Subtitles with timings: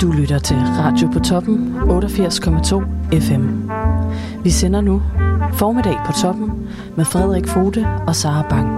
[0.00, 3.70] Du lytter til Radio på toppen 88,2 FM.
[4.44, 5.02] Vi sender nu
[5.52, 8.68] formiddag på toppen med Frederik Fote og Sara Bang.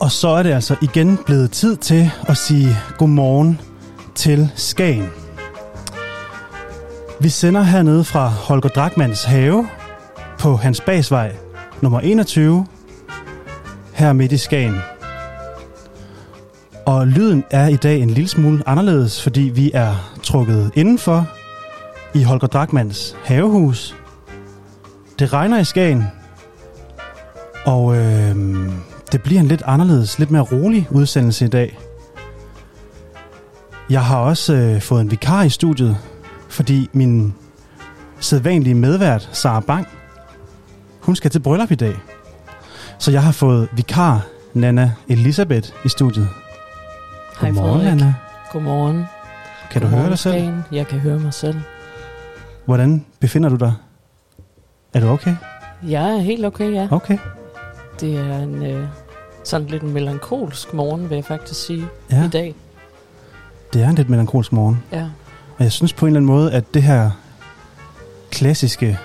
[0.00, 3.60] Og så er det altså igen blevet tid til at sige godmorgen
[4.14, 5.08] til Skagen.
[7.20, 9.66] Vi sender hernede fra Holger Drakmans have
[10.42, 11.36] på Hans Basvej
[11.82, 12.66] nummer 21
[13.92, 14.76] her midt i Skagen.
[16.86, 21.28] Og lyden er i dag en lille smule anderledes, fordi vi er trukket indenfor
[22.14, 23.96] i Holger Drakmans havehus.
[25.18, 26.04] Det regner i Skagen,
[27.66, 28.36] og øh,
[29.12, 31.78] det bliver en lidt anderledes, lidt mere rolig udsendelse i dag.
[33.90, 35.96] Jeg har også øh, fået en vikar i studiet,
[36.48, 37.34] fordi min
[38.20, 39.86] sædvanlige medvært, Sara Bang,
[41.02, 41.96] hun skal til bryllup i dag.
[42.98, 46.28] Så jeg har fået vikar Nana Elisabeth i studiet.
[47.40, 47.98] Hej Godmorgen, Frederik.
[47.98, 48.14] Nana.
[48.52, 49.04] Godmorgen.
[49.70, 50.34] Kan du Godmorgen, høre dig selv?
[50.34, 50.62] Skagen.
[50.72, 51.60] Jeg kan høre mig selv.
[52.64, 53.72] Hvordan befinder du dig?
[54.94, 55.36] Er du okay?
[55.86, 56.88] Jeg er helt okay, ja.
[56.90, 57.18] Okay.
[58.00, 58.86] Det er en øh,
[59.44, 62.54] sådan lidt en melankolsk morgen, vil jeg faktisk sige, Ja, i dag.
[63.72, 64.82] det er en lidt melankolsk morgen.
[64.92, 65.02] Ja.
[65.58, 67.10] Og jeg synes på en eller anden måde, at det her
[68.30, 68.98] klassiske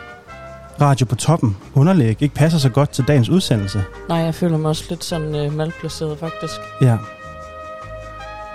[0.81, 3.83] radio på toppen underlæg ikke passer så godt til dagens udsendelse.
[4.09, 6.55] Nej, jeg føler mig også lidt sådan øh, malplaceret, faktisk.
[6.81, 6.97] Ja.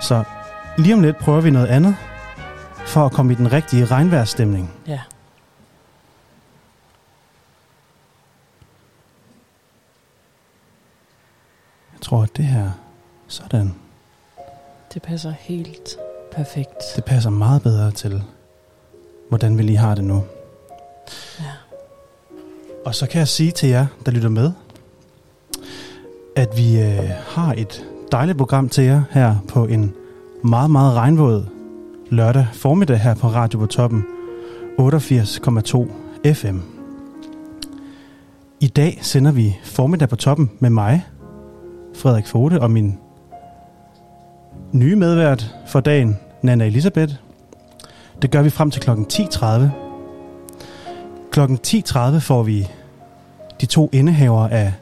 [0.01, 0.23] Så
[0.77, 1.95] lige om lidt prøver vi noget andet,
[2.85, 4.71] for at komme i den rigtige regnvejrsstemning.
[4.87, 5.01] Ja.
[11.93, 12.71] Jeg tror, at det her...
[13.27, 13.75] Sådan.
[14.93, 15.97] Det passer helt
[16.31, 16.83] perfekt.
[16.95, 18.23] Det passer meget bedre til,
[19.29, 20.23] hvordan vi lige har det nu.
[21.39, 21.45] Ja.
[22.85, 24.51] Og så kan jeg sige til jer, der lytter med,
[26.35, 29.93] at vi øh, har et dejligt program til jer her på en
[30.43, 31.45] meget, meget regnvåd
[32.09, 34.05] lørdag formiddag her på Radio på Toppen
[34.79, 36.57] 88,2 FM.
[38.59, 41.05] I dag sender vi formiddag på toppen med mig,
[41.95, 42.99] Frederik Fote, og min
[44.71, 47.13] nye medvært for dagen, Nana Elisabeth.
[48.21, 48.89] Det gør vi frem til kl.
[48.89, 49.82] 10.30.
[51.33, 52.67] Klokken 10.30 får vi
[53.61, 54.73] de to indehaver af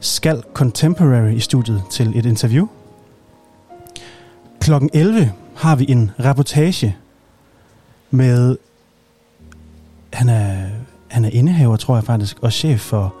[0.00, 2.66] Skal Contemporary i studiet til et interview.
[4.60, 6.96] Klokken 11 har vi en reportage
[8.10, 8.56] med...
[10.12, 10.68] Han er,
[11.08, 13.14] han er indehaver, tror jeg faktisk, og chef for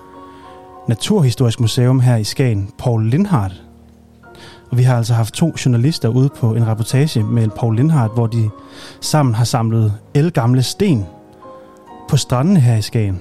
[0.88, 3.62] Naturhistorisk Museum her i Skagen, Paul Lindhardt.
[4.70, 8.26] Og vi har altså haft to journalister ude på en reportage med Paul Lindhardt, hvor
[8.26, 8.50] de
[9.00, 11.06] sammen har samlet elgamle sten
[12.12, 13.20] på stranden her i Skagen.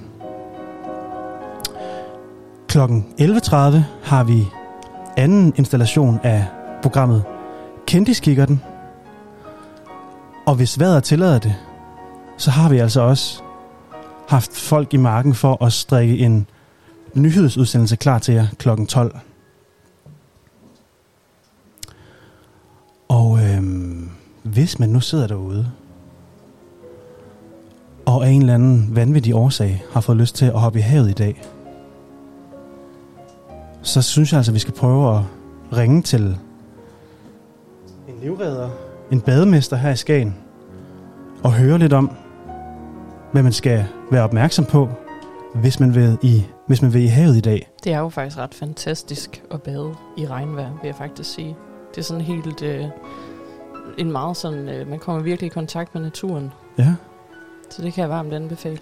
[2.68, 3.56] Klokken 11.30
[4.04, 4.46] har vi
[5.18, 6.48] anden installation af
[6.82, 7.24] programmet
[7.88, 8.62] Kendiskikkerten.
[10.46, 11.56] Og hvis vejret tillader det,
[12.38, 13.42] så har vi altså også
[14.28, 16.48] haft folk i marken for at strikke en
[17.14, 19.20] nyhedsudsendelse klar til jer klokken 12.
[23.08, 24.10] Og øhm,
[24.44, 25.72] hvis man nu sidder derude,
[28.12, 31.10] og af en eller anden vanvittig årsag har fået lyst til at hoppe i havet
[31.10, 31.42] i dag,
[33.82, 35.24] så synes jeg altså, at vi skal prøve at
[35.78, 36.38] ringe til
[38.08, 38.70] en livredder,
[39.12, 40.36] en bademester her i Skagen,
[41.44, 42.12] og høre lidt om,
[43.32, 44.90] hvad man skal være opmærksom på,
[45.56, 47.70] hvis man vil i, hvis man vil i havet i dag.
[47.84, 51.56] Det er jo faktisk ret fantastisk at bade i regnvejr, vil jeg faktisk sige.
[51.92, 52.62] Det er sådan helt...
[52.62, 52.86] Øh,
[53.98, 54.70] en meget sådan...
[54.70, 56.52] Øh, man kommer virkelig i kontakt med naturen.
[56.78, 56.96] Ja.
[57.72, 58.78] Så det kan jeg varmt anbefale.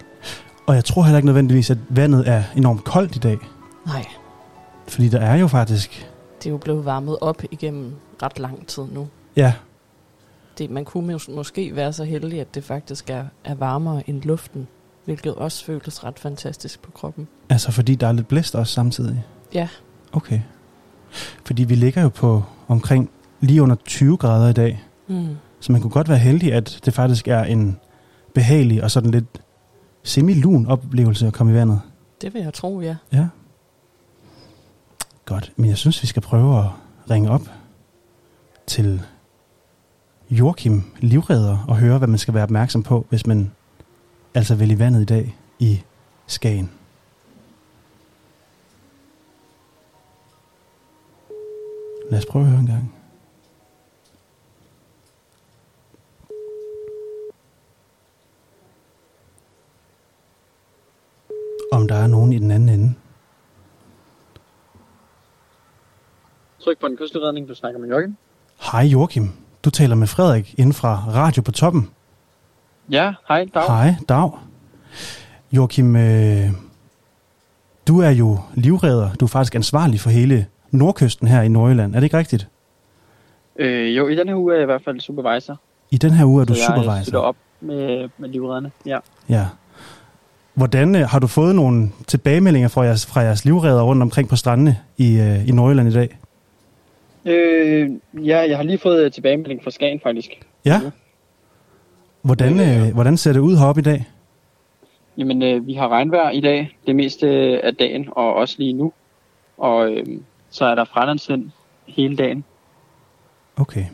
[0.66, 3.38] Og jeg tror heller ikke nødvendigvis, at vandet er enormt koldt i dag.
[3.86, 4.06] Nej,
[4.88, 6.10] Fordi der er jo faktisk...
[6.38, 7.92] det er jo blevet varmet op igennem
[8.22, 9.08] ret lang tid nu.
[9.36, 9.52] Ja,
[10.58, 14.22] Det, man kunne mås- måske være så heldig, at det faktisk er, er varmere end
[14.22, 14.68] luften,
[15.04, 17.28] hvilket også føles ret fantastisk på kroppen.
[17.48, 19.24] altså fordi der er lidt blæst også samtidig.
[19.54, 19.68] Ja,
[20.12, 20.40] Okay.
[21.44, 23.10] Fordi vi ligger jo på omkring
[23.40, 24.82] lige under 20 grader i dag.
[25.08, 25.26] mm.
[25.60, 27.78] Så man kunne godt være heldig, at det faktisk er en
[28.34, 29.42] behagelig og sådan lidt
[30.02, 31.80] semi-lun oplevelse at komme i vandet.
[32.20, 32.96] det vil jeg tro, ja.
[33.12, 33.28] Ja.
[35.24, 36.70] Godt, men jeg synes, vi skal prøve at
[37.10, 37.42] ringe op
[38.66, 39.02] til
[40.30, 43.50] Joachim Livredder og høre, hvad man skal være opmærksom på, hvis man
[44.34, 45.82] altså vil i vandet i dag i
[46.26, 46.70] Skagen.
[52.10, 52.99] Lad os prøve at høre en gang.
[61.72, 62.94] Er nogen i den anden ende.
[66.60, 68.16] Tryk på den kystudredning, du snakker med Joachim.
[68.72, 69.30] Hej Joachim,
[69.64, 71.90] du taler med Frederik inden fra Radio på Toppen.
[72.90, 73.62] Ja, hej, Dag.
[73.62, 74.30] Hej, Dag.
[75.52, 76.50] Joachim, øh,
[77.88, 79.12] du er jo livredder.
[79.14, 81.94] Du er faktisk ansvarlig for hele nordkysten her i Nordjylland.
[81.94, 82.48] Er det ikke rigtigt?
[83.56, 85.60] Øh, jo, i den her uge er jeg i hvert fald supervisor.
[85.90, 87.02] I den her uge er du så jeg supervisor.
[87.02, 88.72] støtter op med, med livredderne.
[88.86, 88.98] Ja.
[89.28, 89.46] Ja.
[90.60, 94.36] Hvordan øh, har du fået nogle tilbagemeldinger fra jeres, fra jeres livredder rundt omkring på
[94.36, 96.18] strandene i, øh, i Nordjylland i dag?
[97.24, 97.90] Øh,
[98.26, 100.30] ja, jeg har lige fået tilbagemelding fra Skagen faktisk.
[100.64, 100.80] Ja.
[102.22, 104.06] Hvordan, øh, hvordan ser det ud heroppe i dag?
[105.18, 107.26] Jamen, øh, vi har regnvejr i dag, det meste
[107.64, 108.92] af dagen, og også lige nu.
[109.58, 110.06] Og øh,
[110.50, 111.50] så er der fralandsvind
[111.86, 112.44] hele dagen.
[113.56, 113.84] Okay.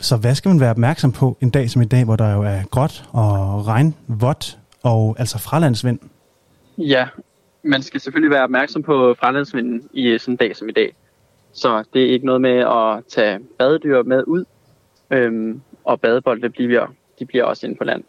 [0.00, 2.42] Så hvad skal man være opmærksom på en dag som i dag, hvor der jo
[2.42, 5.98] er gråt og regnvådt og altså fralandsvind?
[6.78, 7.06] Ja,
[7.62, 10.94] man skal selvfølgelig være opmærksom på fralandsvinden i sådan en dag som i dag.
[11.52, 14.44] Så det er ikke noget med at tage badedyr med ud,
[15.10, 16.86] øhm, og badebolde bliver,
[17.18, 18.04] de bliver også inde på land.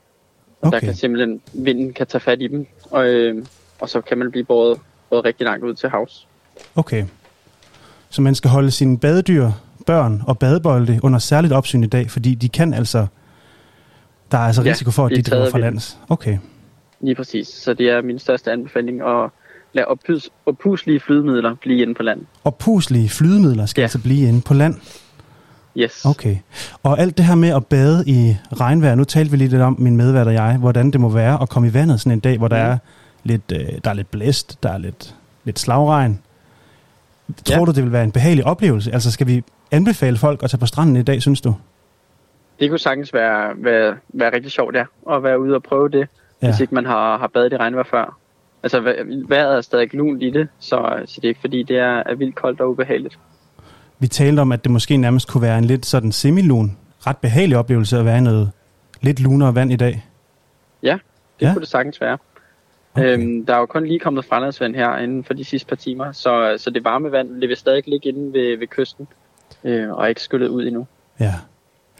[0.61, 0.87] Og der Okay.
[0.87, 3.45] kan simpelthen, vinden kan tage fat i dem, og, øhm,
[3.79, 4.79] og så kan man blive båret,
[5.09, 6.27] båret rigtig langt ud til havs.
[6.75, 7.05] Okay.
[8.09, 9.51] Så man skal holde sine badedyr,
[9.85, 13.07] børn og badebolde under særligt opsyn i dag, fordi de kan altså...
[14.31, 15.99] Der er altså Ja, risiko for, at blive de driver fra lands.
[16.09, 16.37] Okay.
[16.99, 17.47] Lige præcis.
[17.47, 19.29] Så det er min største anbefaling at
[19.73, 22.21] lade oppus, oppuslige flydemidler blive inde på land.
[22.43, 23.83] Og puslige flydemidler skal ja.
[23.85, 24.75] Altså blive inde på land.
[25.77, 26.05] Yes.
[26.05, 26.37] Okay.
[26.83, 29.97] Og alt det her med at bade i regnvejr, nu talte vi lidt om, min
[29.97, 32.47] medvært og jeg, hvordan det må være at komme i vandet sådan en dag, hvor
[32.47, 32.71] der Mhm.
[32.73, 32.77] er
[33.23, 36.19] lidt, øh, der er lidt blæst, der er lidt, lidt slagregn.
[37.45, 37.65] Tror Ja.
[37.65, 38.91] du, det vil være en behagelig oplevelse?
[38.93, 41.55] Altså skal vi anbefale folk at tage på stranden i dag, synes du?
[42.59, 44.83] Det kunne sagtens være, være, være rigtig sjovt, ja,
[45.15, 46.07] at være ude og prøve det,
[46.41, 46.47] ja.
[46.47, 48.17] hvis ikke man har, har badet i regnvejr før.
[48.63, 51.77] Altså, vejr- vejret er stadig lunt i det, så, så det er ikke fordi, det
[51.77, 53.19] er, er vildt koldt og ubehageligt.
[53.99, 56.77] Vi talte om, at det måske nærmest kunne være en lidt sådan semilun,
[57.07, 58.51] ret behagelig oplevelse at være i noget
[59.01, 60.05] lidt lunere vand i dag.
[60.83, 60.97] Ja,
[61.39, 61.53] det Ja.
[61.53, 62.17] kunne det sagtens være.
[62.93, 63.13] Okay.
[63.17, 66.11] Øhm, der er jo kun lige kommet franlandsvand her inden for de sidste par timer,
[66.11, 69.07] så, så det varme vand det vil stadig ligge inde ved, ved kysten,
[69.63, 70.87] øh, og er ikke skyllet ud endnu.
[71.19, 71.33] Ja.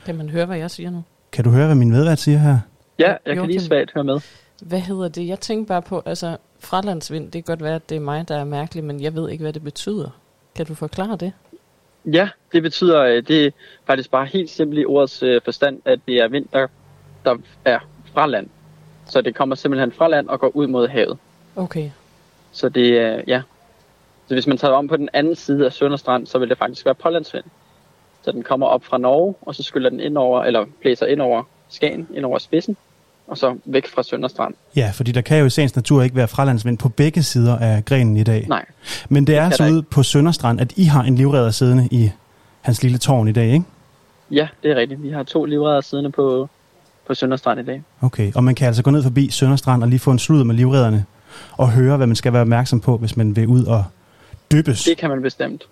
[0.06, 1.04] Kan man høre, hvad jeg siger nu?
[1.32, 2.60] Kan du høre, hvad min medvært siger her?
[3.00, 3.50] Ja, jeg kan Joachim.
[3.50, 4.20] lige svagt høre med.
[4.62, 5.28] Hvad hedder det?
[5.28, 8.36] Jeg tænker bare på, altså fralandsvind, det kan godt være, at det er mig, der
[8.36, 10.10] er mærkelig, men jeg ved ikke, hvad det betyder.
[10.56, 11.34] Kan du forklare det?
[12.06, 13.52] Ja, det betyder, øh, det er
[13.86, 16.68] faktisk bare helt simpelt i ordets øh, forstand, at det er vind, der,
[17.26, 17.80] der er
[18.14, 18.48] fra land.
[19.06, 21.18] Så det kommer simpelthen fra land og går ud mod havet.
[21.56, 21.92] Okay.
[22.52, 23.42] Så det er, ja.
[24.28, 26.86] Så hvis man tager om på den anden side af Sønderstrand, så vil det faktisk
[26.86, 27.46] være pålandsvind.
[28.22, 31.22] Så den kommer op fra Norge, og så skyller den ind over, eller blæser ind
[31.22, 32.78] over Skagen, ind over spidsen,
[33.28, 34.54] og så væk fra Sønderstrand.
[34.76, 37.86] Ja, fordi der kan jo i sagens natur ikke være fralandsvind på begge sider af
[37.86, 38.46] grenen i dag.
[38.48, 38.66] Nej,
[39.10, 42.12] Men det er kan altså ude på Sønderstrand, at I har en livredder siddende i
[42.62, 43.66] hans lille tårn i dag, ikke?
[44.32, 45.04] ja, det er rigtigt.
[45.04, 46.50] Vi har to livredder siddende på,
[47.08, 47.84] på Sønderstrand i dag.
[48.02, 50.56] Okay, og man kan altså gå ned forbi Sønderstrand og lige få en slud med
[50.56, 51.06] livredderne
[51.52, 53.84] og høre, hvad man skal være opmærksom på, hvis man vil ud og
[54.52, 54.84] dyppes.
[54.84, 55.64] Det kan man bestemt.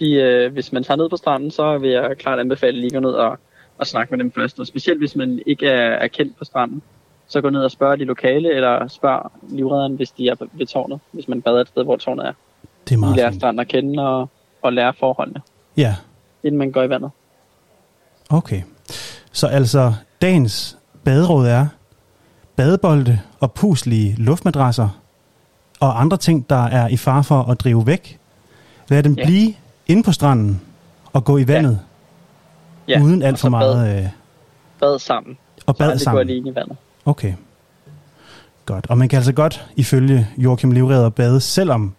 [0.00, 2.92] De, øh, hvis man tager ned på stranden, så vil jeg klart anbefale lige at
[2.92, 3.38] gå ned og,
[3.78, 4.60] og snakke med dem først.
[4.60, 6.82] Og specielt hvis man ikke er, er kendt på stranden,
[7.28, 11.00] så gå ned og spørg de lokale, eller spørg livredderen, hvis de er ved tårnet,
[11.12, 12.32] hvis man bader et sted, hvor tårnet er.
[12.32, 13.40] Det er De meget lærer fint.
[13.40, 14.28] stranden at kende og,
[14.62, 15.40] og lære forholdene,
[15.76, 15.96] Ja,
[16.44, 17.10] inden man går i vandet.
[18.30, 18.62] okay.
[19.32, 21.66] Så altså, dagens baderåd er
[22.56, 24.88] badebolde og puslige luftmadrasser
[25.80, 28.18] og andre ting, der er i fare for at drive væk.
[28.88, 29.24] Lad dem Ja.
[29.26, 29.54] blive
[29.86, 30.60] inde på stranden
[31.12, 31.76] og gå i vandet, Ja,
[33.02, 33.98] uden alt for så meget...
[33.98, 34.08] Øh,
[34.80, 35.38] Bad sammen.
[35.66, 36.20] og Så bad gå sammen.
[36.30, 36.76] alene i vandet.
[37.04, 37.32] Okay.
[38.66, 38.86] Godt.
[38.88, 41.94] Og man kan altså godt, ifølge Joachim Livredder, bade, selvom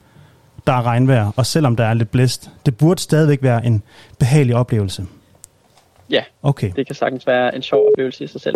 [0.68, 2.50] der er regnvejr, og selvom der er lidt blæst.
[2.66, 3.84] Det burde stadigvæk være en
[4.20, 5.06] behagelig oplevelse.
[6.10, 6.72] Ja, Okay.
[6.76, 8.56] det kan sagtens være en sjov oplevelse i sig selv.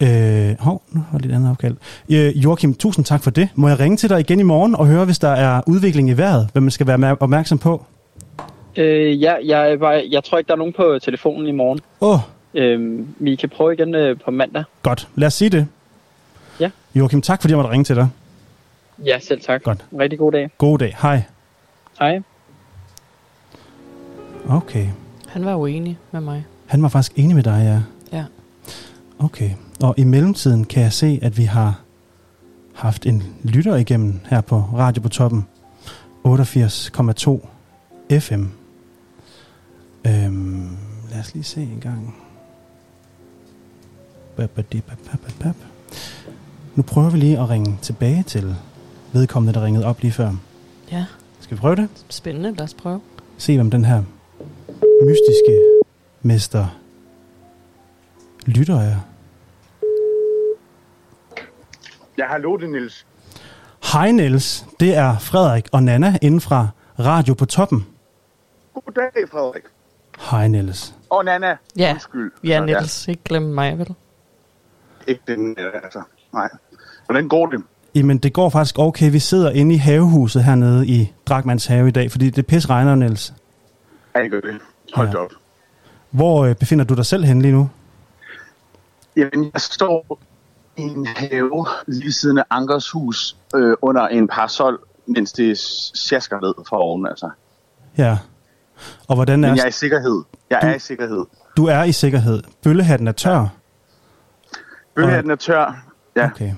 [0.00, 1.76] Øh, hov, nu har jeg lidt andet opkald.
[2.10, 3.48] Øh, Joachim, tusind tak for det.
[3.54, 6.12] Må jeg ringe til dig igen i morgen og høre, hvis der er udvikling i
[6.12, 7.84] vejret, hvad man skal være mær- opmærksom på?
[8.76, 11.80] Øh, ja, jeg, jeg, jeg tror ikke, der er nogen på telefonen i morgen.
[12.00, 12.20] Åh, oh,
[12.56, 14.64] Øh, vi kan prøve igen øh, på mandag.
[14.82, 15.08] godt.
[15.14, 15.66] Lad os sige det.
[16.60, 16.70] Ja.
[16.94, 18.08] Joachim, tak fordi jeg måtte ringe til dig.
[19.04, 19.62] Ja, selv tak.
[19.62, 19.84] Godt.
[19.98, 20.50] Rigtig god dag.
[20.58, 20.96] God dag.
[21.02, 21.22] Hej.
[22.00, 22.20] Hej.
[24.48, 24.86] Okay.
[25.28, 26.44] Han var uenig med mig.
[26.66, 27.62] Han var faktisk enig med dig,
[28.12, 28.18] ja.
[28.18, 28.24] Ja.
[29.18, 29.50] Okay.
[29.82, 31.80] Og i mellemtiden kan jeg se, at vi har
[32.74, 35.46] haft en lytter igennem her på Radio på Toppen.
[36.26, 37.46] 88,2
[38.18, 38.44] FM.
[40.06, 40.76] Øhm,
[41.10, 42.16] lad os lige se en gang.
[46.74, 48.56] Nu prøver vi lige at ringe tilbage til
[49.12, 50.32] vedkommende, der ringede op lige før.
[50.92, 51.06] Ja,
[51.40, 51.88] Skal vi prøve det?
[52.08, 52.50] spændende.
[52.54, 53.00] Lad os prøve.
[53.38, 54.02] Se, hvem den her
[55.06, 55.60] mystiske
[56.22, 56.66] mester
[58.46, 58.96] lytter er.
[62.18, 63.06] Ja, hallo, det er Niels.
[63.92, 66.68] Hej Niels, det er Frederik og Nana inden fra
[66.98, 67.86] Radio på Toppen.
[68.74, 69.62] Goddag, Frederik.
[70.18, 70.94] Hej Niels.
[71.10, 71.56] Og Nana.
[71.78, 71.92] Ja.
[71.92, 72.32] Undskyld.
[72.44, 73.08] Ja, Niels.
[73.08, 73.94] Ikke glem mig, vel?
[75.06, 76.02] Ikke den, altså,
[76.32, 76.48] nej.
[77.06, 77.62] Hvordan går det?
[77.94, 79.10] Jamen, det går faktisk okay.
[79.10, 82.94] Vi sidder inde i havehuset hernede i Dragmans have i dag, fordi det pis regner,
[82.94, 83.34] Niels.
[84.14, 84.58] Ja, jeg gør det.
[84.94, 85.12] Hold Ja.
[85.18, 85.24] ja.
[85.24, 85.30] op.
[86.10, 87.70] Hvor øh, befinder du dig selv henne lige nu?
[89.16, 90.18] Jamen, jeg står
[90.76, 95.58] i en have lige siden af Ankers hus øh, under en parasol, mens det
[95.94, 97.30] sjasker ned fra oven, altså.
[97.98, 98.18] Ja.
[99.08, 99.54] Og hvordan Men er...
[99.54, 100.22] jeg er i sikkerhed.
[100.50, 101.24] Jeg Du- er i sikkerhed.
[101.56, 102.42] Du er i sikkerhed.
[102.62, 103.46] Bøllehatten er tør.
[104.94, 105.84] Bølgehatten er tør.
[106.16, 106.26] Ja.
[106.26, 106.52] Okay.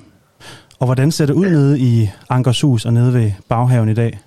[0.78, 4.20] Og hvordan ser det ud nede i Ankers hus og nede ved baghaven i dag?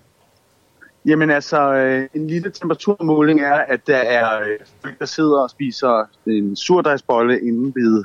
[1.06, 4.46] Jamen altså, øh, en lille temperaturmåling er, at der er øh,
[4.82, 8.04] folk, der sidder og spiser en surdejsbolle inde, ved,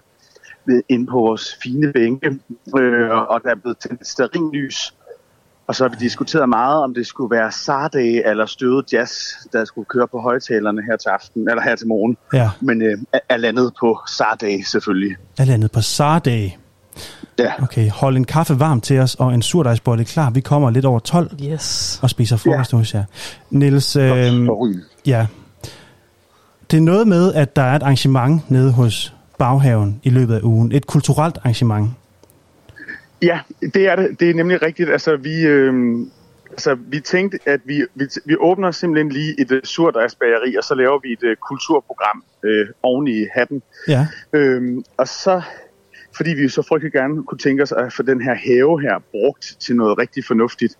[0.67, 2.27] ved, inde på vores fine bænke,
[2.79, 4.95] øh, og der er blevet tændt stearinlys.
[5.67, 9.13] Og så har vi diskuteret meget, om det skulle være sardag eller støvet jazz,
[9.53, 12.17] der skulle køre på højtalerne her til aften, eller her til morgen.
[12.33, 15.17] Ja, Men øh, er- landet på sardag selvfølgelig.
[15.39, 16.59] er landet på Sardag.
[17.39, 20.31] Ja, Okay, hold en kaffe varm til os og en surdejsbolle klar.
[20.31, 21.99] Vi kommer lidt over 12 Yes.
[22.03, 22.77] og spiser frokost ja.
[22.79, 23.05] hos jer.
[23.51, 24.05] Niels, øh,
[25.07, 25.27] ja.
[26.71, 30.41] Det er noget med, at der er et arrangement nede hos baghaven i løbet af
[30.43, 30.73] ugen.
[30.73, 31.91] Et kulturelt arrangement.
[33.23, 34.21] Ja, det er det.
[34.21, 34.91] Det er nemlig rigtigt.
[34.91, 35.75] Altså, vi, øh,
[36.51, 40.75] altså, vi tænkte, at vi, vi, vi åbner simpelthen lige et uh, surdejsbageri, og så
[40.75, 43.63] laver vi et uh, kulturprogram øh, oven i hatten.
[43.89, 45.43] Ja, Øhm, og så,
[46.17, 49.57] fordi vi så frygtelig gerne kunne tænke os at få den her have her brugt
[49.61, 50.75] til noget rigtig fornuftigt.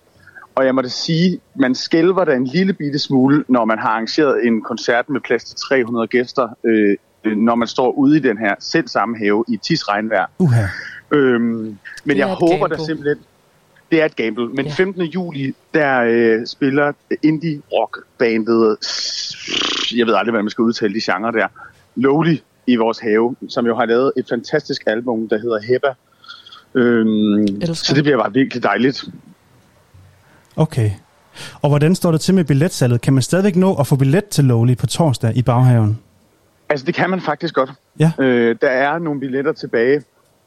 [0.55, 3.89] Og jeg må da sige, man skælver da en lille bitte smule, når man har
[3.89, 8.19] arrangeret en koncert med plads til 300 gæster, øh, øh, når man står ude i
[8.19, 10.25] den her selv samme have i tis regnvejr.
[10.39, 10.63] uha.
[11.11, 12.77] Øhm, men jeg håber gamble.
[12.77, 13.17] da simpelthen,
[13.91, 14.47] det er et gamble.
[14.47, 14.69] Men Ja.
[14.69, 14.75] ja.
[14.75, 15.01] 15.
[15.01, 16.91] juli, der øh, spiller
[17.23, 18.77] indie rock bandet,
[19.97, 21.47] jeg ved aldrig, hvad man skal udtale de genre der,
[21.95, 25.87] Lowly i vores have, som jo har lavet et fantastisk album, der hedder Heba.
[26.75, 27.73] Øhm, Elsker.
[27.73, 29.03] så det bliver bare virkelig dejligt.
[30.55, 30.91] Okay.
[31.61, 33.01] Og hvordan står det til med billetsalget?
[33.01, 35.99] Kan man stadigvæk nå at få billet til Lowly på torsdag i baghaven?
[36.69, 37.71] Altså, det kan man faktisk godt.
[37.99, 38.11] Ja.
[38.19, 40.01] Øh, der er nogle billetter tilbage.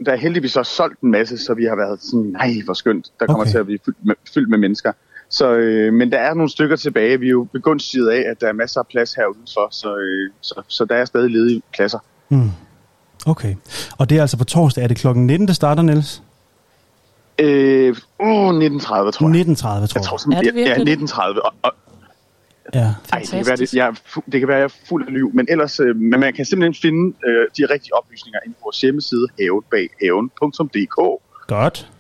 [0.07, 3.07] Der er heldigvis også solgt en masse, så vi har været sådan, nej, hvor skønt.
[3.21, 3.51] Der kommer Okay.
[3.51, 4.93] til at blive fyldt med, fyldt med mennesker.
[5.31, 7.21] Så, øh, men der er nogle stykker tilbage.
[7.21, 10.31] Vi er jo begunstiget af, at der er masser af plads her udenfor, så, øh,
[10.41, 11.99] så, så der er stadig ledige pladser.
[12.29, 12.51] Hmm.
[13.27, 13.55] Okay.
[13.99, 14.85] Og det er altså på torsdag.
[14.85, 16.23] Er det klokken 19, det starter, Niels?
[17.39, 17.89] Øh,
[18.21, 19.47] uh, 1930, tror jeg.
[19.47, 20.03] 19.30, tror Jeg jeg.
[20.05, 21.45] tror Er det ja, virkelig 1930.
[21.45, 21.73] Og, og,
[22.75, 22.95] Ja.
[23.13, 25.31] ej, det, kan være, det, jeg, er det kan være, jeg er fuld af liv,
[25.35, 28.81] men ellers, øh, men man kan simpelthen finde øh, de rigtige oplysninger inde på vores
[28.81, 31.23] hjemmeside, havenbaghaven.dk.
[31.47, 31.91] Godt.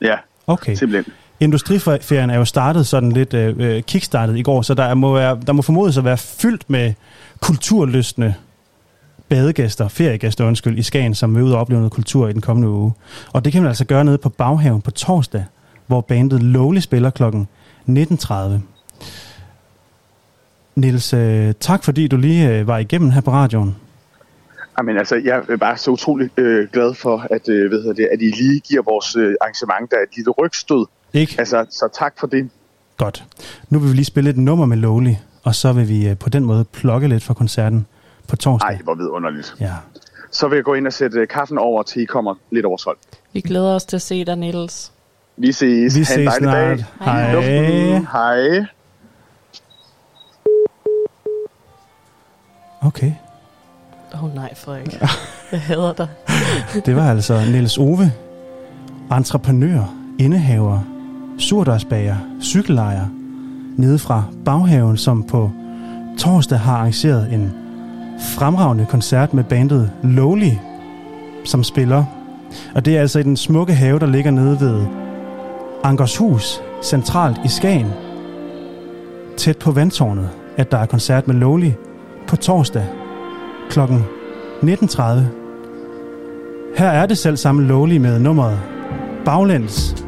[0.00, 0.16] Ja,
[0.46, 0.74] Okay.
[0.74, 1.12] simpelthen.
[1.40, 5.40] Industriferien er jo startet sådan lidt øh, øh, kickstartet i går, så der må, være,
[5.46, 6.94] der må formodes at være fyldt med
[7.40, 8.34] kulturlystende
[9.28, 12.68] badegæster, feriegæster undskyld, i Skagen, som vil ud og opleve noget kultur i den kommende
[12.68, 12.92] uge.
[13.32, 15.44] Og det kan man altså gøre nede på Baghaven på torsdag,
[15.86, 17.48] hvor bandet Lowly spiller klokken
[17.88, 18.34] 19.30.
[20.76, 23.76] Nils, øh, tak fordi du lige øh, var igennem her på radioen.
[24.78, 28.22] Jamen, altså, jeg er bare så utrolig øh, glad for, at, øh, ved det, at
[28.22, 30.86] I lige giver vores øh, arrangement der et lille rygstød.
[31.12, 31.34] Ikke?
[31.38, 32.50] Altså, så tak for det.
[32.96, 33.24] Godt.
[33.68, 36.28] Nu vil vi lige spille et nummer med Lowly, og så vil vi øh, på
[36.28, 37.86] den måde plukke lidt for koncerten
[38.28, 38.70] på torsdag.
[38.70, 39.54] Ej, hvor vidunderligt.
[39.60, 39.72] Ja.
[40.30, 42.76] Så vil jeg gå ind og sætte øh, kaffen over, til I kommer lidt over
[42.76, 42.98] 12.
[43.32, 44.92] Vi glæder os til at se dig, Niels.
[45.36, 45.98] Vi ses.
[45.98, 46.78] Vi ses dejlig snart.
[46.78, 46.84] Dag.
[47.00, 47.40] Hej.
[47.40, 47.98] Hej.
[48.12, 48.66] Hej.
[52.84, 53.12] Okay.
[54.14, 55.00] Åh oh, nej, Frederik.
[55.52, 56.08] Jeg hader dig.
[56.86, 58.12] Det var altså Niels Ove,
[59.12, 60.80] entreprenør, indehaver,
[61.38, 63.06] surdørsbager, cykellejer,
[63.76, 65.50] nede fra Baghaven, som på
[66.18, 67.52] torsdag har arrangeret en
[68.18, 70.52] fremragende koncert med bandet Lowly,
[71.44, 72.04] som spiller.
[72.74, 74.86] Og det er altså i den smukke have, der ligger nede ved
[75.84, 77.90] Ankershus, centralt i Skagen,
[79.36, 81.70] tæt på vandtårnet, at der er koncert med Lowly
[82.28, 82.86] på torsdag
[83.70, 83.80] kl.
[83.80, 85.42] 19.30
[86.76, 88.60] her er det selv samme Lowly med nummeret
[89.24, 90.04] Baglæns.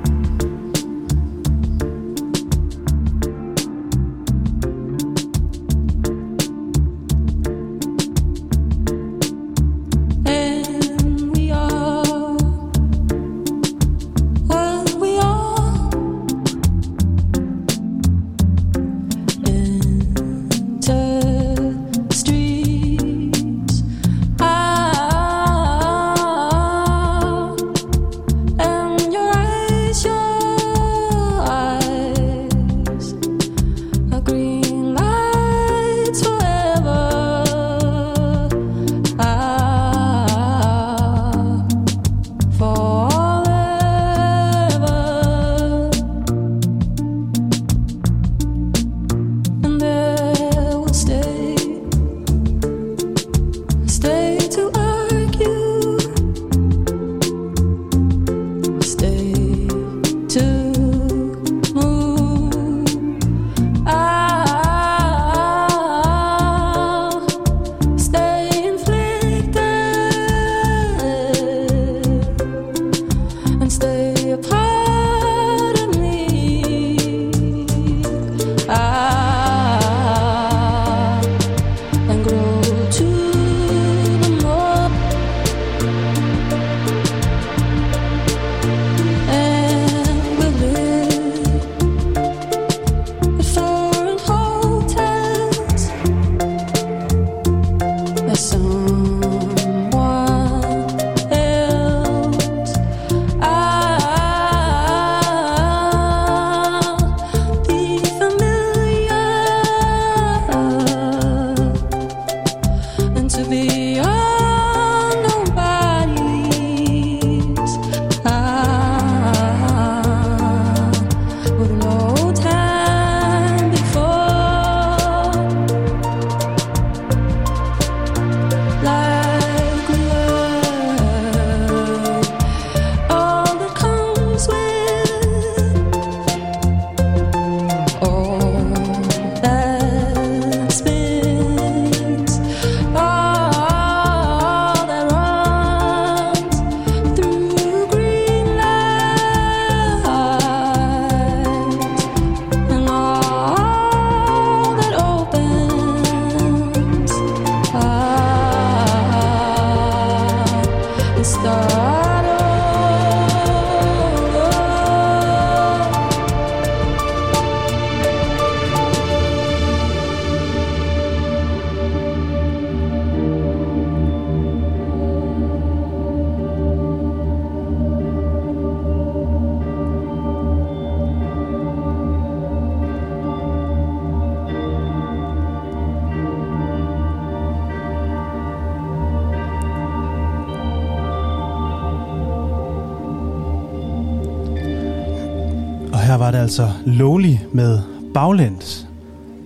[196.87, 197.83] Lowly med
[198.15, 198.89] baglæns.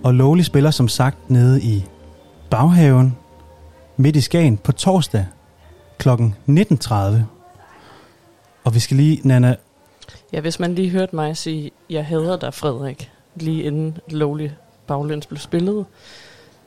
[0.03, 1.85] Og Lowly spiller som sagt nede i
[2.49, 3.17] baghaven
[3.97, 5.25] midt i Skagen på torsdag
[5.97, 6.09] kl.
[6.09, 6.93] 19.30.
[8.63, 9.55] Og vi skal lige, Nana,
[10.33, 14.49] Ja, hvis man lige hørte mig sige, jeg hader dig, Frederik, lige inden Lowly
[14.87, 15.85] Baglæns blev spillet,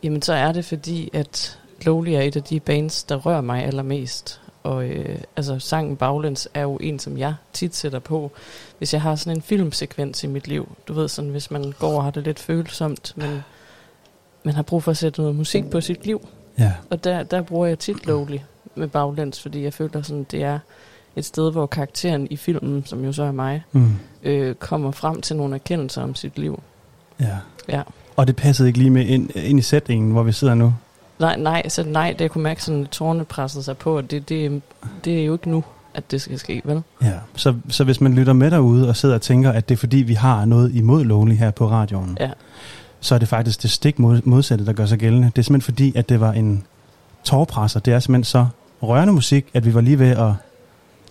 [0.02, 3.64] jamen så er det fordi, at Lowly er et af de bands, der rører mig
[3.64, 4.40] allermest.
[4.62, 8.30] Og øh, altså, sangen Baglæns er jo en, som jeg tit sætter på,
[8.78, 10.68] hvis jeg har sådan en filmsekvens i mit liv.
[10.88, 13.42] Du ved sådan, hvis man går og har det lidt følsomt, men
[14.44, 16.28] man har brug for at sætte noget musik på sit liv.
[16.58, 18.38] ja, Og der, der bruger jeg tit Lowly
[18.74, 20.58] med Baglæns, fordi jeg føler sådan, det er
[21.16, 25.20] et sted, hvor karakteren i filmen, som jo så er mig, mm, øh, kommer frem
[25.20, 26.62] til nogle erkendelser om sit liv.
[27.20, 27.36] ja.
[27.68, 27.82] Ja.
[28.16, 30.74] Og det passede ikke lige med ind, ind i sætningen, hvor vi sidder nu.
[31.22, 34.28] Nej, nej, så nej, det kunne mærke sådan, at tårne pressede sig på, og det,
[34.28, 34.62] det,
[35.04, 36.82] det er jo ikke nu, at det skal ske, vel?
[37.02, 39.78] Ja, så, så hvis man lytter med derude og sidder og tænker, at det er
[39.78, 42.30] fordi, vi har noget imod Lonely her på radioen, Ja.
[43.00, 45.26] så er det faktisk det stik mod, modsatte, der gør sig gældende.
[45.26, 46.64] Det er simpelthen fordi, at det var en
[47.24, 47.80] tårpresser.
[47.80, 48.46] Det er simpelthen så
[48.82, 50.32] rørende musik, at vi var lige ved at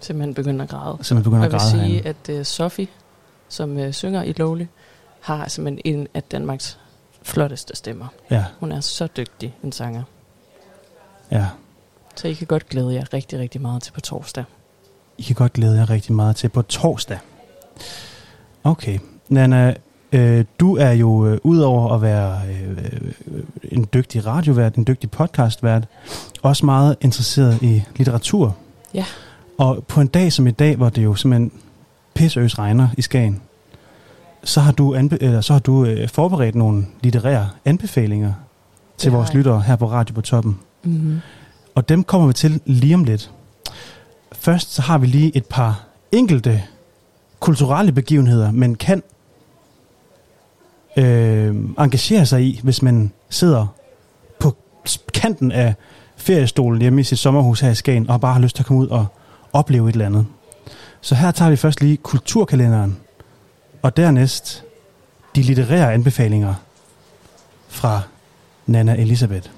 [0.01, 0.97] Simpelthen begynder at græde.
[1.01, 2.35] simpelthen begynde Og at jeg vil græde sige, herinde.
[2.35, 2.87] at uh, Sofie,
[3.49, 4.65] som uh, synger i Lowly,
[5.21, 6.79] har simpelthen en af Danmarks
[7.23, 8.07] flotteste stemmer.
[8.31, 10.03] Ja, Hun er så dygtig, en sanger.
[11.31, 11.45] ja.
[12.15, 14.43] Så I kan godt glæde jer rigtig, rigtig meget til på torsdag.
[15.17, 17.17] I kan godt glæde jer rigtig meget til på torsdag.
[18.63, 18.99] Okay.
[19.29, 19.73] Nana,
[20.11, 23.11] øh, du er jo øh, udover at være øh,
[23.63, 25.87] en dygtig radiovært, en dygtig podcastvært,
[26.41, 28.55] også meget interesseret i litteratur.
[28.93, 29.05] Ja.
[29.57, 31.51] Og på en dag som i dag, hvor det jo simpelthen
[32.13, 33.41] pisseøs regner i Skagen,
[34.43, 38.33] så har du, anbe- eller, så har du øh, forberedt nogle litterære anbefalinger
[38.97, 40.59] til vores lyttere her på Radio på Toppen.
[40.83, 41.19] Mm-hmm.
[41.75, 43.31] Og dem kommer vi til lige om lidt.
[44.31, 46.63] Først så har vi lige et par enkelte
[47.39, 49.03] kulturelle begivenheder, man kan
[50.97, 53.67] øh, engagere sig i, hvis man sidder
[54.39, 54.55] på
[55.13, 55.73] kanten af
[56.15, 58.81] feriestolen hjemme i sit sommerhus her i Skagen, og bare har lyst til at komme
[58.81, 59.05] ud og
[59.53, 60.25] opleve et eller andet.
[61.01, 62.97] Så her tager vi først lige kulturkalenderen,
[63.81, 64.63] og dernæst
[65.35, 66.53] de litterære anbefalinger
[67.69, 68.01] fra
[68.65, 69.49] Nana Elisabeth.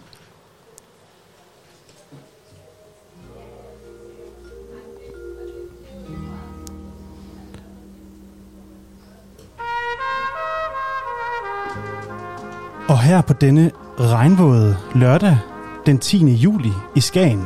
[12.87, 15.37] Og her på denne regnvåde lørdag
[15.85, 16.33] den 10.
[16.33, 17.45] juli i Skagen,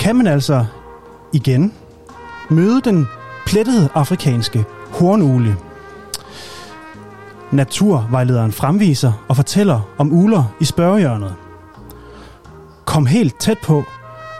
[0.00, 0.66] kan man altså
[1.32, 1.72] igen
[2.50, 3.06] møde den
[3.46, 4.64] plettede afrikanske
[4.98, 5.56] hornugle.
[7.50, 11.34] Naturvejlederen fremviser og fortæller om uler i spørgehjørnet.
[12.84, 13.84] Kom helt tæt på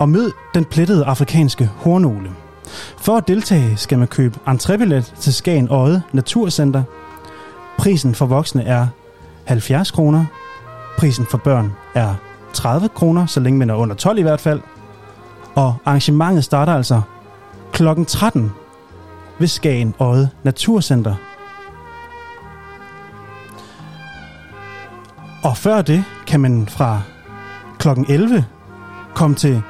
[0.00, 2.30] og mød den plettede afrikanske hornugle.
[2.96, 6.82] For at deltage skal man købe entrébillet til Skagen Øje Naturcenter.
[7.78, 8.86] Prisen for voksne er
[9.44, 10.24] 70 kroner.
[10.98, 12.14] Prisen for børn er
[12.52, 14.60] 30 kroner, så længe man er under 12 i hvert fald.
[15.54, 17.00] Og arrangementet starter altså
[17.72, 17.86] kl.
[18.06, 18.52] 13
[19.38, 21.14] ved Skagen Odde Naturcenter.
[25.42, 27.00] Og før det kan man fra
[27.78, 27.88] kl.
[28.08, 28.44] 11
[29.14, 29.62] komme til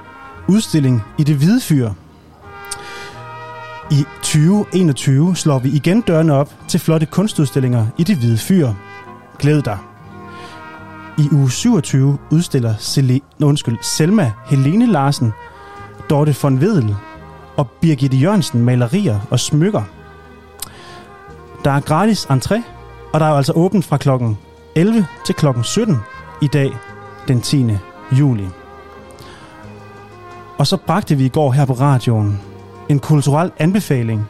[0.49, 1.91] udstilling i det hvide fyr.
[3.91, 8.69] I 2021 slår vi igen dørene op til flotte kunstudstillinger i det hvide fyr.
[9.39, 9.79] Glæd dig.
[11.19, 15.33] I uge 27 udstiller Sele, undskyld, Selma Helene Larsen,
[16.11, 16.97] Dorte von Wedel
[17.57, 19.83] og Birgitte Jørgensen malerier og smykker.
[21.65, 22.63] Der er gratis entré,
[23.13, 24.39] og der er jo altså åbent fra klokken
[24.75, 25.97] 11 til klokken 17
[26.43, 26.77] i dag,
[27.29, 27.67] den 10.
[28.13, 28.47] juli.
[30.59, 32.41] Og så bragte vi i går her på radioen
[32.89, 34.29] en kulturel anbefaling,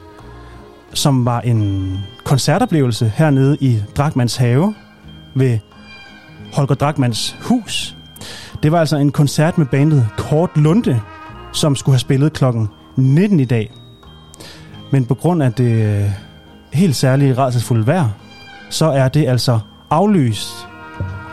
[0.94, 4.74] som var en koncertoplevelse hernede i Drakmans have
[5.34, 5.58] ved
[6.54, 7.96] Holger Drakmans hus.
[8.62, 11.00] Det var altså en koncert med bandet Kort Lunde,
[11.52, 13.72] som skulle have spillet klokken 19 i dag.
[14.90, 16.10] Men på grund af det øh,
[16.72, 18.08] helt særlige rædselsfulde vejr,
[18.70, 19.58] så er det altså
[19.90, 20.68] aflyst.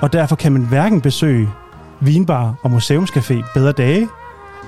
[0.01, 1.49] Og derfor kan man hverken besøge
[1.99, 4.07] Vinbar og Museumscafé bedre dage,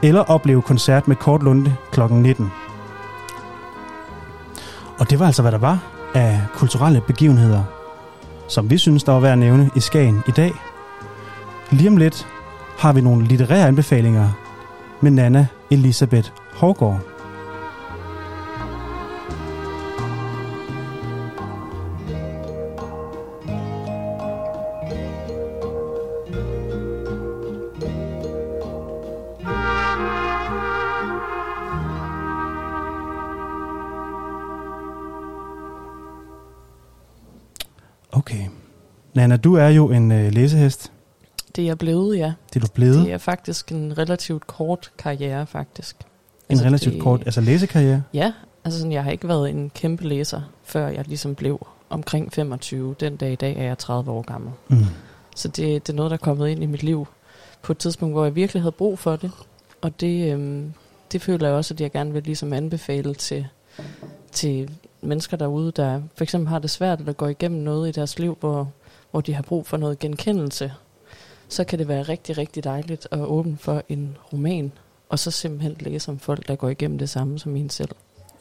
[0.03, 2.51] eller opleve koncert med Kort Lunde klokken 19.
[4.99, 5.79] Og det var altså, hvad der var
[6.13, 7.63] af kulturelle begivenheder,
[8.47, 10.51] som vi synes, der var værd at nævne i Skagen i dag.
[11.71, 12.27] Lige om lidt
[12.77, 14.29] har vi nogle litterære anbefalinger
[15.01, 16.29] med Nana Elisabeth
[16.63, 17.13] Hårgaard.
[39.13, 40.91] Nana, du er jo en øh, læsehest.
[41.55, 42.33] Det er jeg blevet, ja.
[42.53, 43.05] Det er du blevet.
[43.05, 45.95] Det er faktisk en relativt kort karriere, faktisk.
[46.53, 48.03] En altså, relativt det- kort, altså læsekarriere.
[48.13, 52.33] Ja, altså sådan, jeg har ikke været en kæmpe læser, før jeg ligesom blev omkring
[52.33, 52.95] 25.
[52.99, 54.51] Den dag i dag er jeg 30 år gammel.
[54.69, 54.77] Mm.
[55.35, 57.07] Så det, det er noget, der er kommet ind i mit liv
[57.61, 59.31] på et tidspunkt, hvor jeg virkelig havde brug for det.
[59.81, 60.73] Og det, øhm,
[61.11, 63.45] det føler jeg også, at jeg gerne vil ligesom anbefale til,
[64.31, 64.69] til
[65.01, 68.37] mennesker derude, der for eksempel har det svært, eller går igennem noget i deres liv,
[68.39, 68.71] hvor,
[69.11, 70.73] hvor de har brug for noget genkendelse.
[71.49, 74.71] Så kan det være rigtig, rigtig dejligt at åbne for en roman,
[75.13, 77.89] og så simpelthen læse om folk, der går igennem det samme som en selv.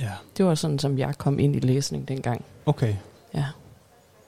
[0.00, 2.44] Ja, Det var sådan, som jeg kom ind i læsning dengang.
[2.66, 2.94] okay.
[3.34, 3.44] Ja.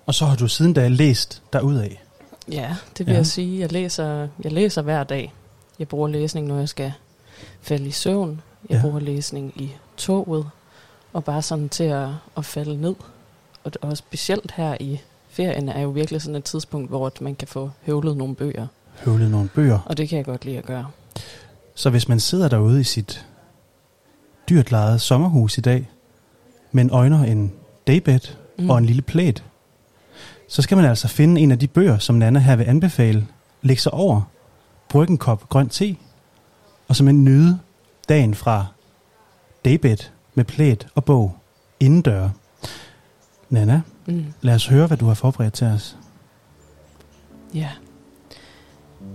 [0.07, 1.89] Og så har du siden da læst derudad.
[2.51, 3.19] Ja, det vil Ja.
[3.19, 3.61] jeg sige.
[3.61, 5.33] Jeg læser, jeg læser hver dag.
[5.79, 6.93] Jeg bruger læsning, når jeg skal
[7.61, 8.41] falde i søvn.
[8.71, 8.81] Jeg Ja.
[8.83, 10.47] bruger læsning i toget.
[11.13, 12.95] Og bare sådan til at, at falde ned.
[13.65, 17.49] Og, og specielt her i ferien er jo virkelig sådan et tidspunkt, hvor man kan
[17.49, 18.67] få høvlet nogle bøger.
[19.05, 19.79] Høvlet nogle bøger.
[19.87, 20.87] Og det kan jeg godt lide at gøre.
[21.75, 23.27] Så hvis man sidder derude i sit
[24.49, 25.91] dyrt lejede sommerhus i dag,
[26.73, 27.53] med en øjner, en
[27.87, 28.21] daybed
[28.59, 28.71] mm.
[28.71, 29.45] og en lille plæt,
[30.49, 33.27] så skal man altså finde en af de bøger, som Nana her vil anbefale,
[33.63, 34.23] lægge sig over,
[34.89, 35.97] brygge en kop grøn te,
[36.89, 37.59] og simpelthen nyde
[38.09, 38.67] dagen fra
[39.65, 39.97] daybed
[40.35, 41.37] med plæt og bog
[41.81, 42.29] indendør.
[43.51, 44.25] Nana, Mm.
[44.41, 45.97] lad os høre, hvad du har forberedt til os.
[47.55, 47.71] Ja.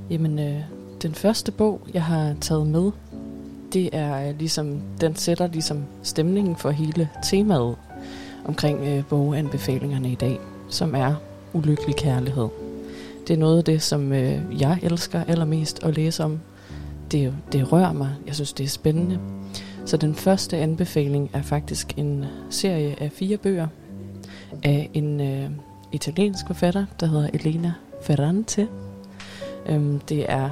[0.09, 0.61] Jamen, øh,
[1.01, 2.91] den første bog, jeg har taget med,
[3.73, 7.75] det er øh, ligesom, den sætter ligesom stemningen for hele temaet
[8.45, 11.15] omkring øh, boganbefalingerne i dag, som er
[11.53, 12.47] ulykkelig kærlighed.
[13.27, 16.39] Det er noget af det, som øh, jeg elsker allermest at læse om.
[17.11, 18.09] Det, det rører mig.
[18.27, 19.19] Jeg synes, det er spændende.
[19.85, 23.67] Så den første anbefaling er faktisk en serie af fire bøger
[24.63, 25.49] af en øh,
[25.91, 28.67] italiensk forfatter, der hedder Elena Ferrante.
[29.65, 30.49] Øhm, det er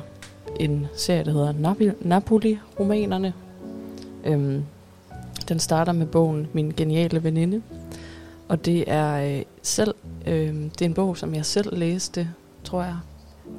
[0.59, 3.33] en serie, der hedder Napoli-romanerne.
[4.25, 4.63] Øhm,
[5.49, 7.61] den starter med bogen Min geniale veninde.
[8.47, 9.95] Og det er øh, selv
[10.27, 12.29] øh, det er en bog, som jeg selv læste,
[12.63, 12.95] tror jeg,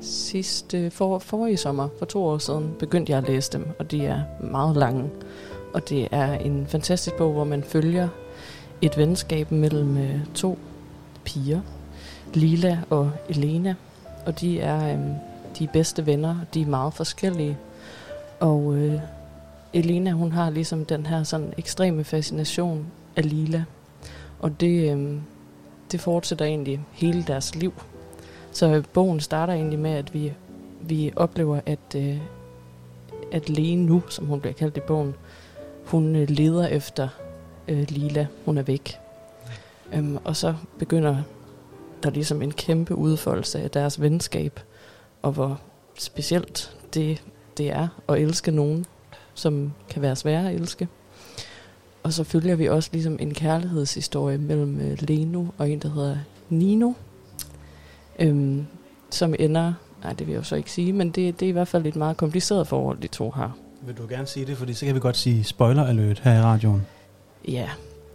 [0.00, 4.06] sidste for, forrige sommer, for to år siden, begyndte jeg at læse dem, og de
[4.06, 5.10] er meget lange.
[5.74, 8.08] Og det er en fantastisk bog, hvor man følger
[8.82, 10.58] et venskab mellem øh, to
[11.24, 11.60] piger,
[12.34, 13.74] Lila og Elena,
[14.26, 15.00] og de er øh,
[15.58, 17.58] de er bedste venner, de er meget forskellige.
[18.40, 19.00] Og øh,
[19.72, 23.64] Elena, hun har ligesom den her sådan ekstreme fascination af Lila,
[24.38, 25.16] og det, øh,
[25.92, 27.72] det fortsætter egentlig hele deres liv.
[28.52, 30.32] Så øh, bogen starter egentlig med, at vi,
[30.80, 32.18] vi oplever, at, øh,
[33.32, 35.14] at Lene nu, som hun bliver kaldt i bogen,
[35.84, 37.08] hun øh, leder efter
[37.68, 38.26] øh, Lila.
[38.44, 38.98] Hun er væk.
[39.92, 41.16] Øhm, og så begynder
[42.02, 44.60] der ligesom en kæmpe udfoldelse af deres venskab,
[45.22, 45.60] og hvor
[45.98, 47.22] specielt det,
[47.56, 48.86] det er at elske nogen,
[49.34, 50.88] som kan være svære at elske.
[52.02, 56.16] Og så følger vi også ligesom en kærlighedshistorie mellem øh, Leno og en, der hedder
[56.48, 56.92] Nino,
[58.18, 58.66] øhm,
[59.10, 61.52] som ender, nej det vil jeg jo så ikke sige, men det, det er i
[61.52, 63.56] hvert fald et meget kompliceret forhold, de to har.
[63.82, 66.42] Vil du gerne sige det, fordi så kan vi godt sige spoiler alert her i
[66.42, 66.86] radioen.
[67.48, 67.68] Ja,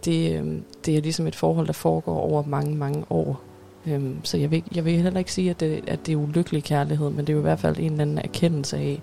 [0.04, 3.40] det, øhm, det er ligesom et forhold, der foregår over mange, mange år.
[3.86, 6.64] Øhm, så jeg vil, jeg vil heller ikke sige, at det, at det er ulykkelig
[6.64, 9.02] kærlighed, men det er jo i hvert fald en eller anden erkendelse af,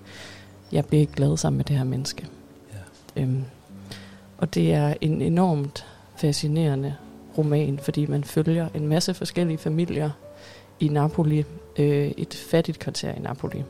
[0.72, 2.28] jeg bliver ikke glad sammen med det her menneske.
[3.16, 3.22] Ja.
[3.22, 3.44] Øhm,
[4.38, 6.96] og det er en enormt fascinerende
[7.38, 10.10] roman, fordi man følger en masse forskellige familier
[10.80, 11.44] i Napoli,
[11.78, 13.64] øh, et fattigt kvarter i Napoli.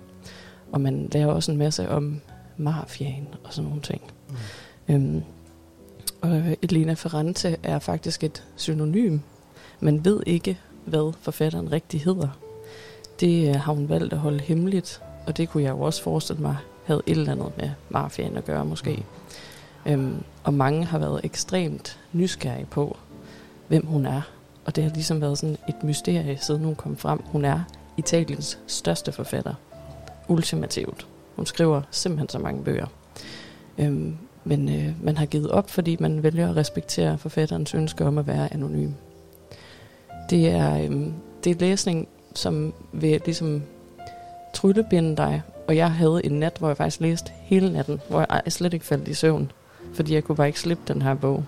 [0.72, 2.22] Og man lærer også en masse om
[2.58, 4.02] mafiaen og sådan nogle ting.
[4.30, 4.36] Mm.
[4.96, 5.24] Øhm,
[6.22, 9.20] og Elena Ferrante er faktisk et synonym.
[9.80, 12.28] Man ved ikke, hvad forfatteren rigtig hedder.
[13.20, 16.42] Det øh, har hun valgt at holde hemmeligt, og det kunne jeg jo også forestille
[16.42, 19.06] mig havde et eller andet med mafiaen at gøre måske.
[19.86, 22.98] Øhm, og mange har været ekstremt nysgerrige på,
[23.68, 24.22] hvem hun er.
[24.66, 27.20] Og det har ligesom været sådan et mysterie, siden hun kom frem.
[27.26, 27.64] Hun er
[27.98, 29.54] Italiens største forfatter.
[30.28, 31.08] Ultimativt.
[31.36, 32.88] Hun skriver simpelthen så mange bøger.
[33.78, 38.18] Øhm, men øh, man har givet op, fordi man vælger at respektere forfatterens ønske om
[38.18, 38.92] at være anonym.
[40.32, 41.14] Det er, øhm,
[41.44, 43.64] det er læsning, som vil ligesom
[44.54, 45.42] tryllebinde dig.
[45.68, 48.86] Og jeg havde en nat, hvor jeg faktisk læste hele natten, hvor jeg slet ikke
[48.86, 49.52] faldt i søvn,
[49.94, 51.46] fordi jeg kunne bare ikke slippe den her bog.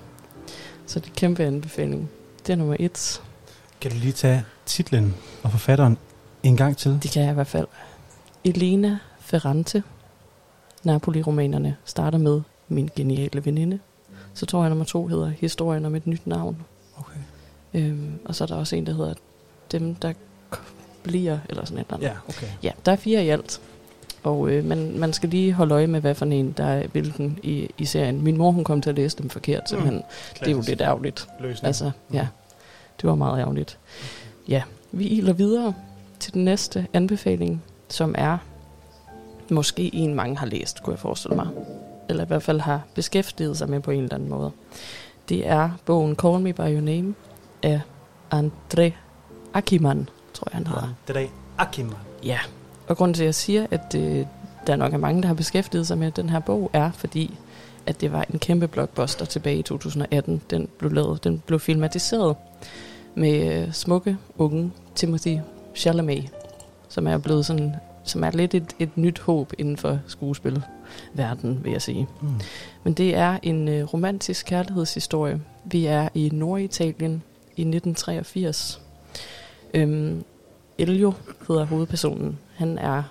[0.85, 2.09] Så det er en kæmpe anbefaling.
[2.47, 3.21] Det er nummer et.
[3.81, 5.97] Kan du lige tage titlen og forfatteren
[6.43, 6.99] en gang til?
[7.03, 7.67] Det kan jeg i hvert fald.
[8.43, 9.83] Elena Ferrante.
[10.83, 13.79] Napoli-romanerne starter med Min geniale veninde.
[14.33, 16.57] Så tror jeg, nummer to hedder Historien om et nyt navn.
[17.73, 19.13] Øhm, og så er der også en, der hedder
[19.71, 20.13] Dem, der
[21.03, 22.07] bliver, eller sådan et eller andet.
[22.07, 22.47] Ja, okay.
[22.63, 23.61] Ja, der er fire i alt.
[24.23, 27.39] Og øh, man, man skal lige holde øje med, hvad for en, der er hvilken
[27.43, 28.21] i, i serien.
[28.21, 29.97] Min mor, hun kom til at læse dem forkert, simpelthen.
[29.97, 30.03] Mm,
[30.39, 31.27] det er jo lidt ærgerligt.
[31.39, 31.67] løsning.
[31.67, 32.27] Altså, ja,
[33.01, 33.77] det var meget ærgerligt.
[34.47, 35.73] Ja, vi iler videre
[36.19, 38.37] til den næste anbefaling, som er
[39.49, 41.47] måske en, mange har læst, kunne jeg forestille mig.
[42.09, 44.51] Eller i hvert fald har beskæftiget sig med på en eller anden måde.
[45.29, 47.13] Det er bogen Call Me By Your Name
[47.63, 47.81] af
[48.33, 48.91] André
[49.53, 50.93] Akiman, tror jeg han hedder.
[51.07, 51.93] Det er Akima.
[52.23, 52.39] Ja,
[52.87, 54.25] og grunden til, at jeg siger, at øh,
[54.67, 57.37] der nok er mange, der har beskæftiget sig med den her bog, er fordi,
[57.85, 60.41] at det var en kæmpe blockbuster tilbage i 2018.
[60.49, 62.35] Den blev lavet, den blev filmatiseret
[63.15, 65.37] med øh, smukke, unge Timothy
[65.75, 66.29] Chalamet,
[66.89, 71.71] som er blevet sådan, som er lidt et, et nyt håb inden for skuespilverden, vil
[71.71, 72.07] jeg sige.
[72.21, 72.27] Mm.
[72.83, 75.41] Men det er en øh, romantisk kærlighedshistorie.
[75.65, 77.23] Vi er i Norditalien
[77.55, 78.81] i 1983.
[79.73, 80.23] Øhm,
[80.77, 81.13] Elio
[81.47, 82.39] hedder hovedpersonen.
[82.55, 83.03] Han er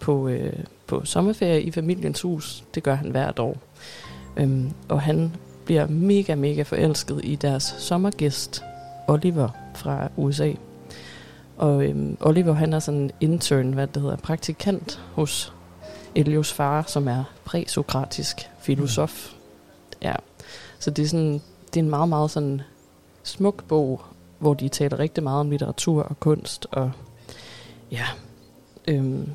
[0.00, 0.52] på, øh,
[0.86, 2.64] på sommerferie i familiens hus.
[2.74, 3.56] Det gør han hvert år.
[4.36, 5.32] Øhm, og han
[5.64, 8.62] bliver mega, mega forelsket i deres sommergæst,
[9.08, 10.52] Oliver fra USA.
[11.56, 15.52] Og øhm, Oliver, han er sådan en intern, hvad det hedder, praktikant hos
[16.14, 19.32] Elios far, som er præsokratisk filosof.
[20.02, 20.14] Ja,
[20.78, 21.32] så det er sådan,
[21.66, 22.62] det er en meget, meget sådan
[23.26, 24.00] smuk bog,
[24.38, 26.90] hvor de taler rigtig meget om litteratur og kunst, og
[27.90, 28.04] ja,
[28.88, 29.30] øhm,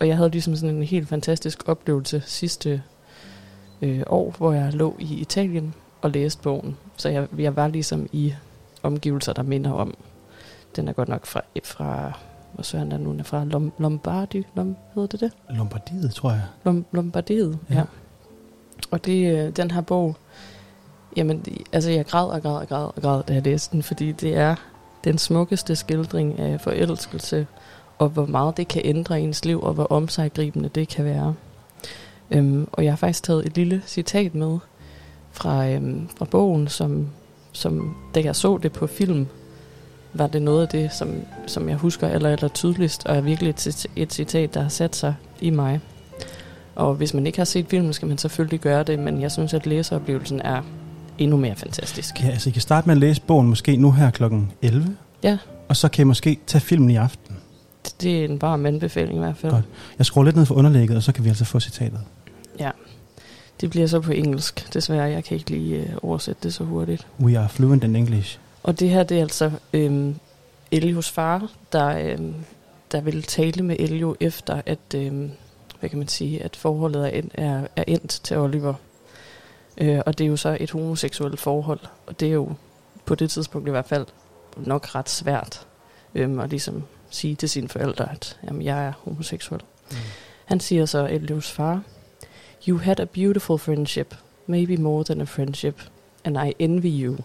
[0.00, 2.82] og jeg havde ligesom sådan en helt fantastisk oplevelse sidste
[3.82, 6.76] øh, år, hvor jeg lå i Italien og læste bogen.
[6.96, 8.34] Så jeg, jeg var ligesom i
[8.82, 9.94] omgivelser, der minder om.
[10.76, 12.12] Den er godt nok fra, fra
[12.52, 13.18] hvor søren er den nu?
[13.18, 15.32] Er fra Lom, Lombardi, Lom, hedder det det?
[15.50, 16.42] Lombardiet, tror jeg.
[16.64, 17.74] Lom, Lombardiet, ja.
[17.74, 17.80] Ja.
[17.80, 17.84] ja.
[18.90, 20.16] Og det, øh, den her bog,
[21.16, 24.12] jamen, altså jeg græd og græd og græd og græd, da jeg læste den, fordi
[24.12, 24.54] det er
[25.04, 27.46] den smukkeste skildring af forelskelse,
[27.98, 31.34] og hvor meget det kan ændre ens liv, og hvor omsaggribende det kan være.
[32.30, 34.58] Øhm, og jeg har faktisk taget et lille citat med
[35.32, 37.08] fra, øhm, fra bogen, som,
[37.52, 39.26] som da jeg så det på film,
[40.12, 41.14] var det noget af det, som,
[41.46, 44.96] som jeg husker eller, eller tydeligst, og er virkelig et, et citat, der har sat
[44.96, 45.80] sig i mig.
[46.74, 49.54] Og hvis man ikke har set filmen, skal man selvfølgelig gøre det, men jeg synes,
[49.54, 50.62] at læseoplevelsen er
[51.18, 52.22] endnu mere fantastisk.
[52.22, 54.96] Ja, altså I kan starte med at læse bogen måske nu her klokken 11.
[55.22, 55.38] Ja.
[55.68, 57.36] Og så kan I måske tage filmen i aften.
[58.00, 59.52] Det er en varm anbefaling i hvert fald.
[59.52, 59.64] Godt.
[59.98, 62.00] Jeg skruer lidt ned for underlægget, og så kan vi altså få citatet.
[62.60, 62.70] Ja.
[63.60, 65.02] Det bliver så på engelsk, desværre.
[65.02, 67.06] Jeg kan ikke lige øh, oversætte det så hurtigt.
[67.20, 68.38] We are fluent in English.
[68.62, 70.14] Og det her, det er altså øhm,
[70.70, 72.34] Elios far, der, øhm,
[72.92, 75.30] der vil tale med Elio efter, at, øhm,
[75.80, 78.74] hvad kan man sige, at forholdet er, end, er, er endt til Oliver.
[79.78, 82.52] Øh, og det er jo så et homoseksuelt forhold, og det er jo
[83.04, 84.06] på det tidspunkt i hvert fald
[84.56, 85.66] nok ret svært
[86.14, 89.62] øhm, at ligesom sige til sine forældre, at jamen, jeg er homoseksuel.
[89.90, 89.96] Mm.
[90.44, 91.82] Han siger så Elios far,
[92.68, 94.14] You had a beautiful friendship,
[94.46, 95.82] maybe more than a friendship,
[96.24, 97.16] and I envy you.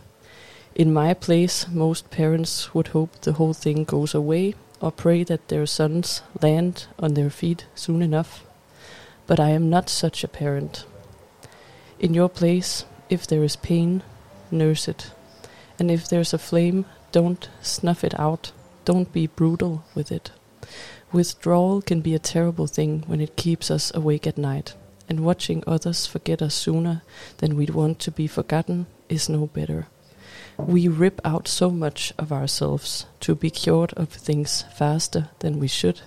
[0.75, 5.39] In my place, most parents would hope the whole thing goes away or pray that
[5.47, 8.43] their sons land on their feet soon enough.
[9.27, 10.85] But I am not such a parent.
[11.99, 14.03] In your place, if there is pain,
[14.49, 15.12] nurse it.
[15.77, 18.53] And if there's a flame, don't snuff it out.
[18.85, 20.31] Don't be brutal with it.
[21.12, 24.75] Withdrawal can be a terrible thing when it keeps us awake at night,
[25.09, 27.01] and watching others forget us sooner
[27.38, 29.88] than we'd want to be forgotten is no better.
[30.57, 35.67] We rip out so much of ourselves to be cured of things faster than we
[35.67, 36.01] should,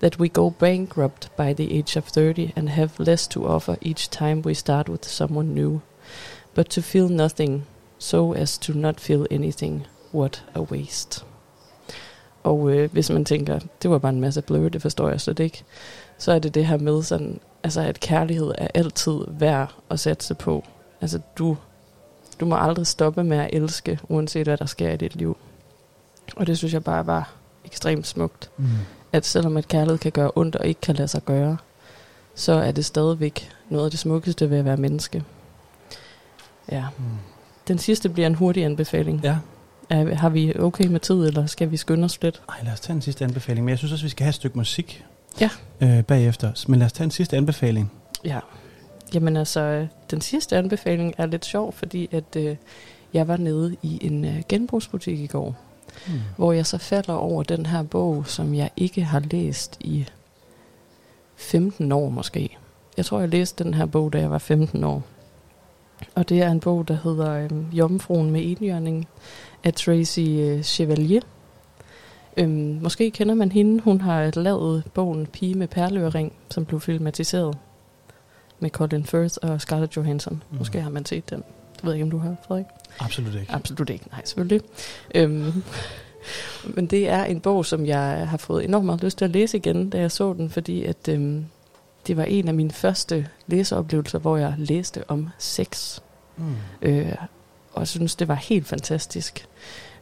[0.00, 4.10] that we go bankrupt by the age of 30 and have less to offer each
[4.10, 5.80] time we start with someone new.
[6.54, 7.66] But to feel nothing,
[7.98, 11.24] so as to not feel anything, what a waste.
[12.42, 15.38] Og øh, hvis man tænker, det var bare en masse bløde, det forstår jeg slet
[15.38, 15.64] ikke,
[16.18, 20.34] så er det det her med sådan, altså at kærlighed er altid værd at satse
[20.34, 20.64] på.
[21.00, 21.56] Altså du,
[22.40, 25.36] du må aldrig stoppe med at elske, uanset hvad der sker i dit liv.
[26.36, 27.32] Og det synes jeg bare var
[27.64, 28.50] ekstremt smukt.
[28.56, 28.66] Mm.
[29.12, 31.56] At selvom at kærlighed kan gøre ondt og ikke kan lade sig gøre,
[32.34, 35.24] så er det stadigvæk noget af det smukkeste ved at være menneske.
[36.72, 36.84] Ja.
[36.98, 37.04] Mm.
[37.68, 39.20] Den sidste bliver en hurtig anbefaling.
[39.22, 39.36] Ja.
[39.90, 42.42] Er, har vi okay med tid, eller skal vi skynde os lidt?
[42.48, 43.64] Ej, lad os tage en sidste anbefaling.
[43.64, 45.04] Men jeg synes også, vi skal have et stykke musik
[45.40, 45.50] Ja.
[45.80, 46.64] øh, bagefter.
[46.68, 47.92] Men lad os tage en sidste anbefaling.
[48.24, 48.38] Ja.
[49.14, 52.56] Jamen altså, øh, den sidste anbefaling er lidt sjov, fordi at øh,
[53.14, 55.56] jeg var nede i en øh, genbrugsbutik i går,
[56.06, 56.20] Mm.
[56.36, 60.08] hvor jeg så falder over den her bog, som jeg ikke har læst i
[61.36, 62.56] 15 år måske.
[62.96, 65.02] Jeg tror, jeg læste den her bog, da jeg var 15 år.
[66.14, 69.08] Og det er en bog, der hedder øh, Jomfruen med enhjørning
[69.64, 71.20] af Tracy øh, Chevalier.
[72.36, 73.82] Øhm, måske kender man hende.
[73.82, 77.58] Hun har lavet bogen Pige med perleøring, som blev filmatiseret
[78.58, 80.42] med Colin Firth og Scarlett Johansson.
[80.50, 80.58] Mm.
[80.58, 81.42] Måske har man set den.
[81.76, 82.66] Det ved jeg ikke, om du har, Frederik.
[83.00, 83.52] Absolut ikke.
[83.52, 84.60] Absolut ikke, nej, selvfølgelig.
[85.14, 85.62] Øhm,
[86.64, 89.56] men det er en bog, som jeg har fået enormt meget lyst til at læse
[89.56, 91.46] igen, da jeg så den, fordi at øhm,
[92.06, 96.00] det var en af mine første læseoplevelser, hvor jeg læste om sex.
[96.36, 96.44] Mm.
[96.82, 97.14] Øh,
[97.72, 99.46] og jeg synes, det var helt fantastisk.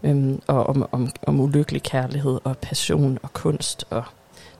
[0.02, 3.84] Øhm, og om, om, om ulykkelig kærlighed og passion og kunst.
[3.90, 4.04] Og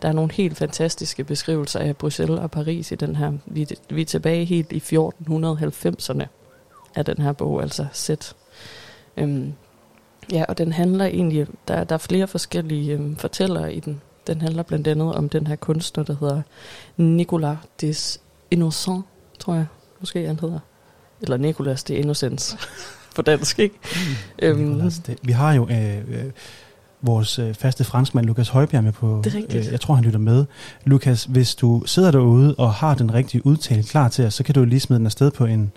[0.03, 3.33] der er nogle helt fantastiske beskrivelser af Bruxelles og Paris i den her.
[3.47, 6.27] Vi, vi er tilbage helt i 1490'erne
[6.95, 8.35] af den her bog, altså sæt.
[9.17, 9.53] Øhm,
[10.33, 14.01] ja, og den handler egentlig, der, der er flere forskellige øhm, fortællere i den.
[14.27, 16.43] Den handler blandt andet om den her kunstner, der hedder
[16.97, 18.21] Nicolas des
[18.51, 19.07] Innocents,
[19.39, 19.67] tror jeg,
[20.01, 20.59] måske han hedder.
[21.21, 22.57] Eller Nicolas des Innocents
[23.17, 23.75] på dansk, ikke?
[24.39, 26.25] øhm, Nicolas, det, vi har jo øh, øh,
[27.03, 29.21] vores øh, faste franskmand, Lukas Højbjerg, med på.
[29.25, 29.67] Det er rigtigt.
[29.67, 30.45] Øh, jeg tror, han lytter med.
[30.85, 34.55] Lukas, hvis du sidder derude og har den rigtige udtale klar til os, så kan
[34.55, 35.73] du lige smide den afsted på en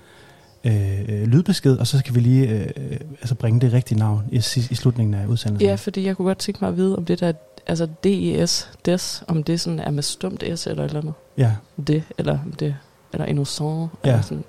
[0.63, 4.23] øh, øh, lydbesked, og så kan vi lige øh, øh, altså bringe det rigtige navn
[4.31, 5.69] i, i slutningen af udsendelsen.
[5.69, 7.31] Ja, fordi jeg kunne godt tænke mig at vide, om det der,
[7.67, 11.13] altså DES, des, om det sådan er med stumt S eller et eller andet.
[11.37, 11.51] Ja,
[11.87, 12.75] Det, eller om det,
[13.13, 14.37] eller innocent, Ja, eller sådan.
[14.37, 14.45] okay.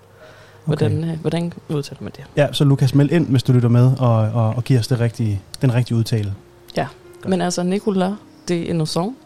[0.65, 2.25] Hvordan, øh, hvordan udtaler man det?
[2.37, 5.01] Ja, så Lukas, meld ind, hvis du lytter med, og, og, og giver os det
[5.01, 6.35] rigtige, den rigtige udtale.
[6.77, 7.31] Godt.
[7.31, 8.13] Men altså, Nicolas
[8.49, 9.17] de Innocent,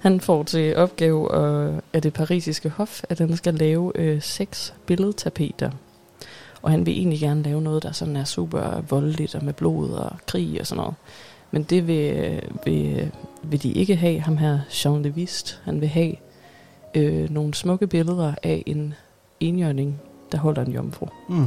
[0.00, 4.74] han får til opgave øh, af det parisiske hof, at han skal lave øh, seks
[4.86, 5.70] billedtapeter.
[6.64, 9.90] Og han vil egentlig gerne lave noget, der sådan er super voldeligt og med blod
[9.90, 10.94] og krig og sådan noget.
[11.50, 13.10] Men det vil, vil,
[13.42, 15.60] vil de ikke have, ham her Jean de Vist.
[15.64, 16.14] Han vil have
[16.94, 18.94] øh, nogle smukke billeder af en
[19.40, 20.00] enhjørning,
[20.32, 21.06] der holder en jomfru.
[21.28, 21.46] Mm.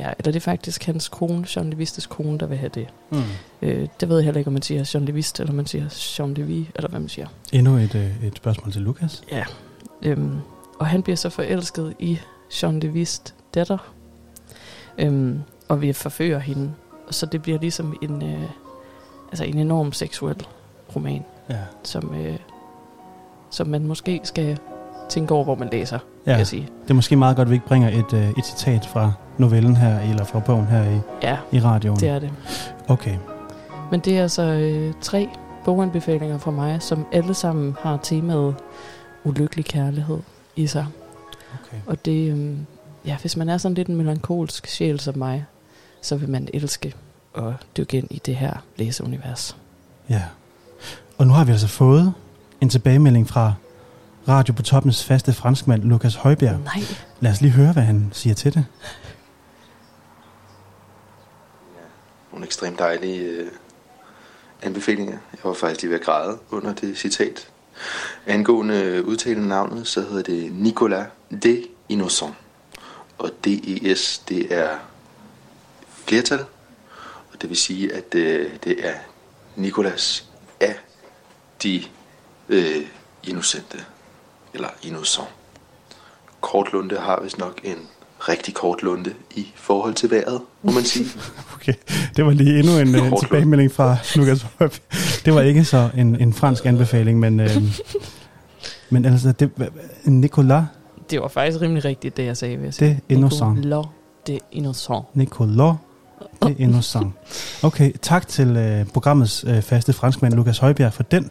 [0.00, 2.86] Ja, eller det er faktisk hans kone, Jean de Vistes kone, der vil have det.
[3.10, 3.18] Mm.
[3.62, 6.14] Øh, det ved jeg heller ikke, om man siger Jean de Vist, eller man siger
[6.18, 7.26] Jean de Vie, eller hvad man siger.
[7.52, 9.22] Endnu et, øh, et spørgsmål til Lukas.
[9.30, 9.44] Ja.
[10.02, 10.36] Øhm,
[10.78, 12.18] og han bliver så forelsket i
[12.62, 13.92] Jean de Vist datter,
[14.98, 16.70] øhm, og vi forfører hende.
[17.10, 18.42] Så det bliver ligesom en, øh,
[19.28, 20.46] altså en enorm seksuel
[20.96, 21.56] roman, Ja.
[21.82, 22.36] som, øh,
[23.50, 24.58] som man måske skal
[25.08, 26.36] tænke over, hvor man læser, ja.
[26.36, 26.68] jeg sige.
[26.84, 29.76] Det er måske meget godt, at vi ikke bringer et, øh, et citat fra novellen
[29.76, 32.00] her, eller fra bogen her i, Ja, i radioen.
[32.00, 32.32] det er det.
[32.88, 33.16] Okay.
[33.90, 35.28] Men det er altså øh, tre
[35.64, 38.54] boganbefalinger fra mig, som alle sammen har temaet
[39.24, 40.18] ulykkelig kærlighed
[40.56, 40.86] i sig.
[41.64, 41.76] okay.
[41.86, 42.56] Og det, øh,
[43.06, 45.44] ja, hvis man er sådan lidt en melankolsk sjæl som mig,
[46.00, 46.94] så vil man elske
[47.36, 49.56] at dykke ind i det her læseunivers.
[50.08, 50.22] Ja.
[51.18, 52.14] Og nu har vi altså fået
[52.60, 53.54] en tilbagemelding fra
[54.28, 56.60] Radio på Toppens faste franskmand, Lukas Højbjerg.
[56.64, 56.82] Nej,
[57.20, 58.66] Lad os lige høre, hvad han siger til det.
[62.32, 63.50] Nogle ekstremt dejlige øh,
[64.62, 65.12] anbefalinger.
[65.12, 67.48] Jeg var faktisk lige ved at græde under det citat.
[68.26, 71.06] Angående øh, udtalen af navnet, så hedder det Nicolas
[71.42, 72.34] de Innocent.
[73.22, 74.68] Og DES, det er
[76.06, 76.38] flertal.
[77.32, 78.94] Og det vil sige, at øh, det er
[79.56, 80.28] Nicolas
[80.60, 80.74] af
[81.62, 81.82] de
[82.48, 82.86] øh,
[83.24, 83.78] innocente.
[84.54, 85.28] Eller innocent.
[86.40, 87.76] Kortlunde har vist nok en
[88.18, 91.06] rigtig kort lunde i forhold til vejret, må man sige.
[91.54, 91.74] Okay,
[92.16, 94.82] det var lige endnu en, øh, en tilbagemelding fra Lukas Højbjerg.
[95.24, 97.62] Det var ikke så en, en fransk anbefaling, men, øh,
[98.90, 99.50] men altså, det,
[100.04, 100.64] Nicolas,
[101.12, 102.72] det var faktisk rimelig rigtigt, det jeg sagde.
[102.72, 102.88] Sige.
[102.88, 103.54] det er innocent.
[103.54, 103.86] Nicolas
[104.26, 105.04] de Innocent.
[105.16, 105.76] Nicolas,
[106.42, 107.12] det er innocent.
[107.62, 111.30] Okay, tak til øh, programmets øh, faste franskmand, Lukas Højbjerg, for den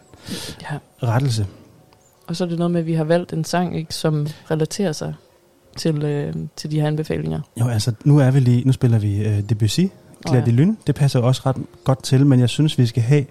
[0.70, 0.78] Ja.
[1.02, 1.46] rettelse.
[2.26, 4.92] Og så er det noget med, at vi har valgt en sang, ikke, som relaterer
[4.92, 5.14] sig
[5.76, 7.40] til, øh, til de her anbefalinger.
[7.60, 9.80] Jo, altså, nu er vi lige, nu spiller vi øh, Debussy,
[10.26, 10.76] Claire Åh, de Lune.
[10.86, 13.24] Det passer også ret godt til, men jeg synes, vi skal have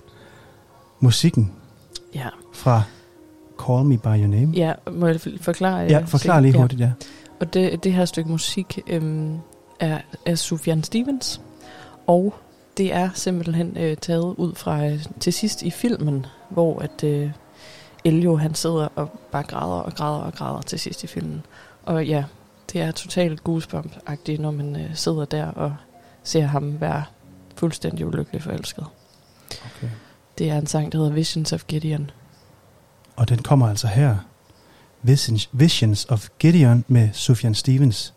[0.99, 1.51] musikken
[2.15, 2.27] Ja.
[2.53, 2.83] fra
[3.67, 4.47] Call Me By Your Name.
[4.53, 5.77] ja, må jeg forklare?
[5.79, 6.91] Ja, øh, forklar se- lige hurtigt, ja.
[7.39, 9.37] Og det, det her stykke musik øhm,
[9.79, 11.41] er af Sufjan Stevens,
[12.07, 12.33] og
[12.77, 17.31] det er simpelthen øh, taget ud fra øh, til sidst i filmen, hvor at øh,
[18.05, 21.41] Elio han sidder og bare græder og græder og græder til sidst i filmen.
[21.83, 22.23] Og ja,
[22.73, 25.75] det er totalt goosebump-agtigt, når man øh, sidder der og
[26.23, 27.03] ser ham være
[27.55, 28.85] fuldstændig ulykkelig forelsket.
[29.49, 29.87] Okay.
[30.37, 32.11] Det er en sang, der hedder Visions of Gideon.
[33.15, 34.15] Og den kommer altså her.
[35.51, 38.13] Visions, of Gideon med Sufjan Stevens.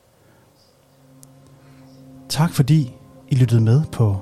[2.29, 2.95] Tak fordi
[3.29, 4.17] I lyttede med på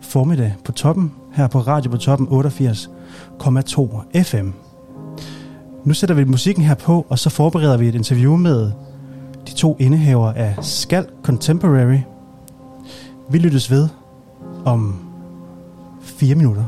[0.00, 4.50] formiddag på toppen, her på Radio på toppen 88,2 FM.
[5.84, 8.72] Nu sætter vi musikken her på, og så forbereder vi et interview med
[9.46, 11.98] de to indehaver af Skal Contemporary.
[13.30, 13.88] Vi lyttes ved
[14.64, 15.10] om
[16.02, 16.64] fire minutter.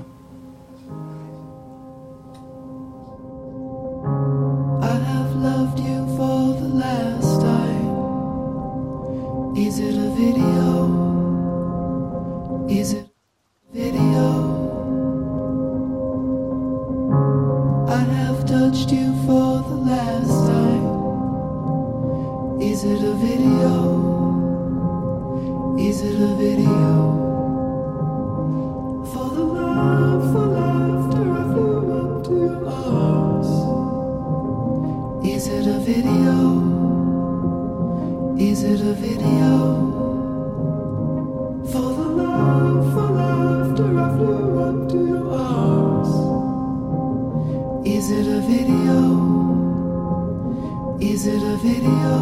[51.62, 52.16] Video?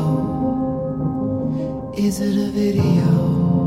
[1.96, 3.59] Is it a video?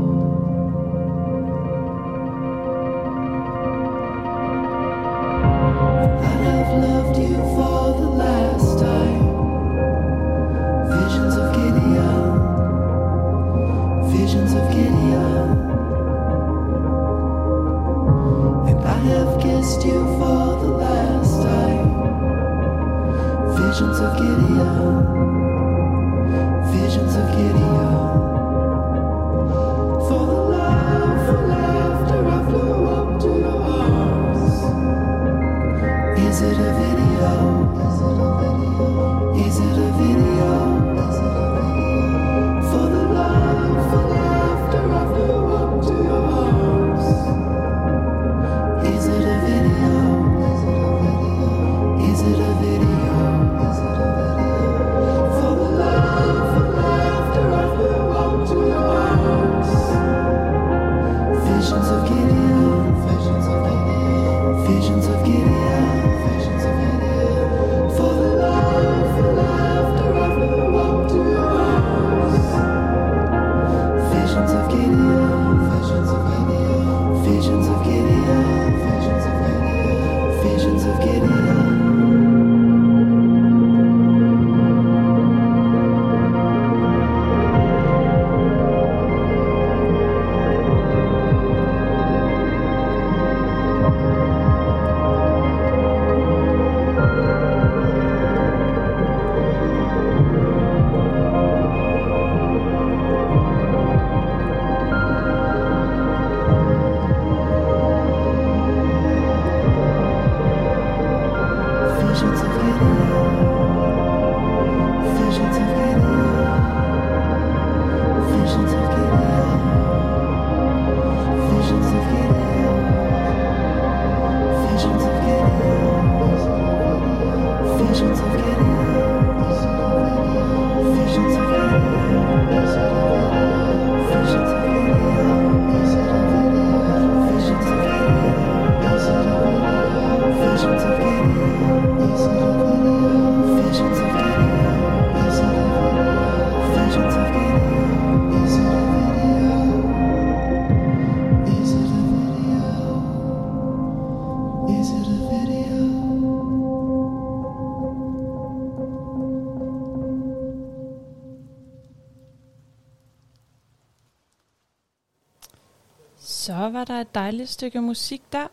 [166.74, 168.46] Var der et dejligt stykke musik der.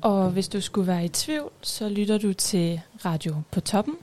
[0.00, 3.96] Og hvis du skulle være i tvivl, så lytter du til Radio på toppen,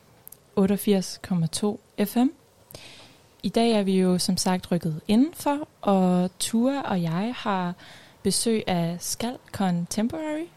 [0.60, 2.28] 88,2 FM.
[3.44, 7.74] I dag er vi jo som sagt rykket indenfor, og Tua og jeg har
[8.24, 10.48] besøg af Skal Contemporary.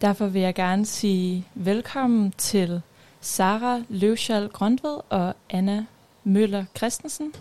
[0.00, 2.82] Derfor vil jeg gerne sige velkommen til
[3.20, 5.84] Sara Løvschal Grundved og Anna
[6.24, 7.32] Møller Christensen.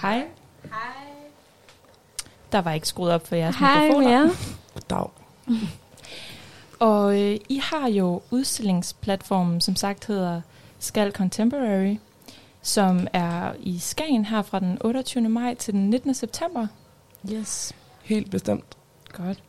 [0.00, 0.26] Hej.
[0.62, 1.15] Hej.
[2.52, 4.10] Der var ikke skruet op for jeres Hej med mikrofoner.
[4.10, 4.30] jer.
[4.90, 5.08] Dag.
[6.78, 10.40] Og øh, I har jo udstillingsplatformen, som sagt hedder
[10.78, 11.96] Skal Contemporary,
[12.62, 15.28] som er i Skagen her fra den 28.
[15.28, 16.14] maj til den 19.
[16.14, 16.66] september.
[17.32, 17.72] Yes.
[18.02, 18.76] Helt bestemt.
[19.12, 19.42] Godt.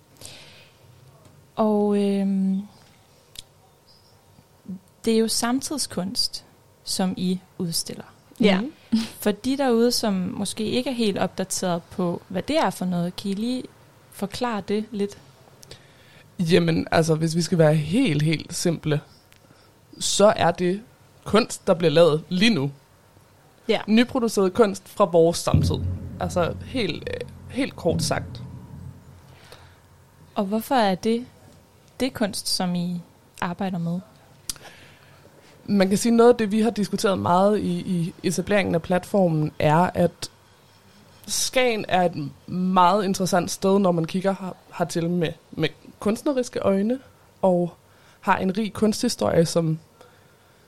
[1.56, 2.28] Og øh,
[5.06, 6.46] det er jo samtidskunst,
[6.84, 8.04] som I udstiller.
[8.40, 8.62] Ja.
[9.22, 13.16] For de derude, som måske ikke er helt opdateret på, hvad det er for noget,
[13.16, 13.64] kan I lige
[14.12, 15.18] forklare det lidt?
[16.40, 19.02] Jamen, altså, hvis vi skal være helt, helt simple,
[20.00, 20.82] så er det
[21.26, 22.72] kunst, der bliver lavet lige nu.
[23.68, 23.82] Ja.
[23.88, 25.76] Nyproduceret kunst fra vores samtid.
[26.20, 27.10] Altså, helt,
[27.50, 28.42] helt kort sagt.
[30.36, 31.26] Og hvorfor er det
[32.00, 33.02] det kunst, som I
[33.42, 34.00] arbejder med?
[35.68, 39.52] Man kan sige, noget af det, vi har diskuteret meget i, i etableringen af platformen,
[39.60, 40.32] er, at
[41.28, 47.00] Skagen er et meget interessant sted, når man kigger her, hertil med, med kunstneriske øjne,
[47.42, 47.74] og
[48.20, 49.80] har en rig kunsthistorie, som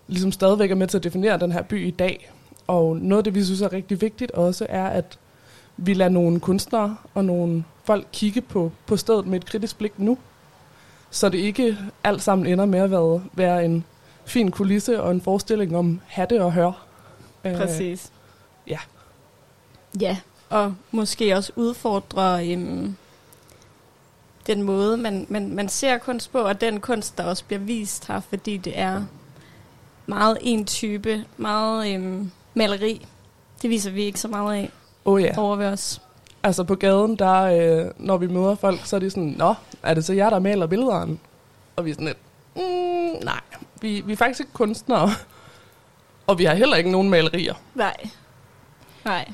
[0.07, 2.31] ligesom stadigvæk er med til at definere den her by i dag.
[2.67, 5.19] Og noget af det, vi synes er rigtig vigtigt også, er, at
[5.77, 9.99] vi lader nogle kunstnere og nogle folk kigge på, på stedet med et kritisk blik
[9.99, 10.17] nu.
[11.11, 13.85] Så det ikke alt sammen ender med at være, være en
[14.29, 16.85] fin kulisse og en forestilling om hatte og hør.
[17.45, 18.11] Øh, Præcis.
[18.67, 18.79] ja.
[20.01, 20.17] Ja,
[20.49, 22.95] og måske også udfordre øhm,
[24.47, 28.07] den måde, man, man, man ser kunst på, og den kunst, der også bliver vist
[28.07, 29.03] her, fordi det er
[30.05, 33.05] meget en type, meget øhm, maleri.
[33.61, 34.69] Det viser vi ikke så meget af
[35.05, 35.37] Oh ja.
[35.37, 36.01] over ved os.
[36.43, 39.53] Altså på gaden, der, øh, når vi møder folk, så er de sådan, Nå,
[39.83, 41.17] er det så jer, der maler billederne?
[41.75, 42.17] Og vi er sådan lidt,
[42.55, 43.39] mm, nej,
[43.81, 45.09] vi, vi er faktisk ikke kunstnere.
[46.27, 47.53] Og vi har heller ikke nogen malerier.
[47.75, 48.09] Nej.
[49.05, 49.31] Nej.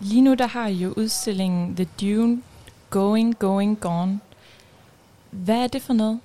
[0.00, 2.42] Lige nu der har I jo udstillingen The Dune
[2.90, 4.20] Going, Going, Gone.
[5.30, 6.20] Hvad er det for noget?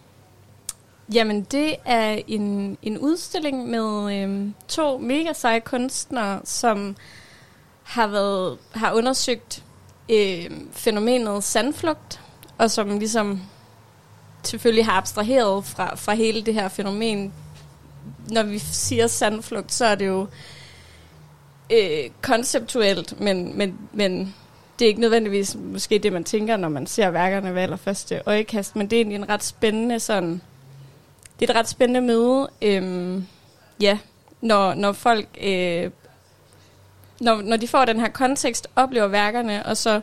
[1.14, 6.95] Jamen, det er en, en udstilling med øhm, to mega seje kunstnere, som
[7.84, 9.64] har været har undersøgt
[10.09, 12.22] øhm, fænomenet sandflugt,
[12.57, 13.41] og som ligesom
[14.43, 17.34] selvfølgelig har abstraheret fra, fra hele det her fænomen.
[18.30, 20.28] Når vi siger sandflugt, så er det jo
[21.71, 24.36] øh, konceptuelt, men, men, men
[24.80, 28.76] det er ikke nødvendigvis måske det, man tænker, når man ser værkerne ved allerførste øjekast,
[28.76, 30.41] men det er egentlig en ret spændende sådan
[31.39, 32.49] det er et ret spændende møde.
[32.61, 33.28] Øhm,
[33.80, 33.97] ja,
[34.41, 35.91] når, når folk, øh,
[37.19, 40.01] når, når de får den her kontekst, oplever værkerne, og så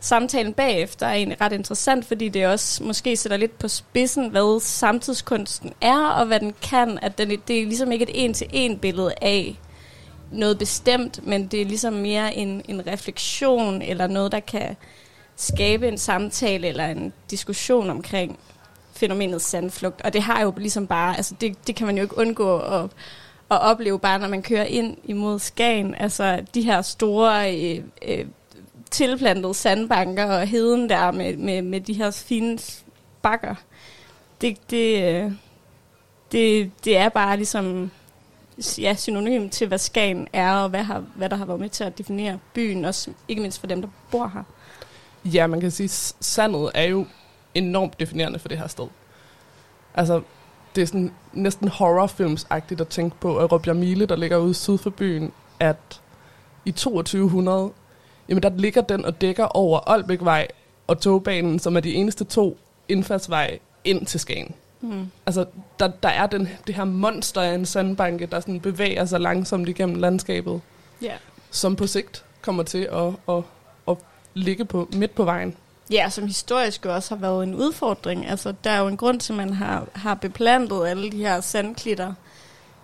[0.00, 4.60] samtalen bagefter er egentlig ret interessant, fordi det også måske sætter lidt på spidsen, hvad
[4.60, 6.98] samtidskunsten er, og hvad den kan.
[7.02, 9.58] At den, det er ligesom ikke et en-til-en billede af
[10.32, 14.76] noget bestemt, men det er ligesom mere en, en refleksion, eller noget, der kan
[15.36, 18.38] skabe en samtale, eller en diskussion omkring
[18.92, 20.02] fænomenet sandflugt.
[20.02, 22.84] Og det har jo ligesom bare, altså det, det kan man jo ikke undgå at,
[23.50, 25.94] at opleve bare, når man kører ind imod Skagen.
[25.94, 28.26] Altså de her store øh, øh,
[28.90, 32.58] tilplantede sandbanker og heden der med, med, med de her fine
[33.22, 33.54] bakker.
[34.40, 35.32] Det, det, øh,
[36.32, 37.90] det, det er bare ligesom
[38.78, 41.84] ja, synonym til, hvad Skagen er, og hvad, har, hvad der har været med til
[41.84, 44.42] at definere byen, også ikke mindst for dem, der bor her.
[45.24, 47.06] Ja, man kan sige, at sandet er jo
[47.54, 48.86] enormt definerende for det her sted.
[49.94, 50.22] Altså,
[50.74, 54.78] det er sådan næsten horrorfilmsagtigt at tænke på, at Råbjerg Mile, der ligger ude syd
[54.78, 56.00] for byen, at
[56.64, 57.70] i 2200,
[58.28, 60.48] jamen der ligger den og dækker over Olbækvej
[60.86, 62.58] og togbanen, som er de eneste to
[62.88, 64.54] indfaldsveje ind til Skagen.
[64.80, 65.10] Mm.
[65.26, 65.44] Altså,
[65.78, 69.68] der, der er den, det her monster af en sandbanke, der sådan bevæger sig langsomt
[69.68, 70.60] igennem landskabet,
[71.02, 71.12] Ja.
[71.50, 73.42] som på sigt kommer til at, at,
[73.88, 73.96] at
[74.34, 75.56] ligge på, midt på vejen.
[75.90, 78.26] Ja, som historisk jo også har været en udfordring.
[78.28, 81.40] Altså, der er jo en grund til, at man har, har beplantet alle de her
[81.40, 82.14] sandklitter,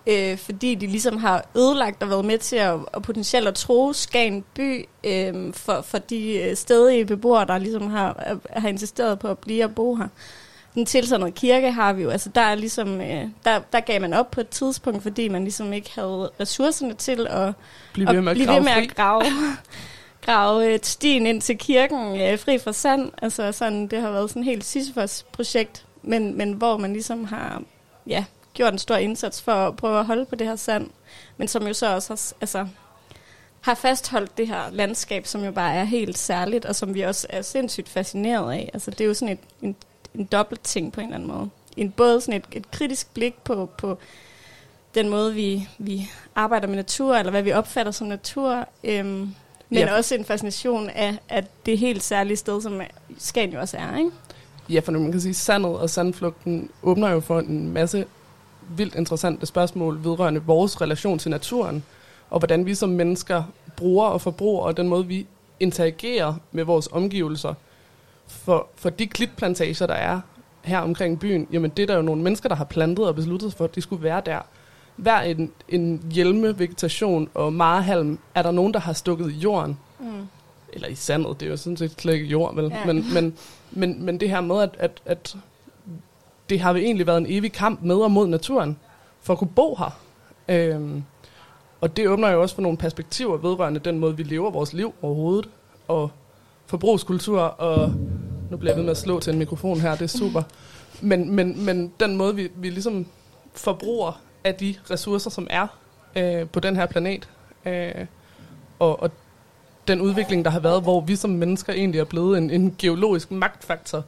[0.07, 3.93] øh, fordi de ligesom har ødelagt og været med til at, at potentielt at tro
[3.93, 9.27] Skagen by øh, for, for de øh, stedige beboere, der ligesom har, har insisteret på
[9.27, 10.07] at blive og bo her.
[10.75, 14.13] Den tilsandede kirke har vi jo, altså der er ligesom, øh, der, der gav man
[14.13, 17.53] op på et tidspunkt, fordi man ligesom ikke havde ressourcerne til at,
[17.93, 19.23] Bliv ved med at blive ved med at grave,
[20.25, 23.11] grave øh, stien ind til kirken øh, fri for sand.
[23.21, 27.61] Altså sådan, det har været sådan et helt Sisyphos-projekt, men, men hvor man ligesom har
[28.07, 28.25] ja,
[28.55, 30.89] gjort en stor indsats for at prøve at holde på det her sand,
[31.37, 32.67] men som jo så også har, altså,
[33.61, 37.27] har fastholdt det her landskab, som jo bare er helt særligt, og som vi også
[37.29, 38.69] er sindssygt fascineret af.
[38.73, 39.75] Altså det er jo sådan et, en,
[40.15, 41.49] en dobbelt ting på en eller anden måde.
[41.77, 43.97] En, både sådan et, et kritisk blik på, på
[44.95, 49.05] den måde, vi, vi arbejder med natur, eller hvad vi opfatter som natur, øhm,
[49.69, 49.95] men Ja.
[49.97, 52.81] også en fascination af, af det helt særlige sted, som
[53.17, 54.11] Skagen jo også er, ikke?
[54.69, 58.05] Ja, for nu man kan sige, sandet og sandflugten åbner jo for en masse
[58.69, 61.83] vildt interessante spørgsmål vedrørende vores relation til naturen,
[62.29, 63.43] og hvordan vi som mennesker
[63.77, 65.27] bruger og forbruger, og den måde, vi
[65.59, 67.53] interagerer med vores omgivelser.
[68.27, 70.19] For, for de klitplantager, der er
[70.63, 73.51] her omkring byen, jamen det er der jo nogle mennesker, der har plantet og besluttet
[73.51, 74.39] sig for, at de skulle være der.
[74.95, 79.77] Hver en, en hjelme, vegetation og marehalm er der nogen, der har stukket i jorden,
[79.99, 80.27] Mm.
[80.73, 82.71] eller i sandet, det er jo sådan set slet ikke jord, vel?
[82.71, 82.85] Ja.
[82.85, 83.37] Men, men,
[83.71, 85.35] men, men det her med, at, at, at
[86.49, 88.77] det har egentlig været en evig kamp med og mod naturen,
[89.21, 89.99] for at kunne bo her.
[90.47, 91.03] Øhm,
[91.81, 94.93] og det åbner jo også for nogle perspektiver vedrørende den måde, vi lever vores liv
[95.01, 95.49] overhovedet,
[95.87, 96.11] og
[96.65, 97.93] forbrugskultur, og
[98.51, 100.41] nu bliver jeg ved med at slå til en mikrofon her, det er super.
[101.01, 103.05] Men, men, men den måde, vi, vi ligesom
[103.53, 105.67] forbruger af de ressourcer, som er
[106.15, 107.29] øh, på den her planet,
[107.65, 108.05] øh,
[108.79, 109.11] og, og
[109.87, 113.31] den udvikling, der har været, hvor vi som mennesker egentlig er blevet en, en geologisk
[113.31, 114.03] magtfaktor,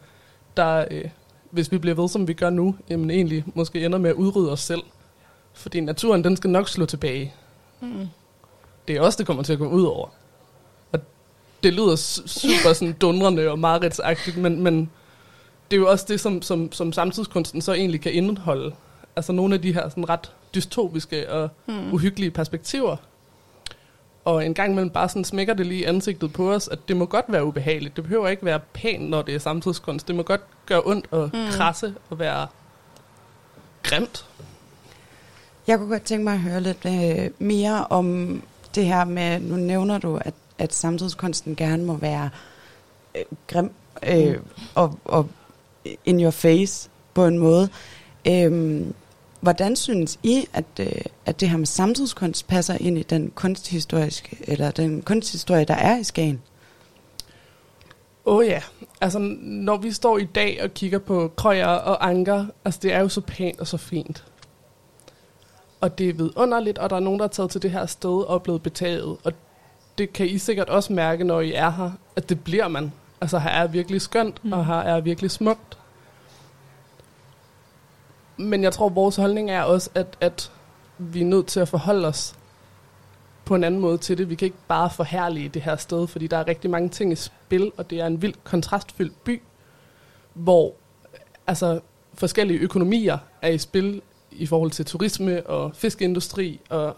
[0.57, 1.05] der, øh,
[1.51, 4.51] hvis vi bliver ved, som vi gør nu, jamen egentlig måske ender med at udrydde
[4.51, 4.81] os selv.
[5.53, 7.33] Fordi naturen, den skal nok slå tilbage.
[7.81, 8.07] Mm.
[8.87, 10.07] det er os, det kommer til at gå ud over.
[10.91, 10.99] Og
[11.63, 13.81] det lyder su- super sådan dundrende og meget
[14.37, 14.89] men, men
[15.71, 18.75] det er jo også det, som, som, som samtidskunsten så egentlig kan indeholde.
[19.15, 21.93] Altså nogle af de her sådan ret dystopiske og Hmm.
[21.93, 22.95] uhyggelige perspektiver.
[24.27, 26.97] Og en gang imellem bare sådan smækker det lige i ansigtet på os, at det
[26.97, 27.95] må godt være ubehageligt.
[27.95, 30.07] Det behøver ikke være pænt, når det er samtidskunst.
[30.07, 31.39] Det må godt gøre ondt og Mm.
[31.39, 31.45] mm.
[31.51, 32.47] krasse og være
[33.83, 34.25] grimt.
[35.67, 38.41] Jeg kunne godt tænke mig at høre lidt øh, mere om
[38.75, 42.29] det her med, nu nævner du, at, at samtidskunsten gerne må være
[43.15, 43.71] øh, grim
[44.07, 44.37] øh,
[44.75, 45.29] og, og
[46.05, 47.69] in your face på en måde.
[48.27, 48.81] Øh,
[49.39, 54.37] hvordan synes I, at, øh, at det her med samtidskunst passer ind i den kunsthistoriske,
[54.47, 56.41] eller den kunsthistorie, der er i Skagen?
[58.25, 58.61] Åh oh ja,
[59.01, 62.99] altså når vi står i dag og kigger på krøjer og anker, altså det er
[62.99, 64.23] jo så pænt og så fint.
[65.81, 68.23] Og det er vidunderligt, og der er nogen, der er taget til det her sted
[68.23, 69.17] og er blevet betaget.
[69.23, 69.33] Og
[69.97, 72.91] det kan I sikkert også mærke, når I er her, at det bliver man.
[73.21, 74.53] Altså her er virkelig skønt, mm.
[74.53, 75.76] og her er virkelig smukt.
[78.37, 80.51] Men jeg tror, vores holdning er også, at, at
[80.97, 82.35] vi er nødt til at forholde os
[83.45, 84.29] på en anden måde til det.
[84.29, 87.15] Vi kan ikke bare forhærlige det her sted, fordi der er rigtig mange ting i
[87.15, 89.41] spil, og det er en vildt kontrastfyldt by,
[90.33, 90.73] hvor
[91.47, 91.79] altså,
[92.13, 96.97] forskellige økonomier er i spil i forhold til turisme og fiskeindustri, og,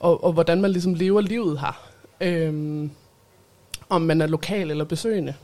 [0.00, 1.88] og, og hvordan man ligesom lever livet her.
[2.20, 2.90] Øhm,
[3.90, 5.34] om man er lokal eller besøgende.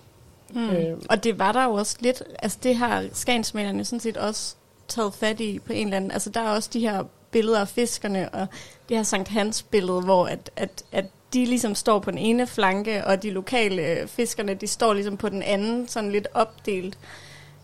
[0.55, 0.71] Mm.
[0.71, 0.99] Øh.
[1.09, 4.57] Og det var der jo også lidt, altså det har skagensmalerne sådan set også
[4.89, 7.69] taget fat i på en eller anden, altså der er også de her billeder af
[7.69, 8.47] fiskerne, og
[8.89, 12.47] det her Sankt Hans billede, hvor at, at, at de ligesom står på den ene
[12.47, 16.99] flanke, og de lokale øh, fiskerne, de står ligesom på den anden, sådan lidt opdelt.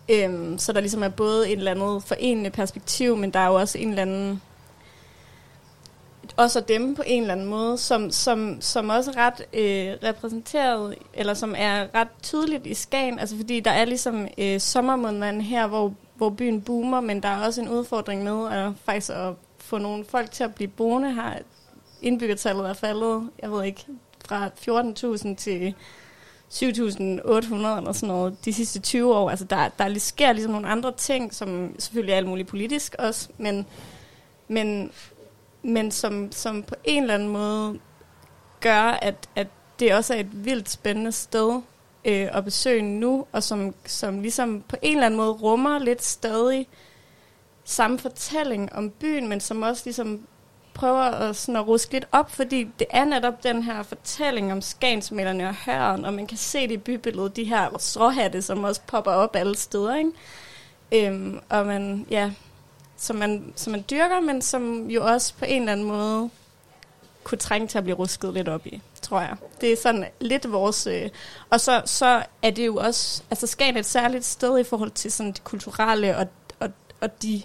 [0.08, 3.54] Øhm, så der ligesom er både et eller andet forenende perspektiv, men der er jo
[3.54, 4.42] også en eller anden
[6.36, 10.08] også af dem på en eller anden måde, som, som, som også er ret øh,
[10.08, 15.40] repræsenteret, eller som er ret tydeligt i Skagen, altså fordi der er ligesom øh, sommermåneden
[15.40, 15.92] her, hvor,
[16.22, 20.04] hvor byen boomer, men der er også en udfordring med at faktisk at få nogle
[20.04, 21.38] folk til at blive boende her.
[22.02, 23.86] Indbyggertallet er faldet, jeg ved ikke,
[24.24, 25.74] fra 14.000 til
[26.50, 29.30] 7.800 eller sådan noget de sidste 20 år.
[29.30, 33.28] Altså der, der sker ligesom nogle andre ting, som selvfølgelig er alt muligt politisk også,
[33.38, 33.66] men,
[34.48, 34.90] men,
[35.62, 37.78] men som, som på en eller anden måde
[38.60, 39.46] gør, at, at
[39.78, 41.60] det også er et vildt spændende sted
[42.04, 46.02] øh, at besøge nu, og som, som ligesom på en eller anden måde rummer lidt
[46.02, 46.68] stadig
[47.64, 50.26] samme fortælling om byen, men som også ligesom
[50.74, 54.60] prøver at, sådan at ruske lidt op, fordi det er netop den her fortælling om
[54.60, 58.80] skansmælderne og høren, og man kan se det i bybilledet, de her stråhatte, som også
[58.86, 60.10] popper op alle steder, ikke?
[60.92, 62.30] Øhm, og man, ja,
[62.96, 66.30] som man, som man dyrker, men som jo også på en eller anden måde
[67.24, 69.36] kunne trænge til at blive rusket lidt op i, tror jeg.
[69.60, 70.86] Det er sådan lidt vores...
[70.86, 71.10] Øh,
[71.50, 73.22] og så, så er det jo også...
[73.30, 76.26] Altså Skagen er et særligt sted i forhold til sådan det kulturelle og,
[76.60, 76.68] og,
[77.00, 77.42] og de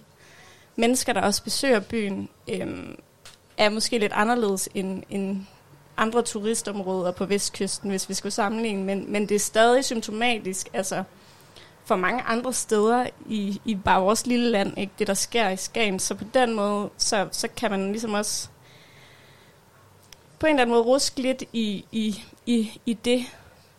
[0.75, 2.67] mennesker, der også besøger byen, øh,
[3.57, 5.45] er måske lidt anderledes end, end
[5.97, 8.83] andre turistområder på vestkysten, hvis vi skulle sammenligne.
[8.83, 11.03] Men, men det er stadig symptomatisk, altså
[11.85, 15.57] for mange andre steder i, i bare vores lille land, ikke, det der sker i
[15.57, 15.99] Skagen.
[15.99, 18.49] Så på den måde, så, så kan man ligesom også
[20.39, 23.25] på en eller anden måde ruske lidt i, i, i, i det,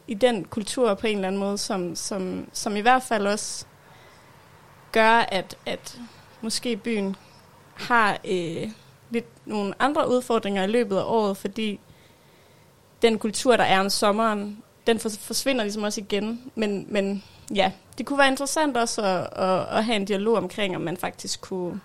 [0.06, 3.66] i den kultur på en eller anden måde, som, som, som i hvert fald også
[4.92, 5.98] gør, at, at
[6.40, 7.16] måske byen
[7.74, 8.70] har øh,
[9.10, 11.80] lidt nogle andre udfordringer i løbet af året, fordi
[13.02, 16.50] den kultur, der er om sommeren, den forsvinder ligesom også igen.
[16.54, 20.76] Men, men ja, det kunne være interessant også at, at, at have en dialog omkring,
[20.76, 21.80] om man faktisk kunne,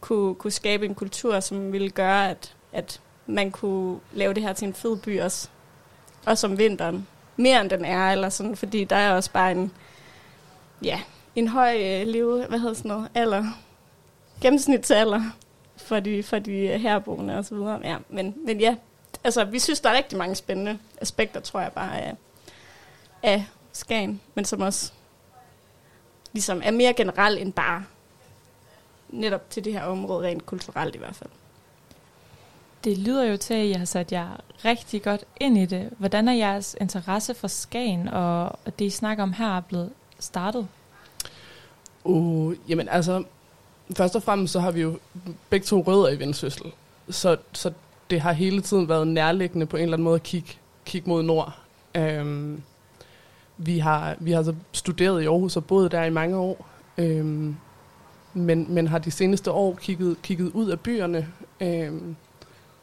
[0.00, 4.52] kunne, kunne skabe en kultur, som ville gøre, at, at man kunne lave det her
[4.52, 5.48] til en fed by også.
[6.26, 7.06] Også om vinteren.
[7.36, 9.72] Mere end den er, eller sådan, fordi der er også bare en,
[10.82, 11.00] ja,
[11.34, 13.44] en høj øh, leve, hvad hedder sådan noget, alder,
[14.40, 15.22] gennemsnitsalder
[15.76, 17.80] for de, for de øh, herboende og så videre.
[17.84, 18.76] Ja, men, men ja,
[19.24, 22.16] altså vi synes, der er rigtig mange spændende aspekter, tror jeg bare, af,
[23.22, 24.92] af Skagen, men som også
[26.32, 27.84] ligesom er mere generelt end bare
[29.08, 31.30] netop til det her område, rent kulturelt i hvert fald.
[32.86, 35.90] Det lyder jo til, at I har sat jer rigtig godt ind i det.
[35.98, 40.68] Hvordan er jeres interesse for Skagen og det, I snakker om her, er blevet startet?
[42.04, 43.24] Uh, jamen altså,
[43.96, 44.98] først og fremmest så har vi jo
[45.50, 46.72] begge to rødder i Vendsyssel.
[47.10, 47.72] Så, så
[48.10, 50.52] det har hele tiden været nærliggende på en eller anden måde at kigge,
[50.84, 51.58] kigge mod nord.
[51.98, 52.62] Um,
[53.56, 56.66] vi, har, vi har så studeret i Aarhus og boet der i mange år.
[56.98, 57.56] øhm,
[58.34, 61.28] men, men har de seneste år kigget, kigget ud af byerne.
[61.60, 62.16] øhm,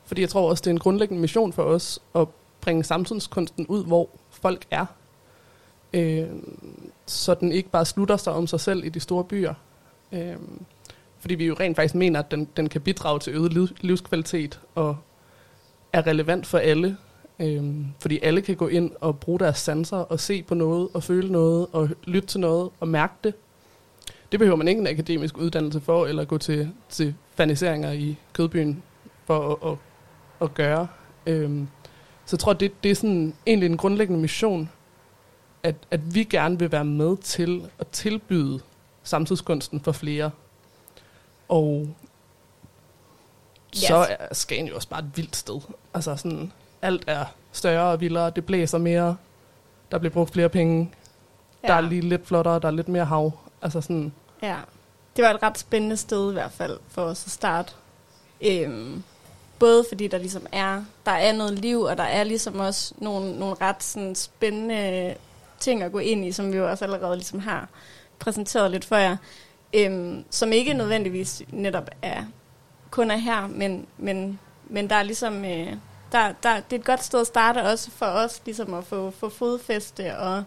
[0.06, 2.28] fordi jeg tror også, det er en grundlæggende mission for os at
[2.62, 4.86] bringe samtidskunsten ud, hvor folk er.
[5.93, 6.28] Øh,
[7.06, 9.54] så den ikke bare slutter sig om sig selv i de store byer.
[10.12, 10.36] Øh,
[11.20, 14.60] fordi vi jo rent faktisk mener, at den, den kan bidrage til øget liv, livskvalitet
[14.76, 14.97] og
[15.93, 16.97] er relevant for alle.
[17.39, 17.64] Øh,
[17.99, 21.32] fordi alle kan gå ind og bruge deres sanser og se på noget og føle
[21.32, 23.34] noget og lytte til noget og mærke det.
[24.32, 28.84] Det behøver man ikke en akademisk uddannelse for, eller gå til, til faniseringer i Kødbyen
[29.26, 29.78] for at, at,
[30.41, 30.88] at gøre.
[31.25, 31.67] Øhm,
[32.25, 34.69] så jeg tror, det, det er sådan egentlig en grundlæggende mission,
[35.63, 38.59] at, at vi gerne vil være med til at tilbyde
[39.03, 40.31] samtidskunsten for flere.
[41.49, 41.88] Og
[43.75, 43.84] Yes.
[43.84, 45.59] så er Skagen jo også bare et vildt sted.
[45.93, 49.17] Altså sådan, alt er større og vildere, det blæser mere,
[49.91, 50.91] der bliver brugt flere penge,
[51.63, 51.67] ja.
[51.67, 53.31] der er lige lidt flottere, der er lidt mere hav.
[53.61, 54.57] Altså sådan, Ja,
[55.15, 57.73] det var et ret spændende sted i hvert fald for os at starte.
[58.41, 59.03] Øhm,
[59.64, 63.39] både fordi der ligesom er, der er noget liv, og der er ligesom også nogle,
[63.39, 65.16] nogle ret sådan, spændende
[65.59, 67.70] ting at gå ind i, som vi jo også allerede ligesom har
[68.20, 69.18] præsenteret lidt for jer,
[69.74, 72.24] øhm, som ikke nødvendigvis netop er
[72.91, 74.39] kun er her, men, men,
[74.70, 75.74] men der er ligesom, øh,
[76.11, 79.11] der, der, det er et godt sted at starte også for os, ligesom at få,
[79.11, 80.43] få fodfæste og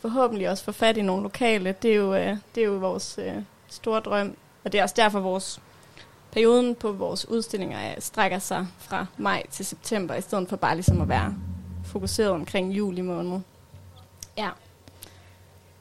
[0.00, 1.74] forhåbentlig også få fat i nogle lokale.
[1.82, 3.34] Det er jo, øh, det er jo vores øh,
[3.68, 5.60] store drøm, og det er også derfor vores
[6.32, 10.74] perioden på vores udstillinger er, strækker sig fra maj til september, i stedet for bare
[10.74, 11.34] ligesom at være
[11.84, 13.40] fokuseret omkring juli måned.
[14.38, 14.50] Ja.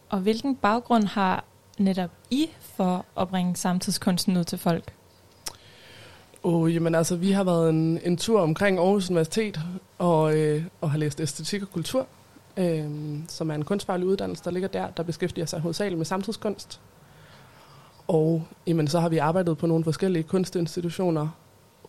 [0.09, 1.43] Og hvilken baggrund har
[1.77, 4.93] netop I for at bringe samtidskunsten ud til folk?
[6.43, 9.59] Oh, jamen altså, vi har været en, en tur omkring Aarhus Universitet
[9.97, 12.07] og, øh, og har læst æstetik og kultur,
[12.57, 12.89] øh,
[13.27, 16.79] som er en kunstfaglig uddannelse, der ligger der, der beskæftiger sig hovedsageligt med samtidskunst.
[18.07, 21.27] Og jamen, så har vi arbejdet på nogle forskellige kunstinstitutioner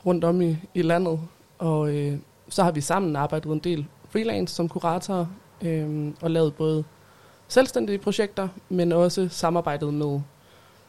[0.06, 1.20] rundt om i, i landet,
[1.58, 5.26] og øh, så har vi sammen arbejdet en del freelance som kuratorer
[5.62, 6.84] øh, og lavet både
[7.48, 10.20] selvstændige projekter, men også samarbejdet med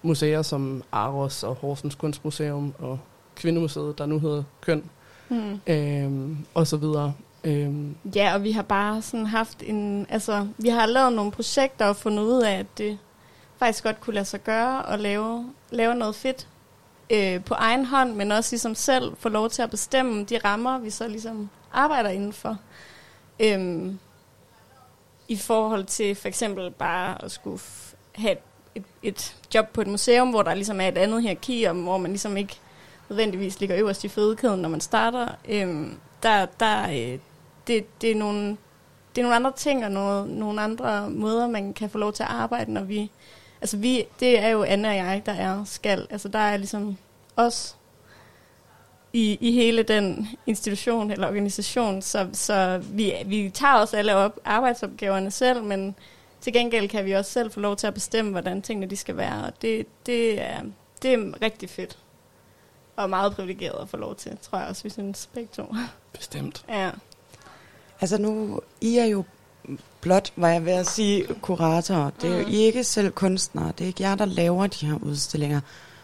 [0.02, 3.00] museer som Aros og Horsens Kunstmuseum og
[3.36, 4.84] Kvindemuseet, der nu hedder Køn,
[5.28, 5.60] Hmm.
[5.68, 7.14] øhm, og så videre.
[7.44, 10.06] Øhm, Ja, og vi har bare sådan haft en...
[10.10, 12.98] Altså, vi har lavet nogle projekter og fundet ud af, at det
[13.60, 16.48] faktisk godt kunne lade sig gøre at lave, lave noget fedt
[17.10, 20.78] øh, på egen hånd, men også ligesom selv få lov til at bestemme de rammer,
[20.78, 22.58] vi så ligesom arbejder indenfor.
[23.40, 24.00] Øhm,
[25.28, 28.40] I forhold til for eksempel bare at skulle f- have et,
[28.76, 31.98] et, et job på et museum, hvor der ligesom er et andet hierarki, og hvor
[31.98, 32.60] man ligesom ikke
[33.10, 35.28] nødvendigvis ligger øverst i fødekæden, når man starter.
[35.50, 37.20] Øhm, der, der, øh,
[37.68, 38.58] det, det, er nogle,
[39.16, 42.24] det er nogle andre ting og noget, nogle andre måder, man kan få lov til
[42.24, 43.12] at arbejde, når vi...
[43.62, 46.08] Altså vi, det er jo Anne og jeg, der er skal.
[46.10, 46.98] Altså der er ligesom
[47.36, 47.76] os
[49.14, 54.40] i, i hele den institution eller organisation, så, så vi, vi tager også alle op,
[54.46, 55.96] arbejdsopgaverne selv, men
[56.42, 59.18] til gengæld kan vi også selv få lov til at bestemme, hvordan tingene de skal
[59.18, 60.62] være, og det, det, er,
[61.02, 61.98] det er rigtig fedt.
[62.96, 65.76] Og meget privilegeret at få lov til, tror jeg også, vi synes begge to.
[66.14, 66.66] bestemt.
[66.70, 66.92] ja.
[68.02, 69.24] Altså nu, I er jo
[70.02, 72.10] blot, var jeg ved at sige, kuratorer.
[72.22, 72.52] Det er jo Mm.
[72.52, 73.72] I ikke selv kunstnere.
[73.78, 75.60] Det er ikke jer, der laver de her udstillinger.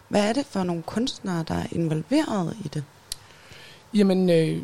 [0.08, 2.84] Hvad er det for nogle kunstnere, der er involveret i det?
[3.94, 4.62] Jamen, øh,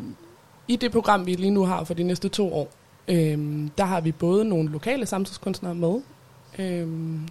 [0.68, 2.68] i det program, vi lige nu har for de næste to år,
[3.08, 6.00] øh, der har vi både nogle lokale samtidskunstnere med,
[6.58, 6.88] øh,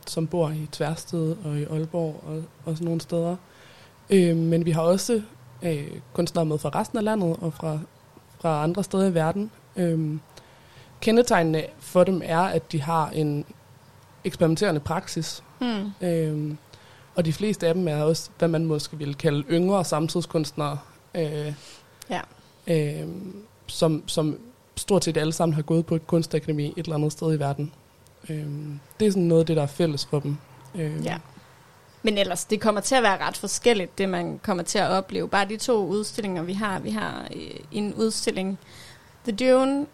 [0.07, 3.35] som bor i Tværsted og i Aalborg og, og sådan nogle steder.
[4.09, 5.21] Øh, men vi har også
[5.61, 7.79] øh, kunstnere med fra resten af landet og fra,
[8.39, 9.51] fra andre steder i verden.
[9.75, 10.17] Øh,
[11.01, 13.45] kendetegnene for dem er, at de har en
[14.23, 15.91] eksperimenterende praksis, Hmm.
[16.07, 16.57] Øhm,
[17.15, 20.77] og de fleste af dem er også, hvad man måske ville kalde yngre samtidskunstnere,
[21.15, 21.53] øh,
[22.09, 22.21] Ja.
[22.67, 23.07] øh,
[23.67, 24.39] som, som
[24.75, 27.73] stort set alle sammen har gået på et kunstakademi et eller andet sted i verden.
[28.29, 28.45] Øh,
[28.99, 30.37] det er sådan noget af det, der er fælles for dem.
[30.75, 31.17] Øh, Ja.
[32.03, 35.27] Men ellers, det kommer til at være ret forskelligt, det man kommer til at opleve.
[35.29, 36.79] Bare de to udstillinger, vi har.
[36.79, 37.41] Vi har øh,
[37.71, 38.59] en udstilling,
[39.27, 39.85] The Dune,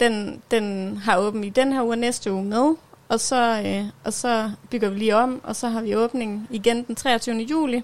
[0.00, 2.74] den, den har åben i den her uge næste uge med.
[3.08, 6.84] Og så, øh, og så bygger vi lige om, og så har vi åbning igen
[6.84, 7.36] den 23.
[7.36, 7.82] juli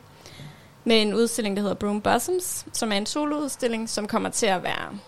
[0.85, 4.63] med en udstilling, der hedder Broom Blossoms, som er en soloudstilling, som kommer til at
[4.63, 4.99] være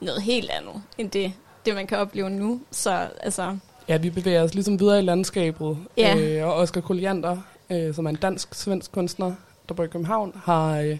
[0.00, 1.32] noget helt andet end det,
[1.66, 2.60] det man kan opleve nu.
[2.70, 3.56] Så altså,
[3.88, 5.78] Ja, vi bevæger os ligesom videre i landskabet.
[5.96, 6.16] Ja.
[6.18, 7.36] Øh, og Oscar Kolliander,
[7.70, 9.32] øh, som er en dansk-svensk kunstner,
[9.68, 10.98] der bor i København, har, øh,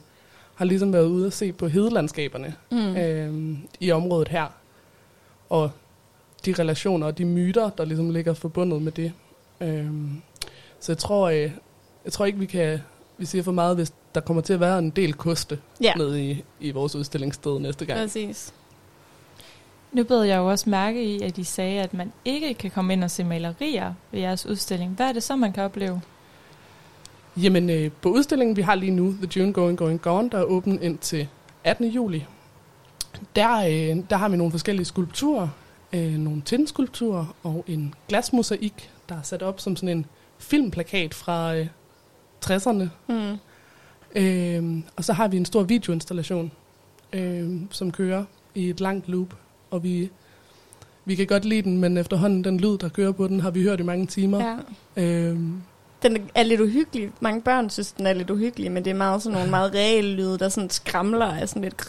[0.55, 2.97] har ligesom været ude og se på hedelandskaberne mm.
[2.97, 4.47] øh, i området her.
[5.51, 5.71] Og
[6.47, 9.13] de relationer og de myter, der ligesom ligger forbundet med det.
[9.61, 9.87] Øh,
[10.81, 11.51] så jeg tror, øh,
[12.05, 12.81] jeg tror ikke, vi kan
[13.19, 16.25] vi siger for meget, hvis der kommer til at være en del koste Ja, nede
[16.31, 18.01] i, i vores udstillingssted næste gang.
[18.01, 18.55] præcis.
[19.93, 22.93] Nu bed jeg jo også mærke i, at I sagde, at man ikke kan komme
[22.93, 24.91] ind og se malerier ved jeres udstilling.
[24.93, 26.01] Hvad er det så, man kan opleve?
[27.37, 30.43] Jamen, øh, på udstillingen, vi har lige nu, The June Going Going Gone, der er
[30.45, 31.29] åben ind til
[31.65, 31.87] 18.
[31.89, 32.27] juli.
[33.37, 35.49] Der, øh, der har vi nogle forskellige skulpturer,
[35.93, 40.07] øh, nogle tindskulpturer og en glasmosaik, der er sat op som sådan en
[40.39, 41.67] filmplakat fra øh,
[42.47, 42.85] 60'erne.
[43.09, 43.39] Mm.
[44.17, 46.53] Øh, og så har vi en stor videoinstallation,
[47.13, 49.35] øh, som kører i et langt loop,
[49.71, 50.11] og vi,
[51.05, 53.63] vi kan godt lide den, men efterhånden den lyd, der kører på den, har vi
[53.63, 54.57] hørt i mange timer.
[54.97, 55.03] Ja.
[55.03, 55.39] Øh,
[56.03, 57.11] Den er lidt uhyggelig.
[57.21, 60.15] Mange børn synes, den er lidt uhyggelig, men det er meget sådan nogle meget reelle
[60.15, 61.83] lyde, der sådan skramler af sådan lidt...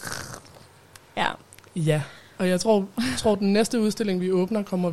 [1.19, 1.31] Ja,
[1.75, 2.01] Ja,
[2.37, 4.91] og jeg tror, tror den næste udstilling, vi åbner, kommer,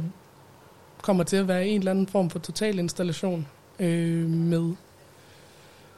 [1.03, 3.47] kommer til at være en eller anden form for total installation
[3.79, 4.75] øh, med,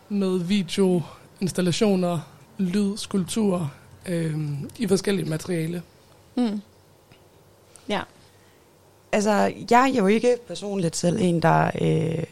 [0.09, 1.03] med video,
[1.41, 2.21] installationer,
[2.59, 3.69] lyd, skulpturer
[4.07, 4.37] øh,
[4.79, 5.83] i forskellige materiale.
[6.37, 6.61] mm.
[7.89, 8.01] ja.
[9.13, 12.25] Altså, jeg er jo ikke personligt selv en, der øh,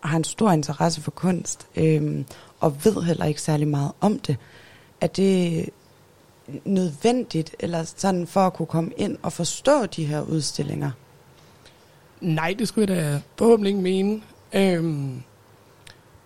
[0.00, 2.24] har en stor interesse for kunst, øh,
[2.60, 4.36] og ved heller ikke særlig meget om det.
[5.00, 5.68] Er det
[6.64, 10.90] nødvendigt, eller sådan for at kunne komme ind og forstå de her udstillinger?
[12.20, 14.22] Nej, det skulle jeg da forhåbentlig ikke mene.
[14.52, 15.22] Øhm,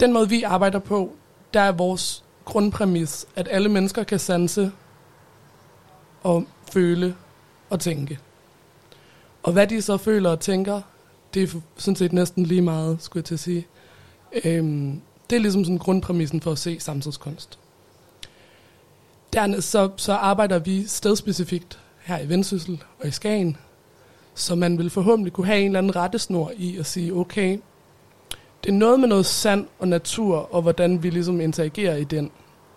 [0.00, 1.12] den måde, vi arbejder på,
[1.54, 4.72] der er vores grundpræmis, at alle mennesker kan sanse
[6.22, 7.14] og føle
[7.70, 8.18] og tænke.
[9.42, 10.80] Og hvad de så føler og tænker,
[11.34, 13.66] det er sådan set næsten lige meget, skulle jeg til at sige.
[14.44, 15.00] Øhm,
[15.30, 17.58] det er ligesom sådan grundpræmissen for at se samtidskunst.
[19.32, 23.56] Dernæst så, så arbejder vi stedspecifikt her i Vendsyssel og i Skagen,
[24.34, 27.58] så man vil forhåbentlig kunne have en eller anden rettesnor i at sige, okay,
[28.64, 32.30] det er noget med noget sand og natur, og hvordan vi ligesom interagerer i den.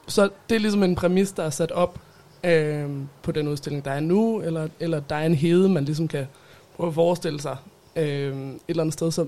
[0.08, 2.00] Så det er ligesom en præmis, der er sat op
[2.44, 2.90] øh,
[3.24, 6.28] på den udstilling, der er nu, eller, eller der er en hede, man ligesom kan
[6.76, 7.58] prøve at forestille sig
[7.96, 9.12] øh, et eller andet sted.
[9.12, 9.26] Så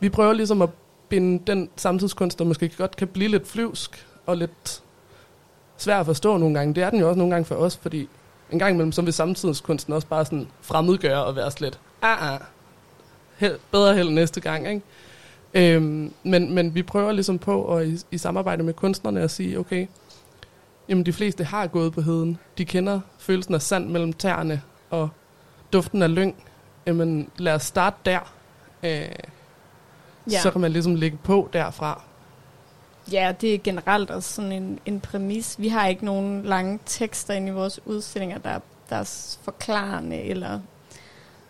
[0.00, 0.70] vi prøver ligesom at
[1.08, 4.82] binde den samtidskunst, der måske godt kan blive lidt flyvsk og lidt
[5.84, 6.74] svær at forstå nogle gange.
[6.74, 8.08] Det er den jo også nogle gange for os, fordi
[8.50, 12.40] en gang imellem, så vil samtidskunsten også bare sådan fremmedgøre og være slet, ah, ah,
[13.36, 14.82] held, bedre held næste gang, ikke?
[15.54, 19.58] Øhm, men, men vi prøver ligesom på at i, i samarbejde med kunstnerne at sige,
[19.58, 19.86] okay,
[20.88, 22.38] jamen de fleste har gået på heden.
[22.58, 25.08] De kender følelsen af sand mellem tæerne og
[25.72, 26.36] duften af lyng.
[26.86, 28.32] Jamen lad os starte der.
[28.82, 28.90] Øh,
[30.26, 30.32] Ja.
[30.32, 30.40] ja.
[30.40, 32.02] Så kan man ligesom lægge på derfra.
[33.12, 35.54] Ja, det er generelt også sådan en, en præmis.
[35.58, 38.58] Vi har ikke nogen lange tekster inde i vores udstillinger, der,
[38.90, 40.60] der er forklarende eller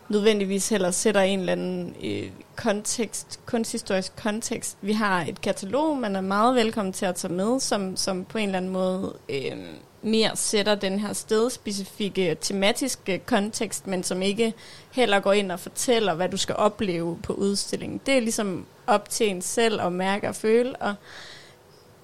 [0.09, 4.77] nødvendigvis heller sætter en eller anden øh, kontekst, kunsthistorisk kontekst.
[4.81, 8.37] Vi har et katalog, man er meget velkommen til at tage med, som, som på
[8.37, 9.57] en eller anden måde øh,
[10.01, 14.53] mere sætter den her stedspecifikke tematiske kontekst, men som ikke
[14.91, 18.01] heller går ind og fortæller, hvad du skal opleve på udstillingen.
[18.05, 20.95] Det er ligesom op til en selv at mærke og føle, og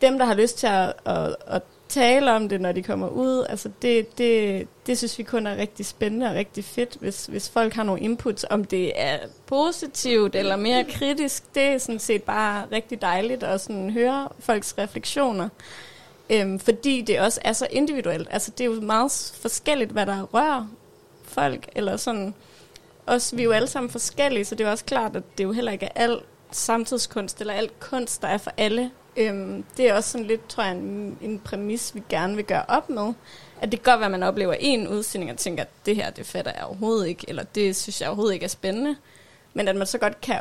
[0.02, 3.46] dem, der har lyst til at, at, at tale om det, når de kommer ud,
[3.50, 7.50] altså det, det, det synes vi kun er rigtig spændende og rigtig fedt, hvis, hvis
[7.50, 12.24] folk har nogle inputs, om det er positivt eller mere kritisk, det er sådan set
[12.24, 15.50] bare rigtig dejligt at sådan høre folks refleksioner.
[16.30, 18.28] Øhm, fordi det også er så individuelt.
[18.32, 20.68] Altså det er jo meget forskelligt, hvad der rører
[21.24, 22.34] folk, eller sådan.
[23.06, 25.52] Også, vi er jo alle sammen forskellige, så det er også klart, at det jo
[25.52, 26.20] heller ikke er al
[26.52, 28.92] samtidskunst, eller alt kunst, der er for alle.
[29.18, 32.66] Øhm, det er også sådan lidt, tror jeg, en, en præmis, vi gerne vil gøre
[32.68, 33.14] op med.
[33.62, 36.10] At det kan godt være, at man oplever en udstilling og tænker, at det her,
[36.10, 38.96] det fatter jeg overhovedet ikke, eller det synes jeg overhovedet ikke er spændende.
[39.54, 40.40] Men at man så godt kan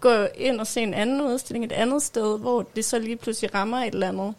[0.00, 3.54] gå ind og se en anden udstilling et andet sted, hvor det så lige pludselig
[3.54, 4.34] rammer et eller andet.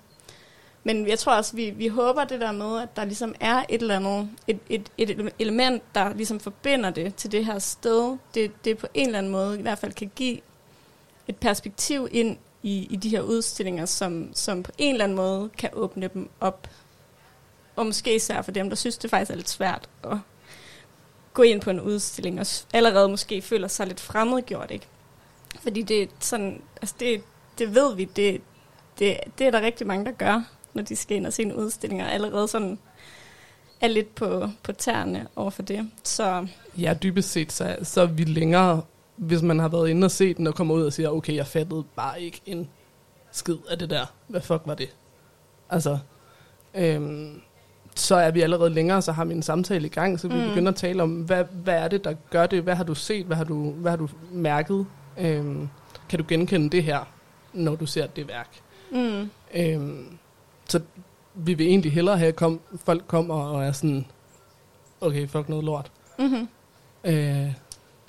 [0.83, 3.81] Men jeg tror også, vi, vi håber det der med, at der ligesom er et
[3.81, 8.17] eller andet, et, et, et element, der ligesom forbinder det til det her sted.
[8.33, 10.39] Det, det på en eller anden måde i hvert fald kan give
[11.27, 15.49] et perspektiv ind i, i de her udstillinger, som, som på en eller anden måde
[15.57, 16.67] kan åbne dem op.
[17.75, 20.17] Og måske især for dem, der synes, det faktisk er lidt svært at
[21.33, 24.87] gå ind på en udstilling, og allerede måske føler sig lidt fremmedgjort, ikke?
[25.59, 27.23] Fordi det er sådan, altså det,
[27.57, 28.41] det ved vi, det,
[28.99, 30.43] det, det er der rigtig mange, der gør,
[30.73, 32.79] når de skal ind og se en udstilling, og allerede sådan
[33.81, 35.91] er lidt på, på tæerne over for det.
[36.03, 36.47] Så
[36.77, 38.81] Ja, dybest set, så, så er vi længere,
[39.21, 41.47] hvis man har været inde og set den, og kommer ud og siger, okay, jeg
[41.47, 42.69] fattede bare ikke en
[43.31, 44.05] skid af det der.
[44.27, 44.89] Hvad fuck var det?
[45.69, 45.97] Altså,
[46.75, 47.41] øhm,
[47.95, 50.47] så er vi allerede længere, så har vi en samtale i gang, så vi Mm.
[50.49, 52.63] begynder at tale om, hvad, hvad er det, der gør det?
[52.63, 53.25] Hvad har du set?
[53.25, 54.85] Hvad har du, hvad har du mærket?
[55.17, 55.69] Øhm,
[56.09, 56.99] kan du genkende det her,
[57.53, 58.49] når du ser det værk?
[58.91, 59.29] Mm.
[59.55, 60.17] Øhm,
[60.69, 60.79] så
[61.35, 64.05] vi vil egentlig hellere have, at kom, folk kommer og er sådan,
[65.01, 66.47] okay, fuck noget lort, Mm-hmm.
[67.03, 67.53] øh,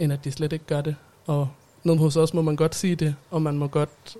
[0.03, 0.96] end at de slet ikke gør det.
[1.26, 1.48] Og
[1.84, 4.16] nede hos os må man godt sige det, og man må godt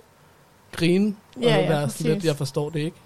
[0.71, 2.27] grine, og Ja, ja, være sådan lidt, præcis.
[2.27, 2.97] jeg forstår det ikke.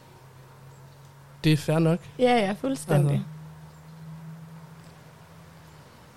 [1.44, 2.00] Det er fair nok.
[2.20, 3.12] Ja, ja, fuldstændig.
[3.12, 3.26] Altså.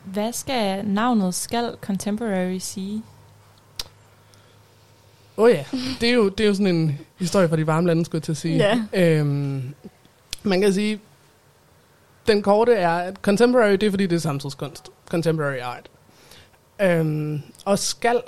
[0.05, 3.03] Hvad skal navnet Skal Contemporary sige?
[5.37, 5.65] Åh oh ja,
[6.01, 8.23] det er, jo, det er jo sådan en historie fra de varme lande, skulle jeg
[8.23, 8.57] til at sige.
[8.57, 9.19] Ja.
[9.19, 9.75] Øhm,
[10.43, 11.01] man kan sige,
[12.27, 14.89] den korte er, at contemporary, det er fordi, det er samtidskunst.
[15.09, 15.91] Contemporary art.
[16.83, 18.23] Øhm, og skal,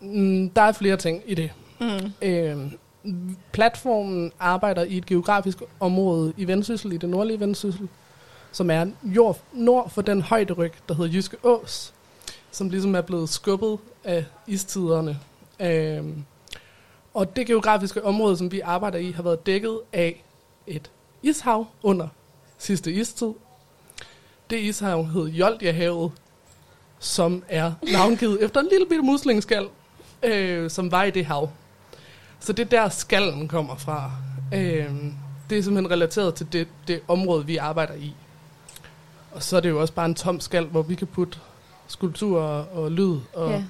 [0.00, 1.50] mm, der er flere ting i det.
[1.80, 2.12] Mm.
[2.22, 2.78] Øhm,
[3.52, 7.88] platformen arbejder i et geografisk område i Vendsyssel, i det nordlige Vendsyssel,
[8.52, 11.94] som er jord, nord for den højderyg, der hedder Jyske Ås,
[12.50, 15.18] som ligesom er blevet skubbet af istiderne.
[15.60, 16.24] Øhm,
[17.14, 20.24] og det geografiske område, som vi arbejder i, har været dækket af
[20.66, 20.90] et
[21.22, 22.08] ishav under
[22.58, 23.32] sidste istid.
[24.50, 26.12] Det ishav hed Joltjahavet,
[27.06, 29.66] som er navngivet efter en lille bitte muslingskal,
[30.22, 31.50] øh, som var i det hav.
[32.40, 34.10] Så det er der skallen kommer fra.
[34.54, 34.86] Øh,
[35.50, 38.12] det er simpelthen relateret til det, det område, vi arbejder i.
[39.32, 41.38] Og så er det jo også bare en tom skal, hvor vi kan putte
[41.88, 43.62] skulpturer og lyd og Ja.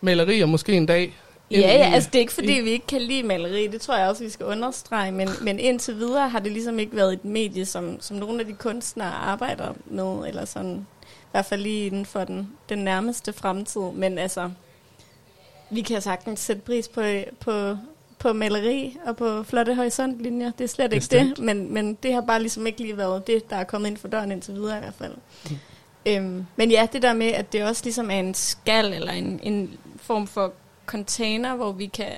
[0.00, 1.16] malerier måske en dag.
[1.50, 4.08] Ja, ja, altså det er ikke fordi, vi ikke kan lide maleri, det tror jeg
[4.08, 7.66] også, vi skal understrege, men, men indtil videre har det ligesom ikke været et medie,
[7.66, 10.86] som, som nogle af de kunstnere arbejder med, eller sådan,
[11.30, 14.50] i hvert fald lige inden for den, den nærmeste fremtid, men altså,
[15.70, 17.02] vi kan sagtens sætte pris på,
[17.40, 17.76] på,
[18.18, 21.36] på maleri og på flotte horisontlinjer, det er slet ikke Bestemt.
[21.36, 23.96] det, men, men det har bare ligesom ikke lige været det, der er kommet ind
[23.96, 25.14] for døren indtil videre i hvert fald.
[25.50, 25.56] Mm.
[26.06, 29.40] Øhm, men ja, det der med, at det også ligesom er en skal, eller en,
[29.42, 30.52] en form for
[30.86, 32.12] container, hvor vi kan,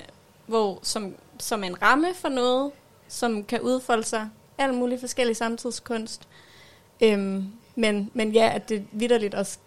[0.45, 2.71] hvor, som, som en ramme for noget,
[3.07, 6.27] som kan udfolde sig alt muligt forskellig samtidskunst.
[7.01, 9.57] Øhm, men, men ja, at det vidderligt også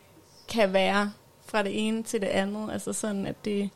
[0.48, 1.12] kan være
[1.46, 2.72] fra det ene til det andet.
[2.72, 3.70] Altså sådan, at det,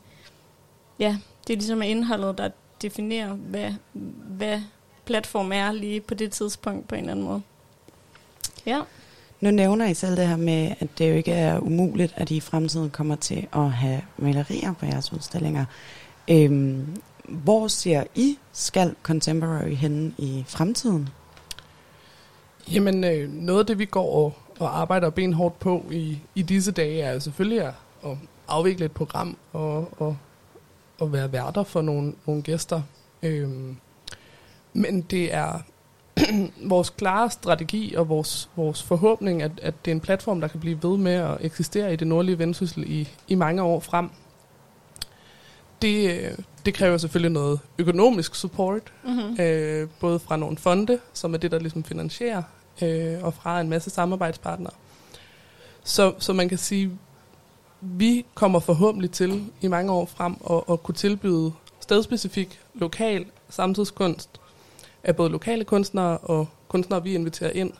[0.99, 1.17] ja,
[1.47, 2.49] det er ligesom indholdet, der
[2.81, 3.73] definerer, hvad,
[4.27, 4.61] hvad
[5.05, 7.41] platform er lige på det tidspunkt på en eller anden måde.
[8.65, 8.81] Ja.
[9.41, 12.35] Nu nævner I selv det her med, at det jo ikke er umuligt, at I
[12.35, 15.65] i fremtiden kommer til at have malerier på jeres udstillinger.
[16.29, 21.09] Øhm, hvor ser I skal Contemporary henne i fremtiden?
[22.73, 26.71] Jamen, øh, noget af det, vi går og, og arbejder benhårdt på i, i disse
[26.71, 27.73] dage, er selvfølgelig at,
[28.05, 30.17] at afvikle et program og, og,
[30.99, 32.81] og være værter for nogle, nogle gæster.
[33.23, 33.77] Øhm,
[34.73, 35.59] men det er
[36.71, 40.59] vores klare strategi og vores, vores forhåbning, at, at det er en platform, der kan
[40.59, 44.09] blive ved med at eksistere i det nordlige Vendsyssel i, i mange år frem.
[45.81, 49.41] Det, øh, det kræver selvfølgelig noget økonomisk support, Mm-hmm.
[49.41, 52.43] øh, både fra nogle fonde, som er det, der ligesom finansierer,
[52.81, 54.73] øh, og fra en masse samarbejdspartnere.
[55.83, 56.91] Så, så man kan sige,
[57.81, 64.29] vi kommer forhåbentlig til i mange år frem at, at kunne tilbyde stedspecifik lokal samtidskunst
[65.03, 67.71] af både lokale kunstnere og kunstnere, vi inviterer ind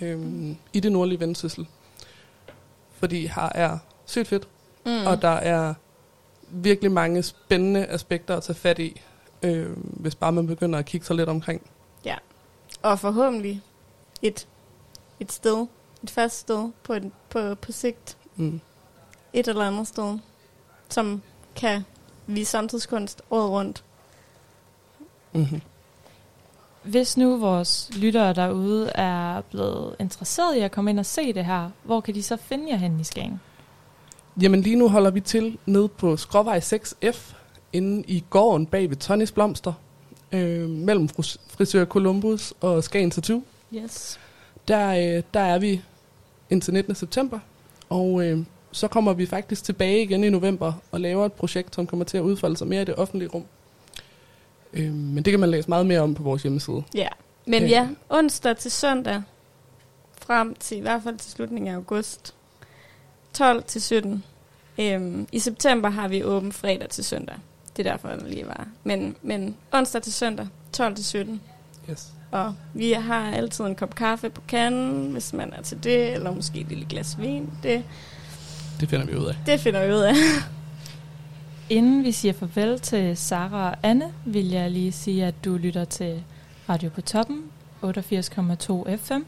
[0.00, 0.20] øh,
[0.72, 1.66] i det nordlige Vendsyssel.
[2.98, 4.48] Fordi her er sygt fedt,
[4.86, 5.06] mm.
[5.06, 5.74] og der er
[6.52, 9.00] virkelig mange spændende aspekter at tage fat i,
[9.42, 11.62] øh, hvis bare man begynder at kigge sig lidt omkring.
[12.82, 13.62] Og forhåbentlig
[14.22, 14.46] et,
[15.20, 15.66] et sted,
[16.02, 18.60] et fast sted på, et, på, på sigt, Mm.
[19.32, 20.18] et eller andet sted,
[20.88, 21.22] som
[21.56, 21.82] kan
[22.26, 23.84] vise samtidskunst året rundt.
[25.32, 25.60] Mm-hmm.
[26.82, 31.44] Hvis nu vores lyttere derude er blevet interesseret i at komme ind og se det
[31.44, 33.40] her, hvor kan de så finde jer hen i Skagen?
[34.40, 37.34] Jamen lige nu holder vi til nede på Skråvej 6F,
[37.72, 39.72] inde i gården bag ved Tonys Blomster,
[40.32, 43.42] øh, mellem fris- frisør Columbus og Skagen Tattoo.
[43.74, 44.20] Yes.
[44.68, 45.82] Der, øh, der er vi
[46.50, 46.94] indtil 19.
[46.94, 47.38] september,
[47.88, 48.38] og øh,
[48.72, 52.16] så kommer vi faktisk tilbage igen i november og laver et projekt, som kommer til
[52.16, 53.44] at udfolde sig mere i det offentlige rum.
[54.72, 56.82] Øh, men det kan man læse meget mere om på vores hjemmeside.
[56.94, 57.08] Ja.
[57.46, 57.70] Men Øh.
[57.70, 59.22] ja, onsdag til søndag,
[60.26, 62.34] frem til i hvert fald til slutningen af august,
[63.34, 64.24] 12 til 17.
[64.78, 67.36] Øhm, I september har vi åben fredag til søndag.
[67.76, 68.66] Det er derfor, den lige var.
[68.84, 71.40] Men, men onsdag til søndag, 12 til 17.
[71.90, 72.06] Yes.
[72.30, 76.30] Og vi har altid en kop kaffe på kanden, hvis man er til det, eller
[76.34, 77.50] måske et lille glas vin.
[77.62, 77.84] Det,
[78.80, 79.36] Det finder vi ud af.
[79.46, 80.14] det finder vi ud af.
[81.70, 85.84] Inden vi siger farvel til Sara og Anne, vil jeg lige sige, at du lytter
[85.84, 86.22] til
[86.68, 87.42] Radio på Toppen,
[87.84, 89.20] 88,2 FM.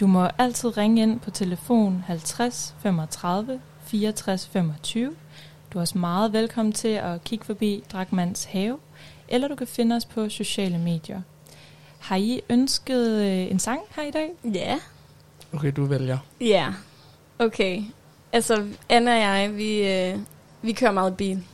[0.00, 5.16] Du må altid ringe ind på telefon 50 35 64 25.
[5.72, 8.78] Du er også meget velkommen til at kigge forbi Drakmans have,
[9.28, 11.22] eller du kan finde os på sociale medier.
[11.98, 14.30] Har I ønsket øh, en sang her i dag?
[14.54, 14.78] Ja.
[15.52, 16.18] Okay, du vælger.
[16.40, 16.66] Ja.
[17.38, 17.82] Okay.
[18.32, 20.18] Altså, Anna og jeg, vi, øh,
[20.62, 21.44] vi kører meget bil.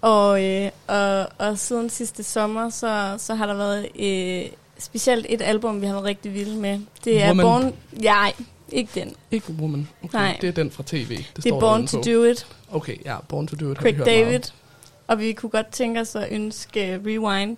[0.00, 5.42] og, øh, og, og siden sidste sommer, så, så har der været øh, specielt et
[5.42, 6.80] album, vi har været rigtig vilde med.
[7.04, 7.44] Det er Woman.
[7.46, 7.74] Born...
[7.92, 8.32] Nej,
[8.68, 9.14] ikke den.
[9.30, 9.88] Ikke Woman.
[10.02, 10.38] Okay, Nej.
[10.40, 11.16] Det er den fra tv.
[11.16, 12.02] Det, Det står er Born to på.
[12.04, 14.24] Do It, Okay, ja, Born to Do It har vi Craig hørt David.
[14.30, 14.54] meget.
[15.06, 17.56] Og vi kunne godt tænke os at ønske uh, Rewind.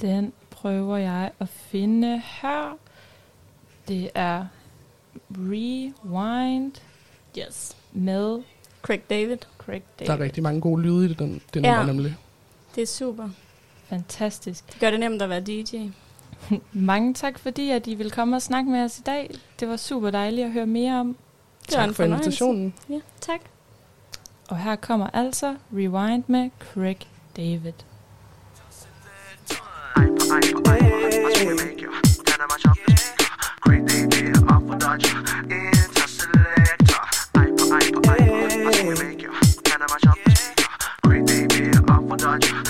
[0.00, 2.78] Den prøver jeg at finde her.
[3.88, 4.46] Det er
[5.30, 6.72] Rewind
[7.38, 7.76] Yes.
[7.92, 8.42] med
[8.82, 9.36] Craig David.
[9.58, 10.06] Craig David.
[10.08, 11.76] Der er rigtig mange gode lyde i den, det Ja.
[11.76, 12.16] nummer nemlig.
[12.74, 13.28] Det er super.
[13.90, 14.72] Fantastisk.
[14.72, 15.76] Det gør det nemt at være DJ.
[16.72, 19.30] Mange tak, fordi at I vil komme og snakke med os i dag.
[19.60, 21.16] Det var super dejligt at høre mere om.
[21.62, 22.74] Det Tak for invitationen.
[22.90, 23.40] Ja, tak.
[24.48, 26.98] Og her kommer altså Rewind med Craig
[27.36, 27.72] David.
[42.30, 42.69] Moves,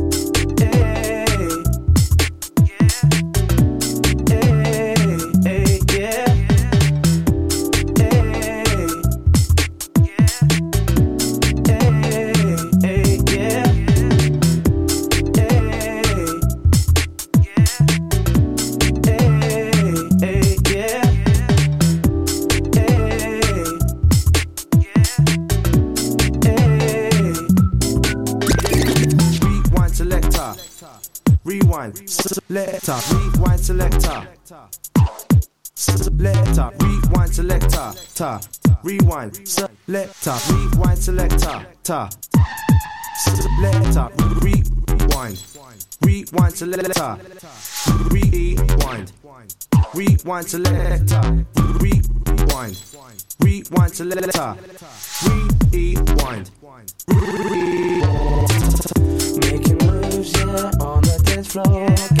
[32.81, 33.15] Selector.
[33.15, 34.27] Rewind selector.
[35.75, 36.71] Selector.
[36.79, 37.93] Rewind selector.
[38.15, 38.41] Ta.
[38.83, 40.37] Rewind selector.
[40.49, 41.65] Rewind selector.
[41.83, 42.09] Ta.
[43.19, 44.09] Selector.
[44.41, 45.43] Rewind.
[46.01, 47.17] Rewind selector.
[48.09, 49.11] Rewind.
[49.93, 51.45] Rewind selector.
[51.79, 52.77] Rewind.
[53.39, 54.55] Rewind selector.
[55.71, 56.51] Rewind.
[59.37, 62.20] Making moves, yeah, on the dance floor.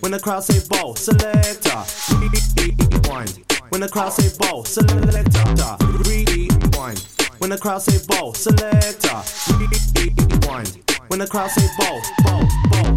[0.00, 1.84] When the crowd say ball, selector.
[2.08, 3.44] Rewind.
[3.68, 5.76] When the crowd say ball, selector.
[6.08, 7.06] Rewind.
[7.38, 9.20] When the crowd say ball, selector.
[9.52, 10.80] Rewind.
[11.08, 12.94] When the crowd say ball, ball, ball.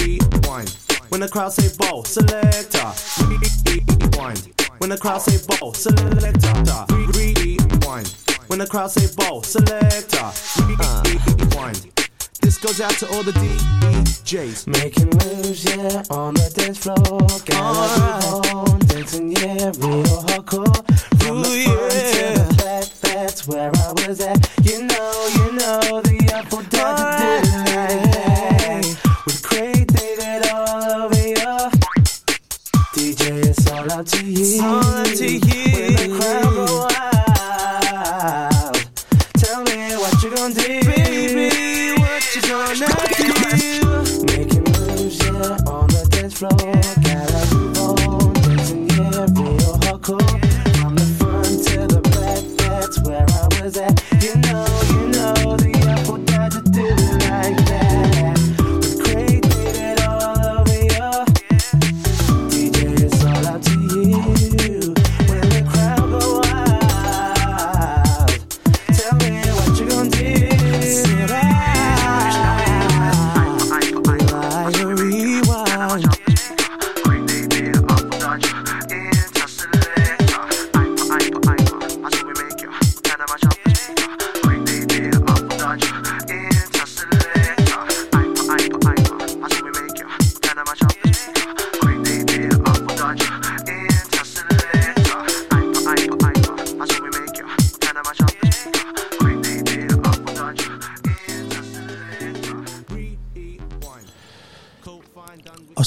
[0.00, 0.70] Rewind.
[1.10, 2.92] When the crowd say ball, selector.
[3.28, 4.48] Rewind.
[4.78, 6.86] When the crowd say ball, selector.
[7.12, 8.08] Rewind.
[8.46, 10.32] When the crowd say ball, selector.
[10.64, 12.01] Rewind.
[12.42, 14.66] This goes out to all the DJs.
[14.66, 16.96] Making moves, yeah, on the dance floor.
[17.46, 20.74] Gotta move on, dancing, yeah, real hardcore.
[21.22, 24.50] From the front to the back, that's where I was at.
[24.64, 28.82] You know, you know, the apple down to do it like that.
[29.24, 31.70] With Craig David all over you.
[32.92, 34.32] DJ, it's all up to you.
[34.40, 35.38] It's all up to you.
[35.38, 36.64] When the crowd go
[38.42, 38.74] wild,
[39.38, 40.81] tell me what you gonna do.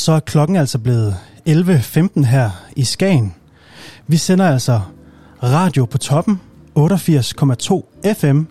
[0.05, 1.15] Så er klokken altså blevet
[1.49, 3.33] 11.15 her i Skagen.
[4.07, 4.81] Vi sender altså
[5.43, 6.41] radio på toppen,
[6.79, 8.41] 88,2 FM,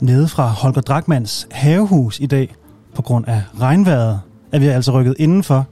[0.00, 2.54] nede fra Holger Drakmans havehus i dag.
[2.94, 4.20] På grund af regnvejret
[4.52, 5.66] er vi altså rykket indenfor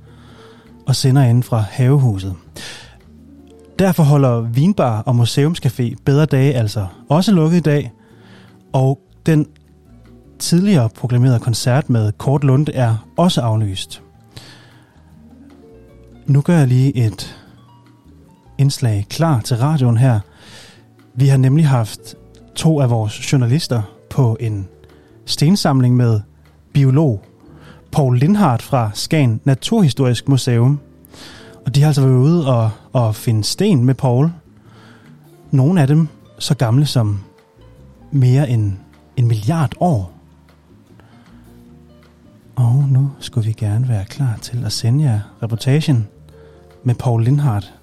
[0.87, 2.35] og sender inden fra havehuset.
[3.79, 7.93] Derfor holder Vinbar og Museumscafé Bedre Dage altså også lukket i dag,
[8.73, 9.47] og den
[10.39, 14.03] tidligere proklamerede koncert med Kort Lund er også aflyst.
[16.31, 17.37] Nu gør jeg lige et
[18.59, 20.21] indslag klar til radioen her.
[21.15, 22.15] Vi har nemlig haft
[22.55, 24.69] to af vores journalister på en
[25.27, 26.21] stensamling med
[26.73, 27.25] biolog
[27.93, 30.81] Paul Lindhardt fra Skagen Naturhistorisk Museum.
[31.67, 34.31] Og de har altså været ude og, og finde sten med Paul.
[35.51, 36.09] Nogle af dem
[36.39, 37.21] så gamle som
[38.11, 38.73] mere end
[39.17, 40.13] en milliard år.
[42.57, 46.09] Og nu skulle vi gerne være klar til at sende jer reportagen
[46.85, 47.75] med Paul Lindhardt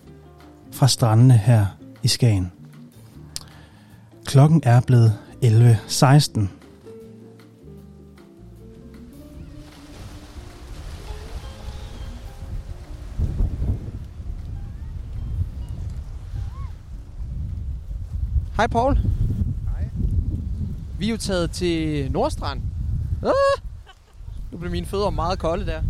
[0.72, 1.66] fra strandene her
[2.04, 2.52] i Skagen.
[4.26, 6.48] Klokken er blevet 11.16.
[18.56, 18.96] Hej Paul.
[18.96, 19.90] Hej.
[21.00, 22.62] Vi er jo taget til Nordstrand.
[23.24, 23.64] Ah!
[24.52, 25.82] Nu blev mine fødder meget kolde der.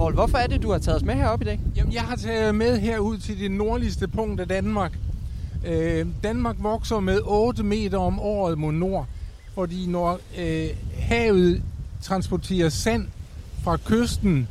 [0.00, 1.60] Paul, hvorfor er det, du har taget os med herop i dag?
[1.76, 4.98] Jamen, jeg har taget med herud til det nordligste punkt af Danmark.
[5.66, 9.06] Øh, Danmark vokser med 8 meter om året mod nord,
[9.54, 10.68] fordi når øh,
[10.98, 11.62] havet
[12.02, 13.06] transporterer sand
[13.64, 14.48] fra kysten,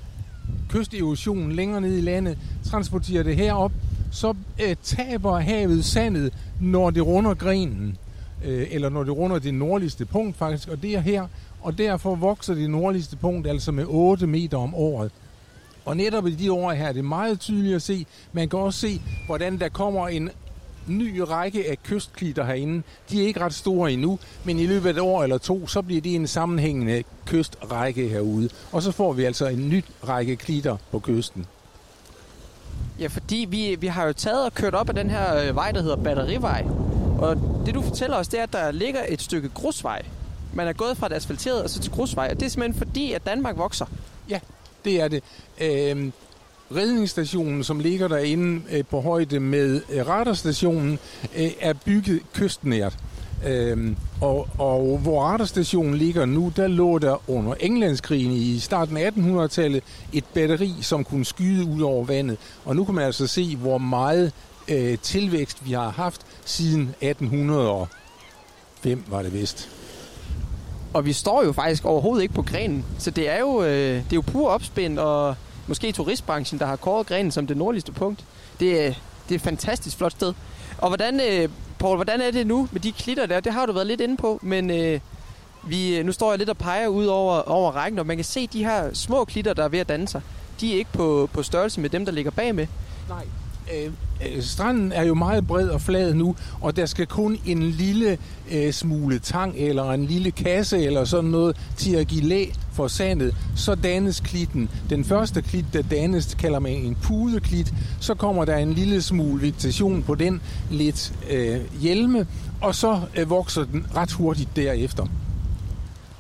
[0.70, 3.72] kysterosion længere ned i landet, transporterer det herop,
[4.12, 7.98] så øh, taber havet sandet, når det runder grenen,
[8.46, 11.28] øh, eller når det runder det nordligste punkt faktisk, og det er her,
[11.62, 15.12] og derfor vokser det nordligste punkt altså med 8 meter om året.
[15.90, 18.06] Og netop i de år her er det meget tydeligt at se.
[18.34, 20.30] Man kan også se, hvordan der kommer en
[20.88, 22.84] ny række af kystklitter herinde.
[23.10, 25.82] De er ikke ret store endnu, men i løbet af et år eller to, så
[25.82, 28.50] bliver det en sammenhængende kystrække herude.
[28.72, 31.46] Og så får vi altså en ny række klitter på kysten.
[33.00, 35.72] Ja, fordi vi, vi har jo taget og kørt op ad den her øh, vej,
[35.72, 36.66] der hedder Batterivej.
[37.20, 40.06] Og det du fortæller os, det er, at der ligger et stykke grusvej.
[40.54, 42.28] Man er gået fra det asfalterede og så til grusvej.
[42.32, 43.86] Og det er simpelthen fordi, at Danmark vokser.
[44.30, 44.40] Ja,
[44.86, 45.24] det er det.
[45.62, 46.14] Øhm,
[46.76, 51.00] redningsstationen, som ligger derinde øh, på højde med øh, radarstationen,
[51.38, 52.98] øh, er bygget kystnært.
[53.46, 59.12] Øhm, og, og hvor radarstationen ligger nu, der lå der under Englandskrigen i starten af
[59.12, 59.84] 1800-tallet
[60.14, 62.38] et batteri, som kunne skyde ud over vandet.
[62.66, 64.32] Og nu kan man altså se, hvor meget
[64.68, 69.79] øh, tilvækst vi har haft siden 1805, var det vist.
[70.94, 72.86] Og vi står jo faktisk overhovedet ikke på grenen.
[73.00, 75.36] Så det er jo, øh, det er jo pur opspind, og
[75.68, 78.24] måske turistbranchen, der har kåret grenen som det nordligste punkt.
[78.60, 78.94] Det, er-
[79.30, 80.34] det er et fantastisk flot sted.
[80.78, 81.50] Og hvordan, øh,
[81.80, 83.40] Paul, hvordan er det nu med de klitter der?
[83.40, 85.00] Det har du været lidt inde på, men øh,
[85.64, 88.24] vi, øh, nu står jeg lidt og peger ud over, over rækken, og man kan
[88.26, 90.22] se de her små klitter, der er ved at danne sig.
[90.62, 92.68] De er ikke på, på størrelse med dem, der ligger bagmed.
[93.10, 93.26] Nej
[93.74, 93.92] øh,
[94.36, 98.18] øh, stranden er jo meget bred og flad nu, og der skal kun en lille
[98.52, 102.88] øh, smule tang eller en lille kasse eller sådan noget til at give læ for
[102.88, 103.36] sandet.
[103.56, 104.70] Så dannes klitten.
[104.90, 107.74] Den første klit, der dannes, kalder man en pudeklit.
[108.00, 110.42] Så kommer der en lille smule vegetation på den,
[110.72, 112.28] lidt øh, hjelme,
[112.62, 115.06] og så øh, vokser den ret hurtigt derefter.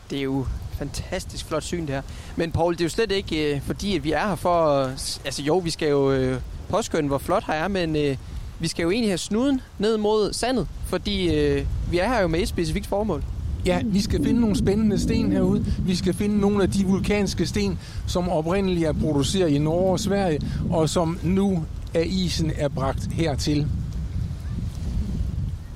[0.09, 0.45] Det er jo
[0.79, 2.01] fantastisk flot syn det her.
[2.35, 4.69] Men Paul, det er jo slet ikke øh, fordi, at vi er her for...
[4.69, 6.39] at- Altså jo, vi skal jo øh,
[6.69, 8.17] påskønne, hvor flot her er, men øh,
[8.59, 12.27] vi skal jo egentlig have snuden ned mod sandet, fordi øh, vi er her jo
[12.27, 13.23] med et specifikt formål.
[13.65, 15.65] Ja, vi skal finde nogle spændende sten herude.
[15.79, 19.99] Vi skal finde nogle af de vulkanske sten, som oprindeligt er produceret i Norge og
[19.99, 20.39] Sverige,
[20.71, 23.67] og som nu af isen er bragt hertil.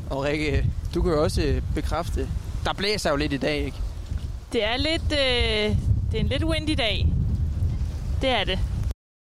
[0.10, 0.66] Og Rikke,
[0.96, 2.28] du kan jo også øh, bekræfte,
[2.66, 3.78] der blæser jo lidt i dag, ikke?
[4.54, 5.78] Det er lidt, øh,
[6.12, 7.08] det er en lidt windy dag.
[8.22, 8.60] Det er det.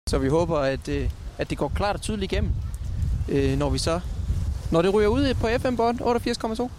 [0.10, 2.51] Så vi håber, at, øh, at det går klart og tydeligt igennem,
[3.30, 3.99] øh, når vi så...
[4.72, 6.69] Når det ryger ud på FM-bånd 88,2.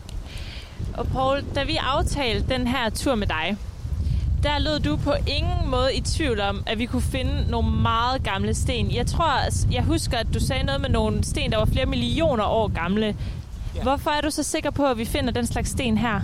[0.94, 3.56] Og Paul, da vi aftalte den her tur med dig,
[4.42, 8.22] der lød du på ingen måde i tvivl om, at vi kunne finde nogle meget
[8.22, 8.90] gamle sten.
[8.90, 9.40] Jeg tror,
[9.72, 13.16] jeg husker, at du sagde noget med nogle sten, der var flere millioner år gamle.
[13.74, 13.82] Ja.
[13.82, 16.20] Hvorfor er du så sikker på, at vi finder den slags sten her?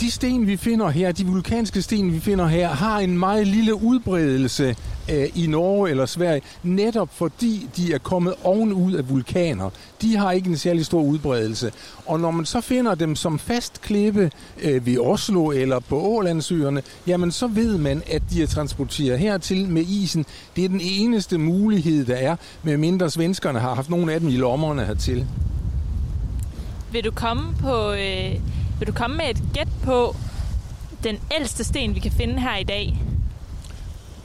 [0.00, 3.74] De sten, vi finder her, de vulkanske sten, vi finder her, har en meget lille
[3.74, 4.76] udbredelse
[5.12, 9.70] øh, i Norge eller Sverige, netop fordi de er kommet ovenud af vulkaner.
[10.02, 11.72] De har ikke en særlig stor udbredelse.
[12.06, 14.30] Og når man så finder dem som fast klippe
[14.62, 19.68] øh, ved Oslo eller på Ålandsøerne, jamen så ved man, at de er transporteret hertil
[19.68, 20.26] med isen.
[20.56, 24.36] Det er den eneste mulighed, der er, medmindre svenskerne har haft nogle af dem i
[24.36, 25.26] lommerne hertil.
[26.92, 28.34] Vil du komme på, øh,
[28.78, 30.16] vil du komme med et gæt på
[31.04, 32.98] den ældste sten, vi kan finde her i dag?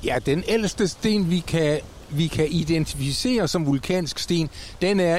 [0.04, 4.50] Ja, den ældste sten, vi kan, vi kan identificere som vulkansk sten,
[4.82, 5.18] den er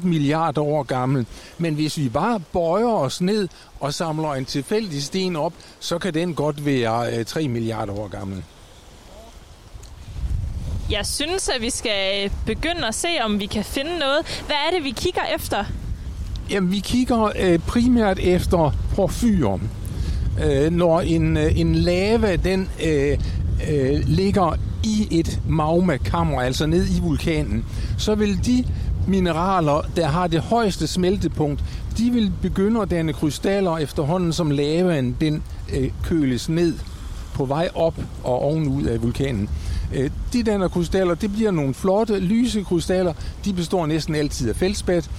[0.00, 1.26] 1,8 milliarder år gammel.
[1.58, 3.48] Men hvis vi bare bøjer os ned
[3.80, 8.08] og samler en tilfældig sten op, så kan den godt være øh, 3 milliarder år
[8.08, 8.44] gammel.
[10.90, 14.42] Jeg synes, at vi skal begynde at se, om vi kan finde noget.
[14.46, 15.64] Hvad er det, vi kigger efter?
[16.50, 19.58] Jamen, vi kigger øh, primært efter porfyr.
[20.44, 23.18] Øh, når en, øh, en lava, den øh,
[23.70, 27.64] øh, ligger i et magmakammer, altså ned i vulkanen,
[27.98, 28.64] så vil de
[29.08, 31.64] mineraler, der har det højeste smeltepunkt,
[31.98, 35.42] de vil begynde at danne krystaller efterhånden, som lavaen den
[35.76, 36.74] øh, køles ned
[37.34, 37.94] på vej op
[38.24, 39.48] og ovenud af vulkanen.
[39.94, 43.12] Øh, De danner krystaller, det bliver nogle flotte, lyse krystaller.
[43.44, 45.10] De består næsten altid af feldspat.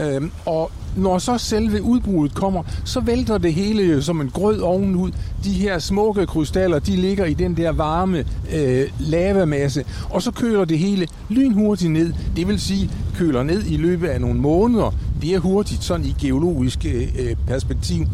[0.00, 4.60] Øhm, og når så selve udbruddet kommer, så vælter det hele jo som en grød
[4.60, 5.10] ovenud.
[5.44, 8.24] De her smukke krystaller, de ligger i den der varme
[8.54, 12.12] øh, lavamasse, og så køler det hele lynhurtigt ned.
[12.36, 14.94] Det vil sige, køler ned i løbet af nogle måneder.
[15.22, 18.06] Det er hurtigt sådan i geologisk øh, øh, perspektiv.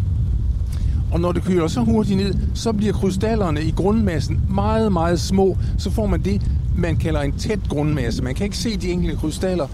[1.13, 5.57] Og når det køler så hurtigt ned, så bliver krystallerne i grundmassen meget, meget små.
[5.79, 6.43] Så får man det,
[6.77, 8.23] man kalder en tæt grundmasse.
[8.23, 9.67] Man kan ikke se de enkelte krystaller.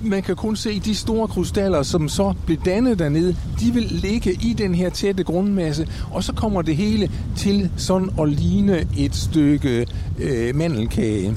[0.00, 3.36] Man kan kun se de store krystaller, som så bliver dannet dernede.
[3.60, 8.10] De vil ligge i den her tætte grundmasse, og så kommer det hele til sådan
[8.20, 9.86] at ligne et stykke
[10.18, 11.34] øh, mandelkage.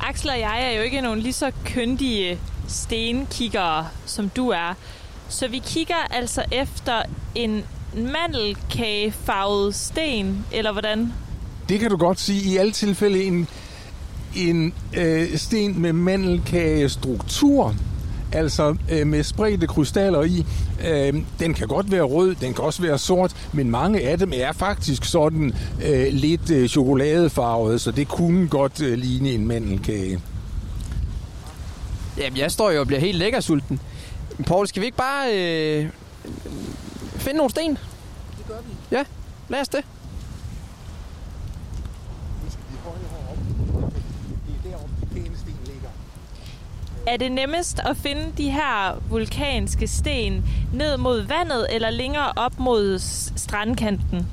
[0.00, 2.38] Axel og jeg er jo ikke nogen lige så køndige
[2.68, 4.74] stenkiggere, som du er.
[5.28, 7.02] Så vi kigger altså efter
[7.34, 7.62] en
[7.94, 11.12] mandelkagefarvet sten, eller hvordan?
[11.68, 12.52] Det kan du godt sige.
[12.52, 13.48] I alle tilfælde en,
[14.36, 17.74] en øh, sten med mandelkagestruktur,
[18.32, 20.46] altså øh, med spredte krystaller i.
[20.86, 24.32] Øh, den kan godt være rød, den kan også være sort, men mange af dem
[24.36, 25.54] er faktisk sådan
[25.84, 30.20] øh, lidt øh, chokoladefarvet, så det kunne godt øh, ligne en mandelkage.
[32.18, 33.80] Jamen, jeg står jo og bliver helt lækker sulten.
[34.46, 35.86] Paul, skal vi ikke bare øh,
[37.16, 37.70] finde nogle sten?
[37.70, 38.96] Det gør vi.
[38.96, 39.04] Ja,
[39.48, 39.84] lad os det.
[47.06, 52.60] Er det nemmest at finde de her vulkanske sten ned mod vandet, eller længere op
[52.60, 52.98] mod
[53.36, 54.26] strandkanten?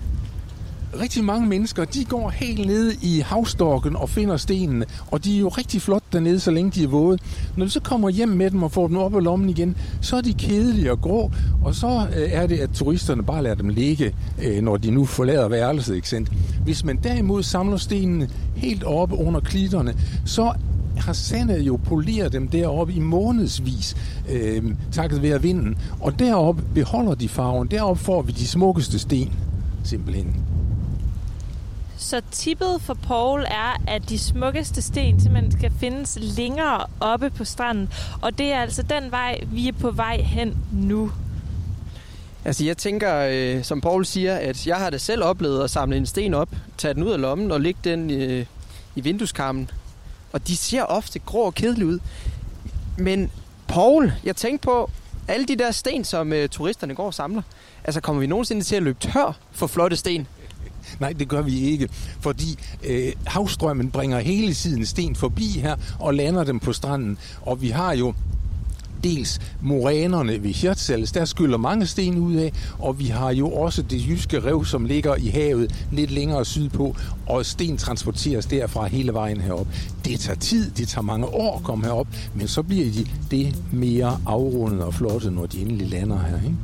[1.01, 5.39] Rigtig mange mennesker, de går helt ned i havstorken og finder stenene, og de er
[5.39, 7.17] jo rigtig flot dernede, så længe de er våde.
[7.57, 10.17] Når du så kommer hjem med dem og får dem op i lommen igen, så
[10.17, 11.31] er de kedelige og grå,
[11.63, 15.05] og så øh, er det, at turisterne bare lader dem ligge, øh, når de nu
[15.05, 16.31] forlader værelset, ikke sandt?
[16.63, 19.93] Hvis man derimod samler stenene helt oppe under klitterne,
[20.25, 20.53] så
[20.99, 23.95] har sandet jo poleret dem deroppe i månedsvis,
[24.29, 25.77] øh, takket være vinden.
[25.99, 27.67] Og deroppe beholder de farven.
[27.67, 29.33] Deroppe får vi de smukkeste sten,
[29.83, 30.45] simpelthen.
[31.97, 37.43] Så tippet for Paul er, at de smukkeste sten simpelthen skal findes længere oppe på
[37.43, 37.89] stranden.
[38.21, 41.11] Og det er altså den vej, vi er på vej hen nu.
[42.45, 45.97] Altså jeg tænker, øh, som Paul siger, at jeg har da selv oplevet at samle
[45.97, 48.45] en sten op, tage den ud af lommen og lægge den øh,
[48.95, 49.69] i vindueskarmen.
[50.31, 51.99] Og de ser ofte grå og kedelige ud.
[52.97, 53.31] Men
[53.67, 54.89] Paul, jeg tænkte på,
[55.27, 57.41] alle de der sten, som øh, turisterne går og samler,
[57.83, 60.27] altså kommer vi nogensinde til at løbe tør for flotte sten?
[60.99, 61.89] Nej, det gør vi ikke,
[62.21, 67.17] fordi øh, havstrømmen bringer hele tiden sten forbi her og lander dem på stranden.
[67.41, 68.13] Og vi har jo
[69.03, 73.81] dels morænerne ved Hirtshals, der skyller mange sten ud af, og vi har jo også
[73.81, 76.95] det jyske rev, som ligger i havet lidt længere sydpå,
[77.27, 79.67] og sten transporteres derfra hele vejen herop.
[80.05, 83.55] Det tager tid, det tager mange år at komme herop, men så bliver de det
[83.71, 86.35] mere afrundet og flotte, når de endelig lander her.
[86.35, 86.55] Ikke?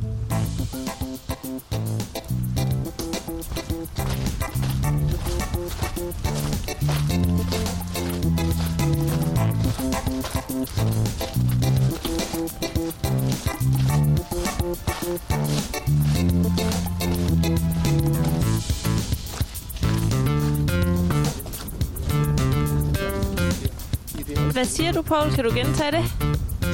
[24.52, 25.32] Hvad siger du, Paul?
[25.34, 26.04] Kan du gentage det?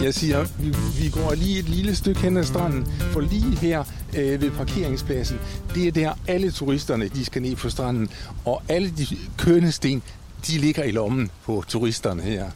[0.03, 3.85] Jeg siger, vi, vi går lige et lille stykke hen ad stranden, for lige her
[4.17, 5.41] øh, ved parkeringspladsen,
[5.75, 8.09] det er der alle turisterne, de skal ned på stranden,
[8.45, 9.07] og alle de
[9.39, 10.03] kønne sten,
[10.47, 12.51] de ligger i lommen på turisterne her.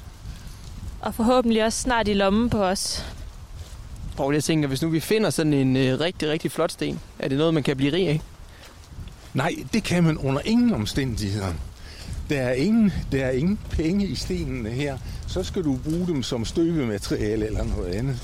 [1.00, 3.04] Og forhåbentlig også snart i lommen på os.
[4.16, 7.28] Paul, jeg tænker, hvis nu vi finder sådan en øh, rigtig, rigtig flot sten, er
[7.28, 8.20] det noget, man kan blive rig af?
[9.34, 11.52] Nej, det kan man under ingen omstændigheder.
[12.28, 14.98] Der er ingen, der er ingen penge i stenene her.
[15.26, 18.18] Så skal du bruge dem som støbemateriale eller noget andet.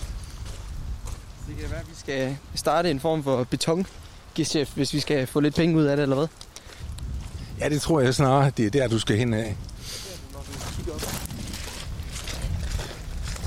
[1.49, 5.41] Det kan være, at vi skal starte en form for betongeschæft, hvis vi skal få
[5.41, 6.27] lidt penge ud af det, eller hvad?
[7.61, 9.57] Ja, det tror jeg snarere, det er der, du skal hen af.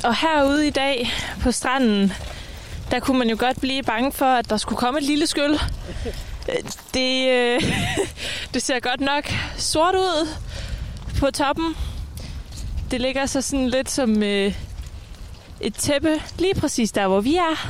[0.03, 1.09] Og herude i dag
[1.41, 2.11] på stranden,
[2.91, 5.59] der kunne man jo godt blive bange for, at der skulle komme et lille skyld.
[6.93, 7.61] Det, øh,
[8.53, 10.27] det ser godt nok sort ud
[11.19, 11.75] på toppen.
[12.91, 14.55] Det ligger så sådan lidt som øh,
[15.61, 17.67] et tæppe lige præcis der, hvor vi er.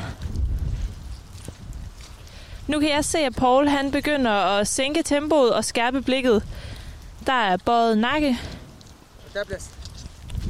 [2.67, 6.43] Nu kan jeg se, at Paul han begynder at sænke tempoet og skærpe blikket.
[7.25, 8.39] Der er bøjet nakke.
[9.33, 9.59] Der bliver,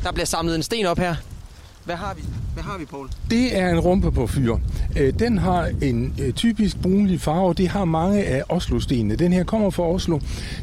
[0.03, 1.15] der bliver samlet en sten op her.
[1.85, 2.21] Hvad har vi?
[2.53, 3.09] Hvad har vi, Paul?
[3.29, 4.57] Det er en rumpe på fyr.
[4.97, 7.53] Øh, den har en øh, typisk brunlig farve.
[7.53, 9.15] Det har mange af Oslo-stenene.
[9.15, 10.19] Den her kommer fra Oslo.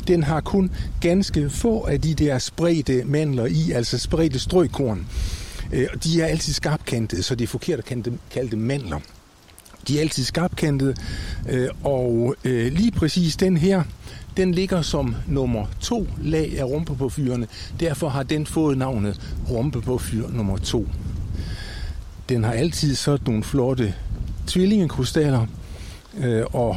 [0.09, 0.71] Den har kun
[1.01, 5.07] ganske få af de der spredte mandler i, altså spredte strøkorn.
[5.73, 7.85] Øh, og De er altid skarpkantede, så det er forkert at
[8.31, 8.99] kalde dem, mandler.
[9.89, 10.95] De er altid skarpkantede,
[11.85, 13.83] og lige præcis den her,
[14.37, 17.47] den ligger som nummer to lag af rumpe på fyrene.
[17.81, 19.21] Derfor har den fået navnet
[19.51, 20.89] rumpe på fyr nummer to.
[22.29, 23.95] Den har altid sådan nogle flotte
[24.47, 25.47] tvillingekrystaller,
[26.19, 26.77] øh, og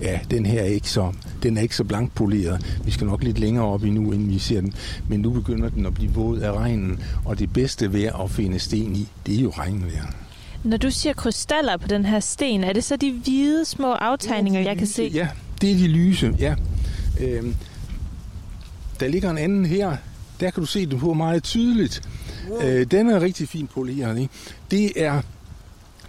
[0.00, 2.78] ja, den her er ikke så, den er ikke så blankpoleret.
[2.84, 4.74] Vi skal nok lidt længere op endnu, inden vi ser den.
[5.08, 8.58] Men nu begynder den at blive våd af regnen, og det bedste vejr at finde
[8.58, 10.14] sten i, det er jo regnvejr.
[10.64, 14.60] Når du siger krystaller på den her sten, er det så de hvide små aftegninger,
[14.60, 15.10] jeg kan se?
[15.14, 15.28] Ja,
[15.60, 16.54] det er de lyse, ja.
[17.20, 17.54] Øhm,
[19.00, 19.96] der ligger en anden her.
[20.40, 22.02] Der kan du se den på meget tydeligt.
[22.50, 22.62] Wow.
[22.62, 24.18] Øh, den er rigtig fin poleret.
[24.18, 24.32] Ikke?
[24.70, 25.22] Det er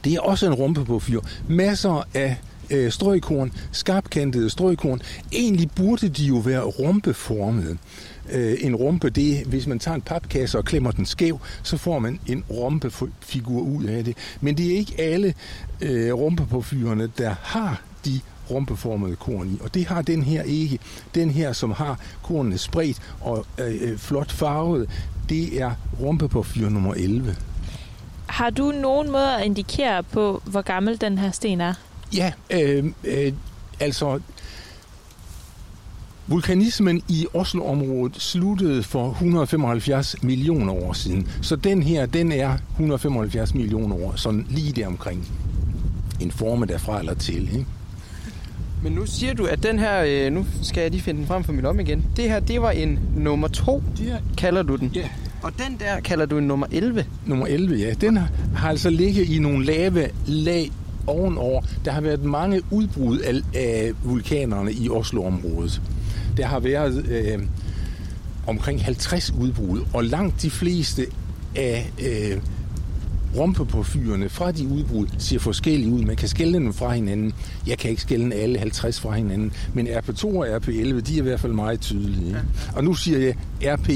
[0.04, 1.20] det er også en rumpe på fyr.
[1.48, 2.38] Masser af
[2.70, 5.02] øh, strøgkorn, skarpkantede strøgkorn.
[5.32, 7.78] Egentlig burde de jo være rumpeformede.
[8.32, 12.00] Øh, en rumpe, det hvis man tager en papkasse og klemmer den skæv, så får
[12.00, 14.18] man en rumpefigur ud af det.
[14.42, 15.34] Men det er ikke alle
[15.82, 18.20] øh, rumpe på fyrene, der har de
[18.50, 19.58] rumpeformede korn i.
[19.62, 20.80] Og det har den her ikke.
[21.16, 24.90] Den her, som har kornene spredt og øh, øh flot farvet,
[25.30, 27.36] det er rumpe på fyr nummer 11.
[28.28, 31.74] Har du nogen måde at indikere på, hvor gammel den her sten er?
[32.16, 33.34] Ja, øh, øh,
[33.80, 34.20] altså
[36.28, 41.28] vulkanismen i Oslo-området sluttede for 175 millioner år siden.
[41.42, 45.28] Så den her, den er 175 millioner år, sådan lige der omkring.
[46.20, 47.66] En forme derfra eller til, ikke?
[48.84, 51.44] Men nu siger du, at den her, øh, nu skal jeg lige finde den frem
[51.44, 52.06] for min om igen.
[52.16, 54.92] Det her, det var en nummer 2, er, kalder du den.
[54.96, 55.10] Ja.
[55.44, 57.06] Og den der kalder du en nummer 11.
[57.26, 57.94] Nummer 11, ja.
[57.94, 60.72] Den har, har altså ligget i nogle lave lag
[61.08, 61.62] ovenover.
[61.86, 65.82] Der har været mange udbrud af, af vulkanerne i Oslo-området.
[66.38, 67.44] Der har været øh,
[68.48, 71.06] omkring 50 udbrud, og langt de fleste
[71.56, 72.38] af øh,
[73.38, 76.02] rumpeporfyrene fra de udbrud ser forskellige ud.
[76.02, 77.34] Man kan skælde dem fra hinanden.
[77.68, 81.20] Jeg kan ikke skælde alle 50 fra hinanden, men RP2 og RP11, de er i
[81.20, 82.28] hvert fald meget tydelige.
[82.28, 82.42] Ikke?
[82.76, 83.88] Og nu siger jeg RP,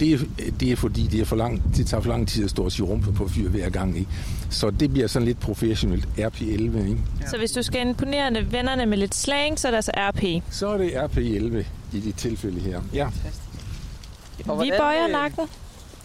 [0.00, 0.18] det er,
[0.60, 2.72] det er fordi, det, er for lang, det tager for lang tid at stå og
[2.72, 3.98] sige rumpe på fyr hver gang.
[3.98, 4.10] Ikke?
[4.50, 6.08] Så det bliver sådan lidt professionelt.
[6.18, 6.98] RP11, ikke?
[7.30, 10.42] Så hvis du skal imponere vennerne med lidt slang, så er det altså RP.
[10.50, 11.64] Så er det RP11
[11.96, 12.80] i det tilfælde her.
[12.94, 13.08] Ja.
[14.48, 15.46] Og Vi bøjer øh, nakken.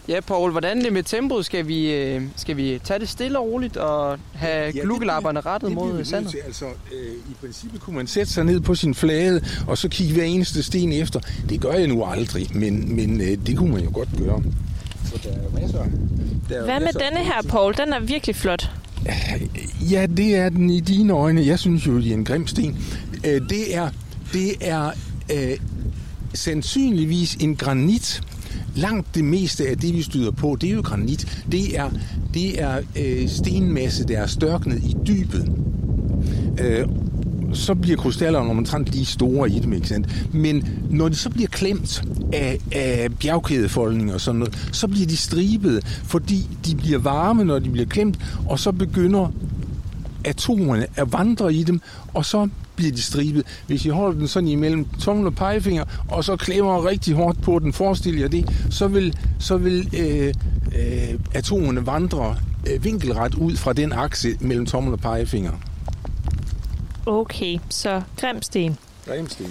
[0.08, 1.46] Ja, Paul, hvordan er det med tempoet?
[1.46, 5.70] Skal vi, øh, skal vi tage det stille og roligt og have ja, glukelapperne rettet
[5.70, 6.30] det vi mod sandet?
[6.30, 6.38] til.
[6.46, 10.14] Altså, øh, I princippet kunne man sætte sig ned på sin flade, og så kigge
[10.14, 11.20] hver eneste sten efter.
[11.48, 14.42] Det gør jeg nu aldrig, men, men øh, det kunne man jo godt gøre.
[15.04, 15.84] Så der er masser.
[16.48, 17.74] Der er Hvad med masser af denne her, Paul?
[17.76, 18.70] Den er virkelig flot.
[19.90, 21.46] Ja, det er den i dine øjne.
[21.46, 22.78] Jeg synes jo, det er en grim sten.
[23.26, 23.90] Øh, Det er,
[24.32, 24.90] det er
[25.32, 25.56] øh,
[26.34, 28.22] sandsynligvis en granit.
[28.76, 31.42] Langt det meste af det, vi støder på, det er jo granit.
[31.52, 31.90] Det er,
[32.34, 35.52] det er øh, stenmasse, der er størknet i dybet.
[36.60, 36.86] Øh,
[37.52, 40.34] så bliver krystallerne omtrent lige store i dem, ikke sandt?
[40.34, 45.16] Men når de så bliver klemt af, af bjergkædefoldning og sådan noget, så bliver de
[45.16, 49.32] stribede, fordi de bliver varme, når de bliver klemt, og så begynder
[50.24, 51.80] atomerne at vandre i dem,
[52.14, 53.46] og så bliver de stribet.
[53.66, 57.58] Hvis I holder den sådan imellem tommel og pegefinger, og så klemmer rigtig hårdt på
[57.58, 60.34] den, forestil jer det, så vil, så vil øh,
[60.78, 62.36] øh, atomerne vandre
[62.70, 65.52] øh, vinkelret ud fra den akse mellem tommel og pegefinger.
[67.06, 68.78] Okay, så grimsten.
[69.08, 69.46] Grimsten.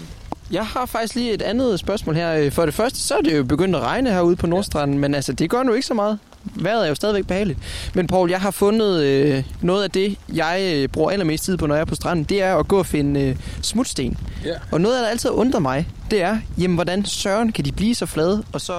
[0.52, 2.34] Jeg har faktisk lige et andet spørgsmål her.
[2.34, 5.16] Øh, For det første, så er det jo begyndt at regne herude på Nordstranden, men
[5.16, 6.20] altså, det gør nu ikke så meget.
[6.56, 7.60] Vejret er jo stadigvæk behageligt.
[7.94, 11.68] Men Paul, jeg har fundet øh, noget af det, jeg øh, bruger allermest tid på,
[11.68, 14.18] når jeg er på stranden, det er at gå og finde øh, smutsten.
[14.46, 14.54] Ja.
[14.72, 18.06] Og noget, der altid undrer mig, det er, jamen, hvordan søren kan de blive så
[18.06, 18.74] flade og så,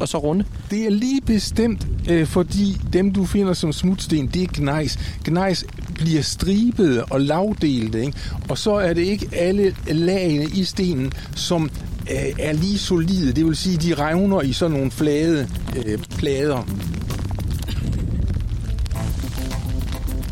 [0.00, 0.44] og så runde?
[0.70, 4.98] Det er lige bestemt, øh, fordi dem, du finder som smutsten, det er gnejs.
[5.24, 5.64] Gnejs
[5.94, 8.18] bliver stribet og lavdelte, ikke?
[8.48, 11.70] og så er det ikke alle lagene i stenen, som
[12.10, 13.32] øh, er lige solide.
[13.32, 15.48] Det vil sige, de revner i sådan nogle flade
[15.86, 16.66] øh, plader.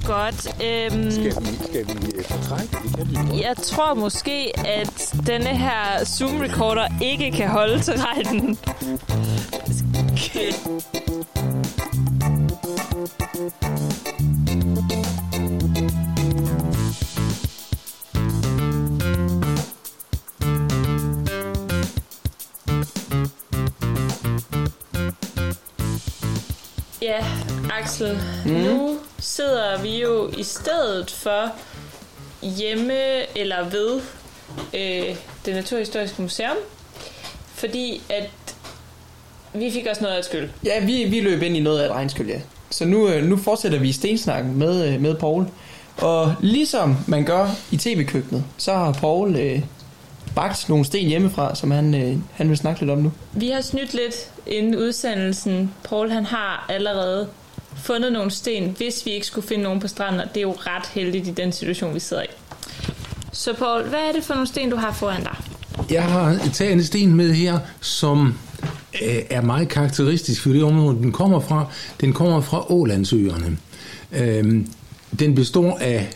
[0.09, 0.63] Godt.
[0.65, 2.77] Øhm, Skal vi, skal vi øh, fortrække?
[2.83, 3.41] Det kan vi godt.
[3.43, 8.59] jeg tror måske, at denne her Zoom-recorder ikke kan holde til regnen.
[10.13, 10.53] Okay.
[27.03, 27.25] Ja,
[27.81, 28.53] Axel, mm.
[28.53, 31.53] nu sidder vi jo i stedet for
[32.43, 32.95] hjemme
[33.39, 34.01] eller ved
[34.75, 35.17] øh,
[35.47, 36.57] det Naturhistoriske Museum,
[37.55, 38.31] fordi at
[39.55, 40.49] vi fik også noget af et skyld.
[40.65, 42.41] Ja, vi, vi løb ind i noget af et regnskyld, ja.
[42.71, 45.47] Så nu, øh, nu fortsætter vi stensnakken med, øh, med Paul.
[45.97, 49.61] Og ligesom man gør i tv-køkkenet, så har Paul øh,
[50.35, 53.13] bagt nogle sten hjemmefra, som han, øh, han vil snakke lidt om nu.
[53.33, 55.71] Vi har snydt lidt inden udsendelsen.
[55.89, 57.29] Paul han har allerede
[57.77, 60.53] fundet nogle sten, hvis vi ikke skulle finde nogen på stranden, og det er jo
[60.53, 62.27] ret heldigt i den situation, vi sidder i.
[63.33, 65.37] Så Paul, hvad er det for nogle sten, du har foran dig?
[65.91, 68.35] Jeg har taget en sten med her, som
[69.03, 71.67] øh, er meget karakteristisk for det område, den kommer fra.
[72.01, 73.59] Den kommer fra Ålandsøerne.
[74.13, 74.69] Øhm,
[75.19, 76.09] den består af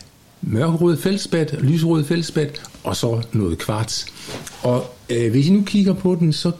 [0.42, 2.48] mørkerød fældspad, lysrød fældspad
[2.84, 4.06] og så noget kvarts.
[4.62, 6.52] Og øh, hvis I nu kigger på den, så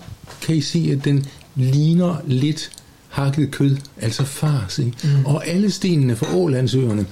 [0.43, 2.71] kan I se, at den ligner lidt
[3.09, 4.79] hakket kød, altså fars.
[4.79, 4.93] Ikke?
[5.05, 5.27] Mm.
[5.27, 7.07] Og alle stenene fra Ålandsøerne,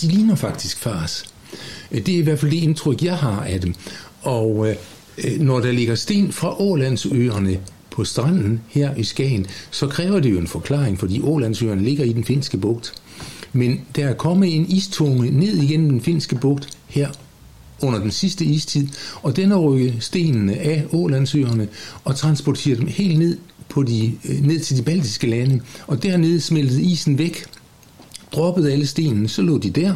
[0.00, 1.24] de ligner faktisk fars.
[1.92, 3.74] Øh, Det er i hvert fald det indtryk, jeg har af dem.
[4.22, 4.76] Og øh,
[5.24, 7.58] øh, når der ligger sten fra Ålandsøerne
[7.90, 12.12] på stranden her i Skagen, så kræver det jo en forklaring, fordi Ålandsøerne ligger i
[12.12, 12.92] den finske bugt.
[13.52, 17.08] Men der er kommet en istunge ned igennem den finske bugt her
[17.84, 18.88] under den sidste istid,
[19.22, 21.68] og den har rykket stenene af Ålandsøerne
[22.04, 23.38] og transporteret dem helt ned,
[23.68, 27.44] på de, øh, ned til de baltiske lande, og dernede smeltede isen væk,
[28.32, 29.94] droppede alle stenene, så lå de der,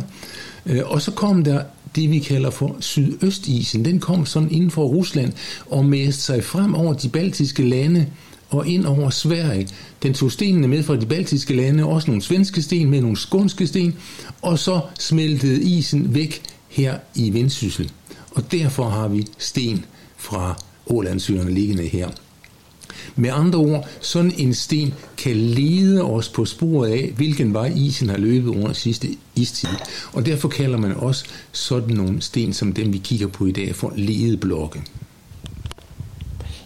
[0.66, 1.62] øh, og så kom der
[1.96, 3.84] det, vi kalder for sydøstisen.
[3.84, 5.32] Den kom sådan inden for Rusland
[5.66, 8.06] og mæste sig frem over de baltiske lande
[8.50, 9.68] og ind over Sverige.
[10.02, 13.66] Den tog stenene med fra de baltiske lande, også nogle svenske sten med nogle skånske
[13.66, 13.94] sten,
[14.42, 17.90] og så smeltede isen væk her i Vendsyssel.
[18.30, 19.84] Og derfor har vi sten
[20.16, 22.08] fra Ålandsøerne liggende her.
[23.16, 28.08] Med andre ord, sådan en sten kan lede os på sporet af, hvilken vej isen
[28.08, 29.68] har løbet under sidste istid.
[30.12, 33.74] Og derfor kalder man også sådan nogle sten, som dem vi kigger på i dag,
[33.74, 34.82] for ledeblokke.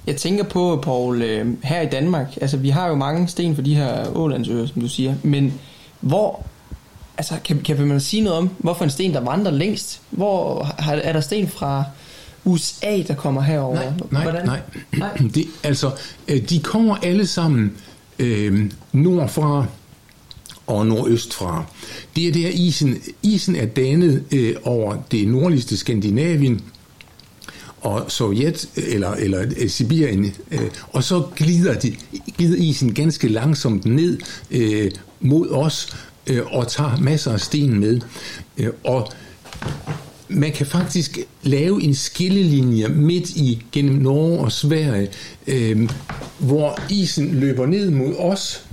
[0.06, 3.62] Jeg tænker på, Paul, øh, her i Danmark, altså vi har jo mange sten for
[3.62, 5.52] de her Ålandsøer, som du siger, men
[6.00, 6.46] Hvor,
[7.22, 10.00] altså kan, kan man sige noget om, hvorfor en sten, der vandrer længst?
[10.10, 11.84] Hvor er der sten fra
[12.44, 13.92] USA, der kommer herover?
[14.10, 14.46] Nej, Hvordan?
[14.46, 15.18] nej.
[15.34, 15.90] Det, altså,
[16.28, 17.72] øh, de kommer alle sammen
[18.18, 19.66] øh, nordfra
[20.66, 21.64] og nordøst fra.
[22.16, 26.60] Det er der isen, isen er dannet øh, over det nordligste Skandinavien,
[27.80, 30.60] og Sovjet, eller, eller øh, Sibirien, øh,
[30.92, 31.96] og så glider, de,
[32.36, 34.18] glider isen ganske langsomt ned
[34.50, 34.90] øh,
[35.20, 35.96] mod os,
[36.26, 38.00] øh, og tager masser af sten med.
[38.58, 39.08] Øh, og
[40.28, 45.08] man kan faktisk lave en skillelinje midt i gennem Norge og Sverige,
[45.46, 45.90] øh,
[46.38, 48.66] hvor isen løber ned mod os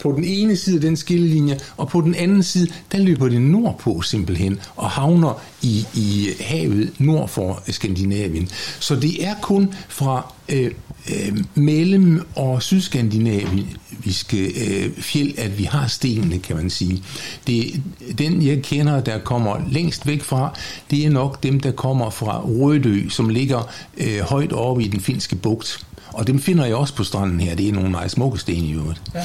[0.00, 3.42] på den ene side af den skillelinje, og på den anden side, der løber det
[3.42, 8.48] nordpå simpelthen, og havner i, i havet nord for Skandinavien.
[8.80, 10.70] Så det er kun fra øh,
[11.10, 17.02] øh, mellem- og sydskandinaviske øh, fjeld, at vi har stenene, kan man sige.
[17.46, 17.82] Det,
[18.18, 20.58] den, jeg kender, der kommer længst væk fra,
[20.90, 25.00] det er nok dem, der kommer fra Rødø, som ligger øh, højt oppe i den
[25.00, 25.86] finske bugt.
[26.12, 27.54] Og dem finder jeg også på stranden her.
[27.54, 29.02] Det er nogle meget smukke sten i øvrigt.
[29.14, 29.24] Ja.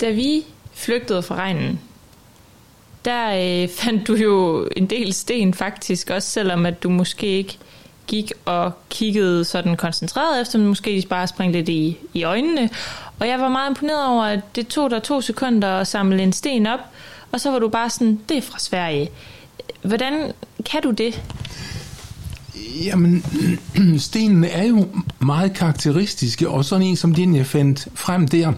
[0.00, 0.42] Da vi
[0.74, 1.80] flygtede fra regnen,
[3.04, 7.58] der øh, fandt du jo en del sten faktisk, også selvom at du måske ikke
[8.06, 12.70] gik og kiggede sådan koncentreret efter, men måske bare springe lidt i, i øjnene.
[13.20, 16.32] Og jeg var meget imponeret over, at det tog dig to sekunder at samle en
[16.32, 16.80] sten op,
[17.32, 19.08] og så var du bare sådan, det er fra Sverige.
[19.82, 20.32] Hvordan
[20.64, 21.22] kan du det?
[22.84, 23.24] Jamen,
[23.98, 24.88] stenene er jo
[25.18, 28.52] meget karakteristiske, og sådan en som den, jeg fandt frem der,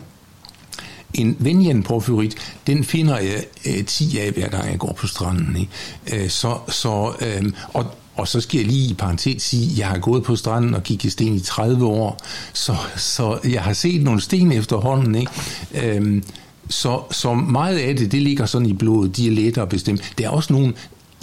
[1.15, 5.57] en venjenporfyrit, den finder jeg øh, 10 af, hver gang jeg går på stranden.
[5.57, 6.25] Ikke?
[6.25, 9.89] Øh, så, så, øh, og, og så skal jeg lige i parentes sige, at jeg
[9.89, 12.21] har gået på stranden og kigget sten i 30 år,
[12.53, 15.15] så, så jeg har set nogle sten efterhånden.
[15.15, 15.33] Ikke?
[15.75, 16.25] Øhm,
[16.69, 20.13] så, så meget af det, det ligger sådan i blodet, de er lettere bestemt.
[20.19, 20.73] Der er også nogle,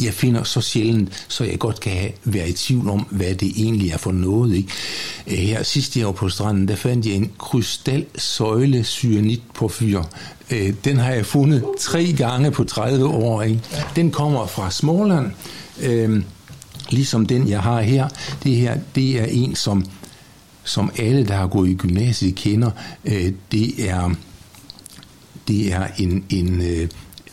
[0.03, 3.51] jeg finder så sjældent, så jeg godt kan have, være i tvivl om, hvad det
[3.55, 4.55] egentlig er for noget.
[4.55, 4.69] Ikke?
[5.27, 10.03] Øh, her sidst jeg var på stranden, der fandt jeg en krystalsøjle cyanit på fyr.
[10.51, 13.41] Øh, den har jeg fundet tre gange på 30 år.
[13.41, 13.61] Ikke?
[13.95, 15.31] Den kommer fra Småland,
[15.81, 16.23] Øhm,
[16.93, 18.07] ligesom den jeg har her.
[18.43, 19.85] Det her, det er en, som,
[20.63, 22.71] som alle, der har gået i gymnasiet, kender.
[23.05, 24.09] Øh, Det er,
[25.47, 26.81] det er en, en øh,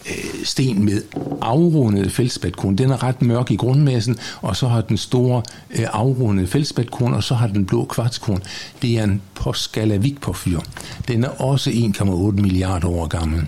[0.08, 1.02] øh, sten med
[1.40, 2.76] afrundet feldspatkron.
[2.76, 7.24] Den er ret mørk i grundmassen, og så har den store øh, afrundet feldspatkron, og
[7.24, 8.42] så har den blå kvartskron.
[8.82, 10.60] Det er en postgalavik-porfyr.
[11.08, 12.06] Den er også 1,8
[12.42, 13.42] milliarder år gammel.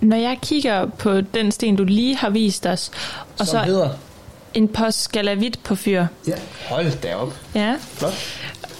[0.00, 2.90] Når jeg kigger på den sten, du lige har vist os,
[3.38, 3.88] og Som så hedder?
[4.54, 6.32] En postgalavit på fyr, Ja.
[6.68, 7.34] Hold da op.
[7.54, 8.12] ja, Flot.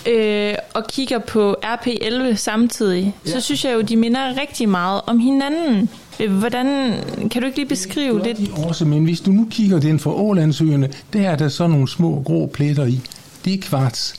[0.08, 3.30] øh, og kigger på RP11 samtidig, ja.
[3.30, 5.90] så synes jeg jo, de minder rigtig meget om hinanden.
[6.20, 6.94] Øh, Hvordan,
[7.30, 8.38] kan du ikke lige beskrive lidt?
[8.66, 12.22] Også, men hvis du nu kigger den fra Ålandsøerne, der er der så nogle små
[12.26, 13.00] grå pletter i.
[13.44, 14.14] Det er kvarts.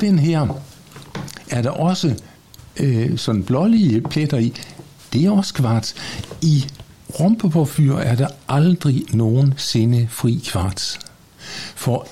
[0.00, 0.46] Den her
[1.50, 2.14] er der også
[2.80, 4.52] øh, sådan blålige pletter i.
[5.12, 5.94] Det er også kvarts.
[6.42, 6.64] I
[7.20, 10.98] rumpeporfyr er der aldrig nogensinde fri kvarts.
[11.74, 12.08] For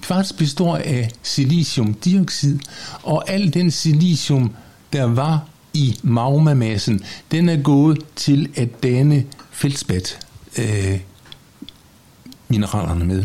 [0.00, 2.58] kvarts består af siliciumdioxid,
[3.02, 4.54] og al den silicium,
[4.92, 7.00] der var i magmamassen,
[7.30, 10.26] den er gået til at danne feldspat
[10.58, 11.00] øh,
[12.48, 13.24] mineralerne med.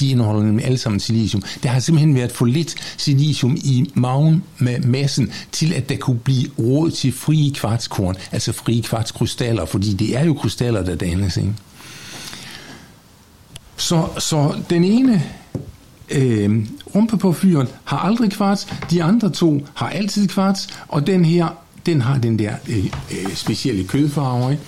[0.00, 1.42] De indeholder nemlig alle sammen silicium.
[1.62, 6.18] Der har simpelthen været for lidt silicium i maven med massen, til, at der kunne
[6.18, 11.36] blive råd til frie kvartskorn, altså frie kvartskrystaller, fordi det er jo krystaller, der dannes.
[11.36, 11.54] Ikke?
[13.76, 15.22] Så, så den ene
[16.10, 21.24] øh, rumpe på fyren har aldrig kvarts, de andre to har altid kvarts, og den
[21.24, 21.48] her,
[21.86, 24.52] den har den der øh, øh, specielle kødfarve.
[24.52, 24.62] Ikke?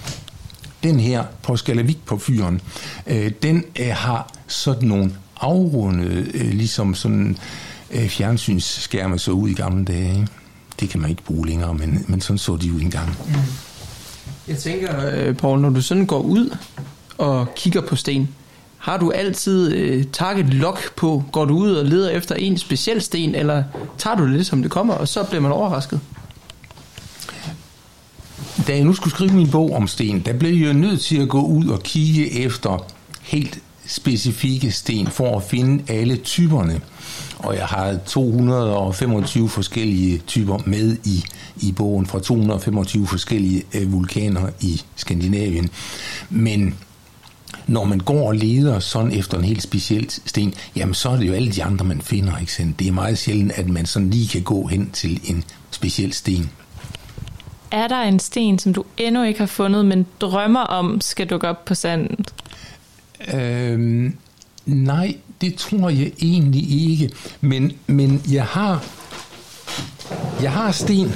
[0.82, 2.60] Den her på skalavik på fyren,
[3.06, 7.36] øh, den øh, har sådan nogle afrundede, øh, ligesom sådan
[7.90, 10.10] øh, fjernsynsskærme så ud i gamle dage.
[10.10, 10.28] Ikke?
[10.80, 13.16] Det kan man ikke bruge længere, men, men sådan så de ud engang.
[14.48, 16.56] Jeg tænker, øh, Paul, når du sådan går ud
[17.18, 18.28] og kigger på sten,
[18.78, 21.24] har du altid øh, target lock på?
[21.32, 23.62] Går du ud og leder efter en speciel sten, eller
[23.98, 26.00] tager du det lidt, som det kommer, og så bliver man overrasket?
[28.66, 31.28] Da jeg nu skulle skrive min bog om sten, der blev jeg nødt til at
[31.28, 32.86] gå ud og kigge efter
[33.22, 33.58] helt
[33.88, 36.80] specifikke sten for at finde alle typerne.
[37.38, 41.24] Og jeg har 225 forskellige typer med i,
[41.56, 45.70] i bogen fra 225 forskellige øh, vulkaner i Skandinavien.
[46.30, 46.74] Men
[47.66, 51.28] når man går og leder sådan efter en helt speciel sten, jamen så er det
[51.28, 52.38] jo alle de andre, man finder.
[52.38, 52.78] Ikke sandt?
[52.78, 56.50] Det er meget sjældent, at man sådan lige kan gå hen til en speciel sten.
[57.70, 61.48] Er der en sten, som du endnu ikke har fundet, men drømmer om skal dukke
[61.48, 62.24] op på sanden?
[63.34, 64.16] Øhm,
[64.66, 67.10] nej, det tror jeg egentlig ikke.
[67.40, 68.84] Men, men jeg har
[70.42, 71.12] jeg har sten.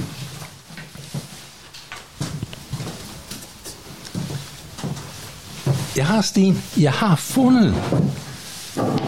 [5.96, 7.74] Jeg har sten, jeg har fundet,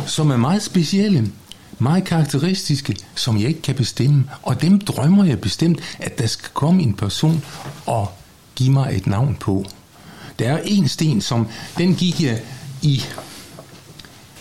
[0.07, 1.33] som er meget specielle,
[1.79, 4.25] meget karakteristiske, som jeg ikke kan bestemme.
[4.43, 7.45] Og dem drømmer jeg bestemt, at der skal komme en person
[7.87, 8.13] og
[8.55, 9.65] give mig et navn på.
[10.39, 11.49] Der er en sten, som
[11.79, 12.41] den gik jeg
[12.85, 13.05] i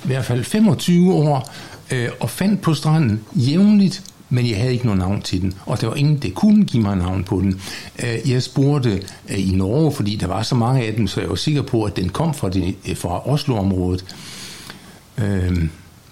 [0.03, 1.53] i hvert fald 25 år
[1.91, 5.81] øh, og fandt på stranden jævnligt, men jeg havde ikke noget navn til den, og
[5.81, 7.61] der var ingen, der kunne give mig navn på den.
[8.03, 11.29] Øh, jeg spurgte øh, i Norge, fordi der var så mange af dem, så jeg
[11.29, 14.05] var sikker på, at den kom fra, det, øh, fra Oslo-området.
[15.17, 15.67] Øh,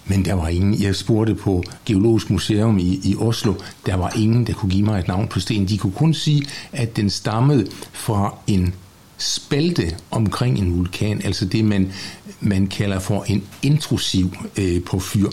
[0.06, 0.82] men der var ingen.
[0.82, 3.54] Jeg spurgte på Geologisk Museum i, i Oslo.
[3.86, 5.68] Der var ingen, der kunne give mig et navn på stenen.
[5.68, 8.74] De kunne kun sige, at den stammede fra en
[9.22, 11.92] spalte omkring en vulkan, altså det, man,
[12.40, 15.28] man kalder for en intrusiv øh, porfyr.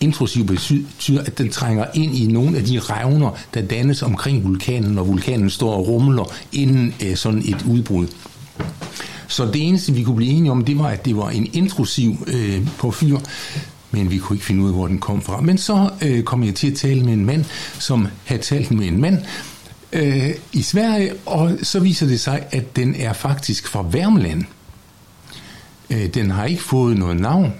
[0.00, 4.92] Intrusiv betyder, at den trænger ind i nogle af de revner, der dannes omkring vulkanen,
[4.92, 8.06] når vulkanen står og rumler inden øh, sådan et udbrud.
[9.28, 12.16] Så det eneste, vi kunne blive enige om, det var, at det var en intrusiv
[12.26, 13.18] øh, porfyr,
[13.90, 15.40] men vi kunne ikke finde ud af, hvor den kom fra.
[15.40, 17.44] Men så øh, kom jeg til at tale med en mand,
[17.78, 19.18] som havde talt med en mand
[19.92, 24.44] øh, i Sverige, og så viser det sig, at den er faktisk fra Værmland.
[25.90, 27.54] Øh, den har ikke fået noget navn.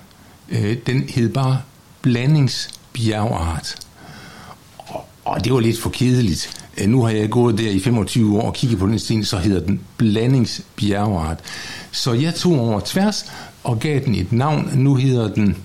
[0.48, 1.60] Øh, den hed bare
[2.02, 3.76] blandingsbjergart.
[4.78, 6.66] Og, og det var lidt for kedeligt.
[6.78, 9.38] Øh, nu har jeg gået der i 25 år og kigget på den sten, så
[9.38, 11.38] hedder den blandingsbjergart.
[11.90, 13.32] Så jeg tog over tværs
[13.64, 14.70] og gav den et navn.
[14.74, 15.56] Nu hedder den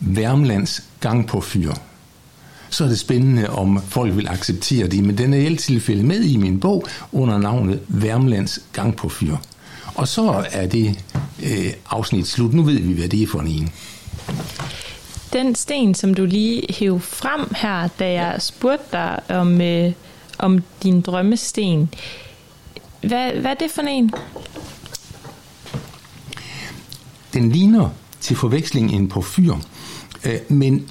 [0.00, 1.72] Værmlands gang på fyr.
[2.74, 6.02] Så er det spændende, om folk vil acceptere det, men den er i alle tilfælde
[6.02, 9.36] med i min bog under navnet Værmlands gang på fyr.
[9.94, 11.04] Og så er det
[11.42, 12.52] øh, afsnit slut.
[12.52, 13.72] Nu ved vi, hvad det er for en.
[15.32, 19.92] Den sten, som du lige hæv frem her, da jeg spurgte dig om, øh,
[20.38, 21.94] om din drømmesten,
[23.00, 24.10] hvad, hvad er det for en?
[27.34, 27.88] Den ligner
[28.20, 29.54] til forveksling en porfyr,
[30.24, 30.86] øh, men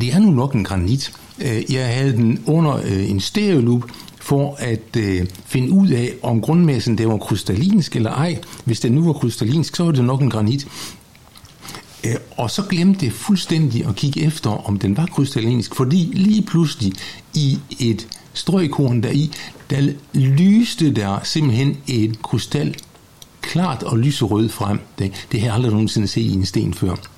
[0.00, 1.12] det er nu nok en granit.
[1.38, 3.82] Øh, jeg havde den under øh, en stereolup
[4.20, 8.38] for at øh, finde ud af, om grundmassen det var krystallinsk eller ej.
[8.64, 10.66] Hvis den nu var krystallinsk, så var det nok en granit.
[12.36, 16.92] Og så glemte jeg fuldstændig at kigge efter, om den var krystallinsk, fordi lige pludselig
[17.34, 19.30] i et strøgkorn deri,
[19.70, 22.76] der lyste der simpelthen et krystal
[23.40, 24.80] klart og lyserød frem.
[24.98, 27.13] Det, det har jeg aldrig nogensinde set i en sten før.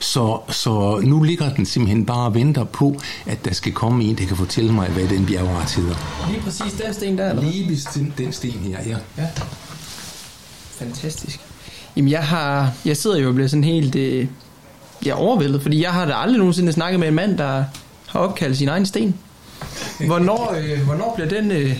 [0.00, 4.18] Så, så nu ligger den simpelthen bare og venter på, at der skal komme en,
[4.18, 5.94] der kan fortælle mig, hvad den bjergart hedder.
[6.30, 7.42] Lige præcis den sten der, eller?
[7.42, 8.96] Lige bestemt den sten her, ja.
[9.18, 9.26] ja.
[10.70, 11.40] Fantastisk.
[11.96, 14.26] Jamen, jeg har, jeg sidder jo og bliver sådan helt øh,
[15.06, 17.64] ja, overvældet, fordi jeg har da aldrig nogensinde snakket med en mand, der
[18.06, 19.14] har opkaldt sin egen sten.
[20.06, 21.78] Hvornår, øh, hvornår bliver den øh,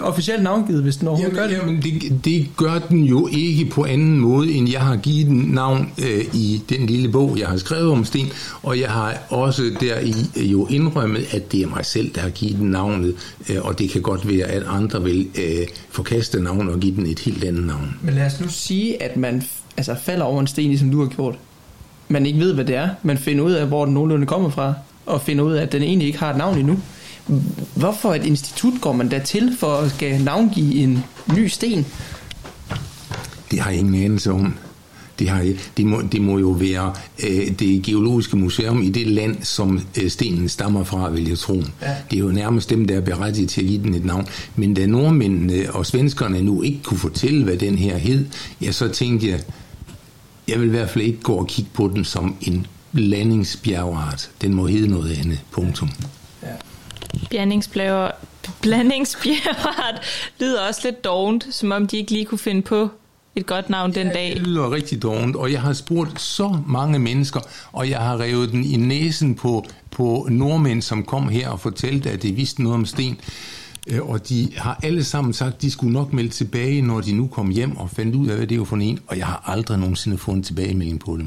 [0.00, 1.68] officielt navngivet, hvis den overhovedet jamen, gør det?
[1.68, 5.36] Jamen, det, det gør den jo ikke på anden måde, end jeg har givet den
[5.36, 8.26] navn øh, i den lille bog, jeg har skrevet om sten,
[8.62, 12.30] og jeg har også deri øh, jo indrømmet, at det er mig selv, der har
[12.30, 13.14] givet den navnet,
[13.50, 17.06] øh, og det kan godt være, at andre vil øh, forkaste navnet og give den
[17.06, 17.96] et helt andet navn.
[18.02, 19.42] Men lad os nu sige, at man
[19.76, 21.34] altså, falder over en sten, ligesom du har gjort.
[22.08, 22.88] Man ikke ved, hvad det er.
[23.02, 24.74] Man finder ud af, hvor den nogenlunde kommer fra,
[25.06, 26.78] og finder ud af, at den egentlig ikke har et navn endnu.
[27.74, 31.04] Hvorfor et institut går man da til for at skal navngive en
[31.36, 31.86] ny sten?
[33.50, 34.54] Det har jeg ingen anelse om.
[35.18, 36.94] Det, har, det, må, det må jo være
[37.28, 41.54] øh, det geologiske museum i det land, som øh, stenen stammer fra, vil jeg tro.
[41.82, 41.96] Ja.
[42.10, 44.26] Det er jo nærmest dem, der er berettiget til at give den et navn.
[44.56, 48.26] Men da nordmændene og svenskerne nu ikke kunne fortælle, hvad den her hed,
[48.60, 49.40] ja, så tænkte jeg,
[50.48, 54.30] jeg vil i hvert fald ikke gå og kigge på den som en blandingsbjergart.
[54.40, 55.40] Den må hedde noget andet.
[55.50, 55.88] Punktum.
[58.62, 60.00] Blandingsbjergart
[60.40, 62.88] lyder også lidt dovent, som om de ikke lige kunne finde på
[63.36, 64.30] et godt navn den dag.
[64.34, 67.40] Det lyder rigtig dårligt, og jeg har spurgt så mange mennesker,
[67.72, 72.10] og jeg har revet den i næsen på, på nordmænd, som kom her og fortalte,
[72.10, 73.18] at det vidste noget om sten.
[73.86, 77.12] Øh, Og de har alle sammen sagt, at de skulle nok melde tilbage, når de
[77.12, 79.42] nu kom hjem og fandt ud af, hvad det var for en, og jeg har
[79.46, 81.26] aldrig nogensinde fået en tilbagemelding på dem.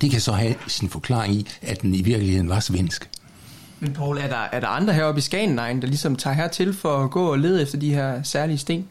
[0.00, 3.08] Det kan så have sin forklaring i, at den i virkeligheden var svensk.
[3.82, 7.04] Men Paul, er der, er der andre heroppe i Skagenegn, der ligesom tager hertil for
[7.04, 8.88] at gå og lede efter de her særlige sten?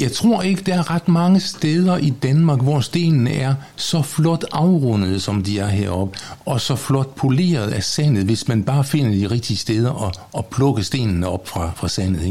[0.00, 4.44] jeg tror ikke, der er ret mange steder i Danmark, hvor stenene er så flot
[4.52, 9.10] afrundet, som de er heroppe, og så flot poleret af sandet, hvis man bare finder
[9.10, 12.22] de rigtige steder og, og plukker stenene op fra, fra sandet.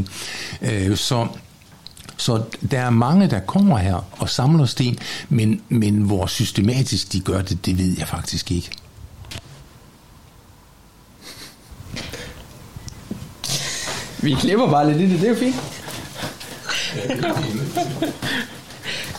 [0.62, 0.88] Ikke?
[0.90, 1.26] Øh, så,
[2.16, 4.98] så der er mange, der kommer her og samler sten,
[5.28, 8.70] men, men hvor systematisk de gør det, det ved jeg faktisk ikke.
[14.22, 15.56] Vi klipper bare lidt i det, det er jo fint.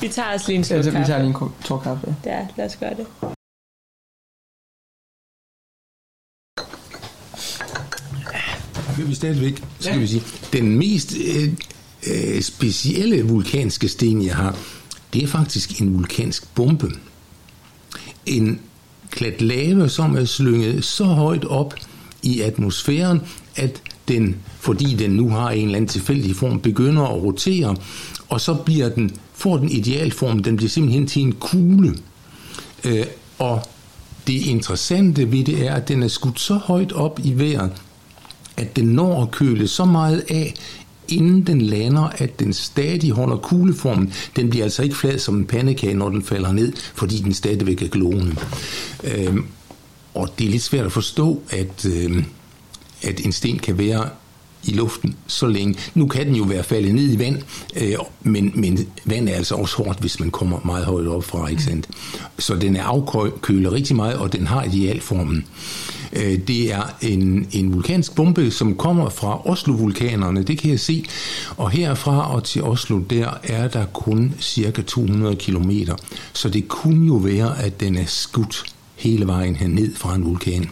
[0.02, 1.12] Vi tager os lige en slurk Altså, vi kaffe.
[1.12, 2.16] tager lige en tår kaffe.
[2.26, 3.08] Ja, lad os gøre det.
[9.08, 10.24] Vi stadigvæk, skal vi sige,
[10.54, 11.54] den mest øh,
[12.08, 14.58] øh, specielle vulkanske sten, jeg har,
[15.14, 16.92] det er faktisk en vulkansk bombe.
[18.26, 18.62] En
[19.10, 21.74] klat lave, som er slynget så højt op
[22.24, 23.22] i atmosfæren,
[23.56, 27.76] at den, fordi den nu har en eller anden tilfældig form, begynder at rotere,
[28.30, 31.98] og så bliver den, får den idealform, den bliver simpelthen til en kugle.
[32.84, 33.06] Øh,
[33.40, 33.62] og
[34.28, 37.72] det interessante ved det er, at den er skudt så højt op i vejret,
[38.58, 40.54] at den når at køle så meget af,
[41.08, 44.14] inden den lander, at den stadig holder kugleformen.
[44.36, 47.82] Den bliver altså ikke flad som en pandekage, når den falder ned, fordi den stadigvæk
[47.82, 48.36] er glående.
[49.04, 49.46] Øhm,
[50.14, 52.24] og det er lidt svært at forstå, at, øh,
[53.02, 54.10] at en sten kan være
[54.64, 55.76] i luften så længe.
[55.94, 57.42] Nu kan den jo være faldet ned i vand,
[57.76, 61.48] øh, men, men vand er altså også hårdt, hvis man kommer meget højt op fra,
[61.48, 61.88] ikke sandt?
[62.40, 65.46] Så den er afkølet rigtig meget, og den har idealformen.
[66.14, 71.06] Øh, det er en, en vulkansk bombe, som kommer fra Oslo-vulkanerne, det kan jeg se.
[71.58, 75.96] Og herfra og til Oslo, der er der kun cirka 200 kilometer.
[76.34, 78.66] Så det kunne jo være, at den er skudt
[79.02, 80.70] hele vejen herned fra en vulkan.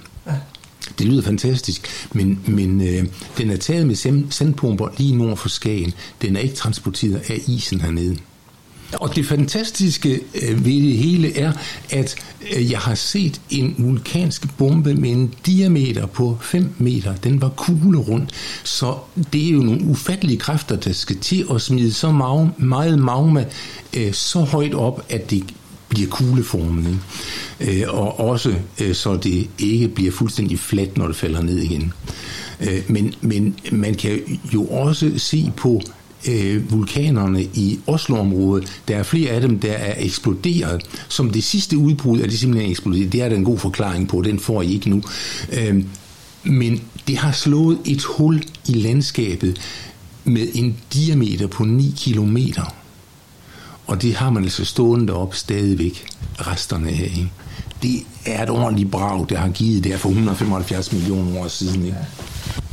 [1.00, 3.06] Det lyder fantastisk, men, men øh,
[3.38, 5.94] den er taget med sand- sandpumper lige nord for Skagen.
[6.22, 8.18] Den er ikke transporteret af isen hernede.
[8.94, 11.54] Og det fantastiske øh, ved det hele er,
[11.90, 12.16] at
[12.56, 17.16] øh, jeg har set en vulkansk bombe med en diameter på 5 meter.
[17.16, 18.28] Den var kuglerund.
[18.64, 18.96] Så
[19.34, 22.12] det er jo nogle ufattelige kræfter, der skal til at smide så
[22.58, 23.46] meget magma
[23.98, 25.44] øh, så højt op, at det
[25.90, 27.00] bliver kugleformet.
[27.62, 27.82] Ikke?
[27.82, 31.94] Øh, og også øh, så det ikke bliver fuldstændig fladt, når det falder ned igen.
[32.62, 35.82] Øh, men, men man kan jo også se på
[36.28, 38.82] øh, vulkanerne i Oslo-området.
[38.88, 40.82] Der er flere af dem, der er eksploderet.
[41.10, 43.12] Som det sidste udbrud er det simpelthen eksploderet.
[43.12, 45.02] Det er der en god forklaring på, den får I ikke nu.
[45.52, 45.84] Øh,
[46.44, 49.62] men det har slået et hul i landskabet
[50.24, 52.79] med en diameter på 9 kilometer.
[53.90, 56.06] Og det har man altså stående deroppe stadigvæk,
[56.40, 57.12] resterne af.
[57.18, 57.32] Ikke?
[57.82, 61.86] Det er et ordentligt brag, der har givet der for 175 millioner år siden.
[61.86, 61.98] Ikke?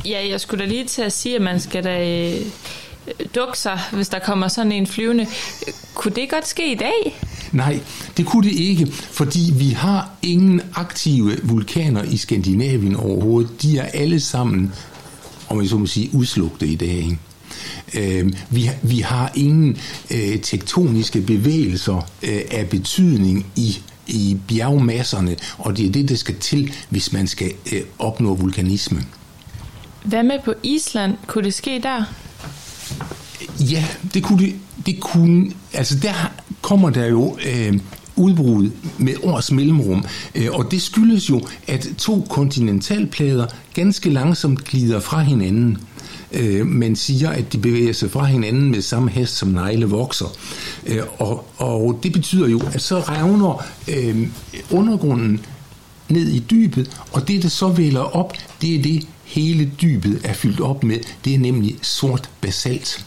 [0.05, 2.41] Ja, jeg skulle da lige til at sige, at man skal da øh,
[3.35, 5.27] dukke sig, hvis der kommer sådan en flyvende.
[5.93, 7.19] Kunne det godt ske i dag?
[7.51, 7.79] Nej,
[8.17, 13.61] det kunne det ikke, fordi vi har ingen aktive vulkaner i Skandinavien overhovedet.
[13.61, 14.73] De er alle sammen,
[15.49, 16.89] om jeg så må sige, udslugte i dag.
[16.89, 17.17] Ikke?
[17.93, 19.77] Øh, vi, vi har ingen
[20.11, 26.35] øh, tektoniske bevægelser øh, af betydning i i bjergmasserne, og det er det, der skal
[26.35, 29.03] til, hvis man skal øh, opnå vulkanisme.
[30.03, 31.13] Hvad med på Island?
[31.27, 32.03] Kunne det ske der?
[33.59, 34.55] Ja, det kunne det,
[34.85, 36.31] det kunne, altså der
[36.61, 37.79] kommer der jo øh,
[38.15, 40.05] udbrud med års mellemrum,
[40.35, 45.77] øh, og det skyldes jo, at to kontinentalplader ganske langsomt glider fra hinanden.
[46.31, 50.25] Øh, men siger, at de bevæger sig fra hinanden med samme hast, som negle vokser.
[50.85, 54.27] Øh, og, og det betyder jo, at så revner øh,
[54.71, 55.45] undergrunden
[56.09, 60.33] ned i dybet, og det, der så vælger op, det er det, hele dybet er
[60.33, 60.99] fyldt op med.
[61.25, 63.05] Det er nemlig sort basalt.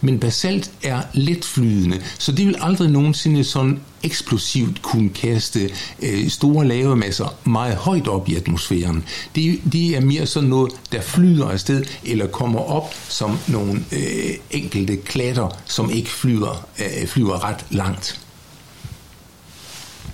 [0.00, 5.70] Men basalt er letflydende, så det vil aldrig nogensinde sådan eksplosivt kunne kaste
[6.02, 9.04] øh, store lavemasser meget højt op i atmosfæren.
[9.34, 14.34] Det, det er mere sådan noget, der flyder afsted eller kommer op som nogle øh,
[14.50, 18.20] enkelte klatter, som ikke flyver, øh, flyver ret langt.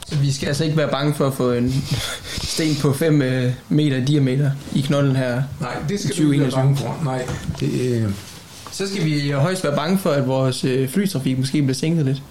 [0.07, 1.85] Så vi skal altså ikke være bange for at få en
[2.43, 3.15] sten på 5
[3.69, 5.43] meter i diameter i knolden her.
[5.61, 7.01] Nej, det skal du ikke være bange for.
[7.05, 7.27] Nej,
[7.61, 8.11] det, øh...
[8.73, 12.23] Så skal vi højst være bange for, at vores øh, flytrafik måske bliver sænket lidt.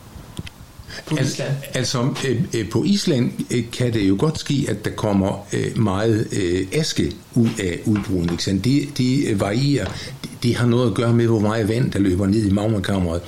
[1.05, 1.51] På Island.
[1.73, 5.77] Altså, øh, øh, på Island øh, kan det jo godt ske, at der kommer øh,
[5.77, 8.29] meget øh, aske ud af udbruden.
[8.31, 8.65] Ikke sandt?
[8.65, 9.85] Det, det varierer.
[9.85, 13.21] Det, det har noget at gøre med, hvor meget vand, der løber ned i magmakammeret.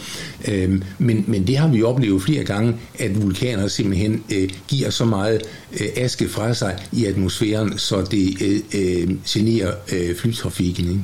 [0.47, 5.05] Øh, men, men det har vi oplevet flere gange, at vulkaner simpelthen øh, giver så
[5.05, 5.41] meget
[5.79, 10.89] øh, aske fra sig i atmosfæren, så det øh, øh, generer øh, flytrafikken.
[10.89, 11.01] Ikke?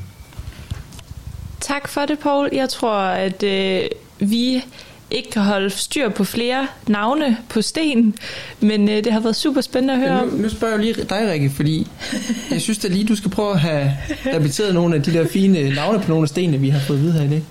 [1.62, 2.50] Tak for det, Paul.
[2.54, 3.82] Jeg tror, at øh,
[4.20, 4.64] vi
[5.12, 8.16] ikke kan holde styr på flere navne på sten,
[8.60, 10.28] men øh, det har været super spændende at høre Ja, om.
[10.28, 11.88] nu, nu spørger jeg lige dig, Rikke, fordi
[12.52, 15.70] jeg synes da lige, du skal prøve at have repeteret nogle af de der fine
[15.70, 17.44] navne på nogle af stenene, vi har fået at vide her i dag.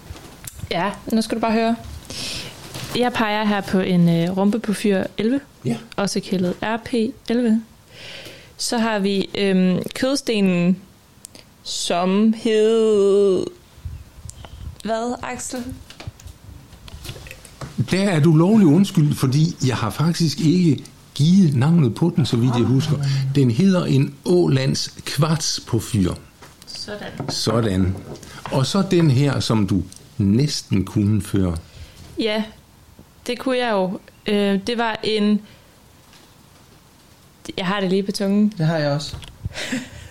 [0.70, 1.76] Ja, nu skal du bare høre.
[2.98, 5.76] Jeg peger her på en øh, rumpe på fyr 11, Ja.
[5.96, 7.34] også kaldet RP11.
[8.56, 10.76] Så har vi øhm, kødstenen,
[11.62, 13.46] som hed...
[14.86, 15.64] Hvad, Axel?
[17.90, 20.84] Der er du lovlig undskyld, fordi jeg har faktisk ikke
[21.14, 22.96] givet navnet på den, så vidt jeg husker.
[23.34, 26.14] Den hedder en Ålands kvarts på fyr.
[26.66, 27.30] Sådan.
[27.30, 27.96] Sådan.
[28.52, 29.82] Og så den her, som du
[30.18, 31.54] næsten kunne før.
[32.18, 32.44] Ja,
[33.26, 34.00] det kunne jeg jo.
[34.26, 35.40] Øh, det var en...
[37.56, 38.52] Jeg har det lige på tungen.
[38.58, 39.16] Det har jeg også.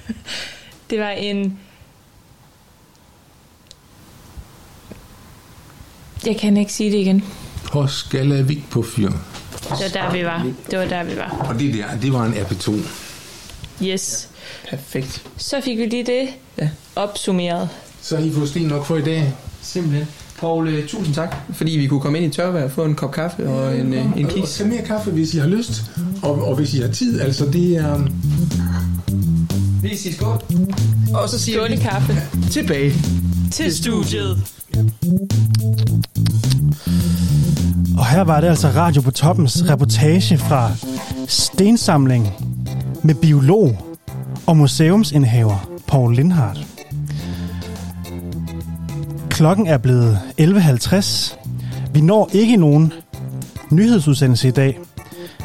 [0.89, 1.59] Det var en...
[6.25, 7.23] Jeg kan ikke sige det igen.
[7.71, 9.09] Hoskalavik på fyr.
[9.09, 10.47] Det var der, vi var.
[10.71, 11.45] Det var der, vi var.
[11.49, 12.73] Og det der, det var en RP2.
[13.83, 14.29] Yes.
[14.69, 15.21] Perfekt.
[15.37, 16.27] Så fik vi lige det
[16.57, 16.69] ja.
[16.95, 17.69] opsummeret.
[18.01, 19.33] Så har I fået sten nok for i dag.
[19.61, 20.07] Simpelthen.
[20.39, 23.11] Paul, øh, tusind tak, fordi vi kunne komme ind i tørvejr og få en kop
[23.11, 25.91] kaffe og en, øh, en Og, og tag mere kaffe, hvis I har lyst.
[26.21, 28.07] Og, og hvis I har tid, altså det er...
[29.89, 30.41] Vi siger skål.
[31.13, 32.13] Og så siger Skål i kaffe.
[32.51, 32.93] tilbage.
[33.51, 34.37] Til studiet.
[37.97, 40.71] Og her var det altså Radio på Toppens reportage fra
[41.27, 42.33] Stensamling
[43.03, 43.77] med biolog
[44.45, 46.67] og museumsindehaver Paul Lindhardt.
[49.29, 51.37] Klokken er blevet 11.50.
[51.93, 52.93] Vi når ikke nogen
[53.71, 54.79] nyhedsudsendelse i dag,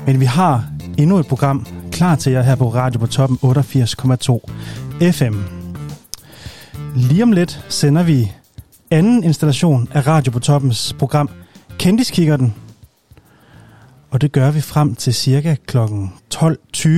[0.06, 0.64] men vi har
[0.98, 1.66] endnu et program
[2.00, 5.34] klar til jer her på Radio på Toppen 88,2 FM.
[6.96, 8.32] Lige om lidt sender vi
[8.90, 11.30] anden installation af Radio på Toppens program
[11.78, 12.54] Kendiskikkerten.
[14.10, 15.78] Og det gør vi frem til cirka kl.
[16.34, 16.88] 12.20,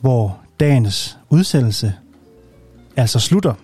[0.00, 1.94] hvor dagens udsendelse
[2.96, 3.54] altså slutter.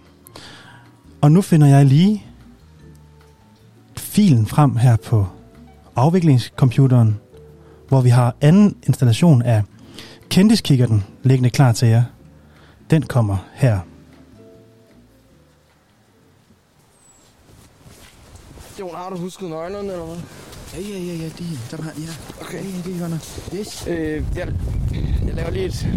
[1.20, 2.24] Og nu finder jeg lige
[3.96, 5.26] filen frem her på
[5.96, 7.18] afviklingscomputeren,
[7.88, 9.62] hvor vi har anden installation af
[10.32, 12.02] Kendiskikkerten liggende klar til jer.
[12.90, 13.78] Den kommer her.
[18.80, 20.16] Jon, har du husket nøglerne, eller hvad?
[20.74, 22.40] Ja, ja, ja, ja, de, dem her, ja.
[22.40, 22.58] Okay.
[22.58, 23.50] Ja, ja, det er godt.
[23.54, 23.86] Yes.
[23.86, 24.48] Øh, jeg,
[25.26, 25.88] jeg laver lige et,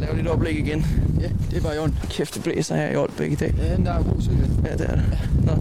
[0.00, 0.86] laver lidt oplæg igen.
[1.20, 1.98] Ja, det er bare i orden.
[2.10, 3.54] Kæft, det blæser her i Aalbæk i dag.
[3.58, 4.50] Ja, den der er god cykel.
[4.64, 5.18] Ja, det er det.
[5.44, 5.52] Nå.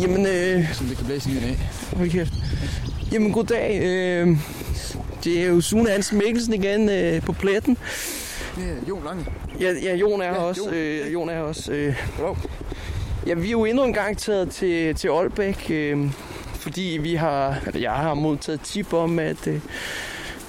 [0.00, 0.74] Jamen, øh...
[0.74, 1.70] Som det kan blæse i dag.
[1.96, 2.34] Hold kæft.
[3.12, 3.80] Jamen, goddag.
[3.82, 4.38] Øh,
[5.24, 7.78] det er jo Sune Hansen Mikkelsen igen øh, på pletten.
[8.56, 9.26] Det er Jon Lange.
[9.60, 10.62] Ja, ja Jon er Ja, også.
[10.64, 10.74] Jon.
[10.74, 11.72] Øh, Jon er også.
[11.72, 11.94] Øh.
[13.26, 15.98] Ja, vi er jo endnu en gang taget til, til Aalbæk, øh,
[16.54, 19.60] fordi vi har, eller jeg har modtaget tip om, at, øh,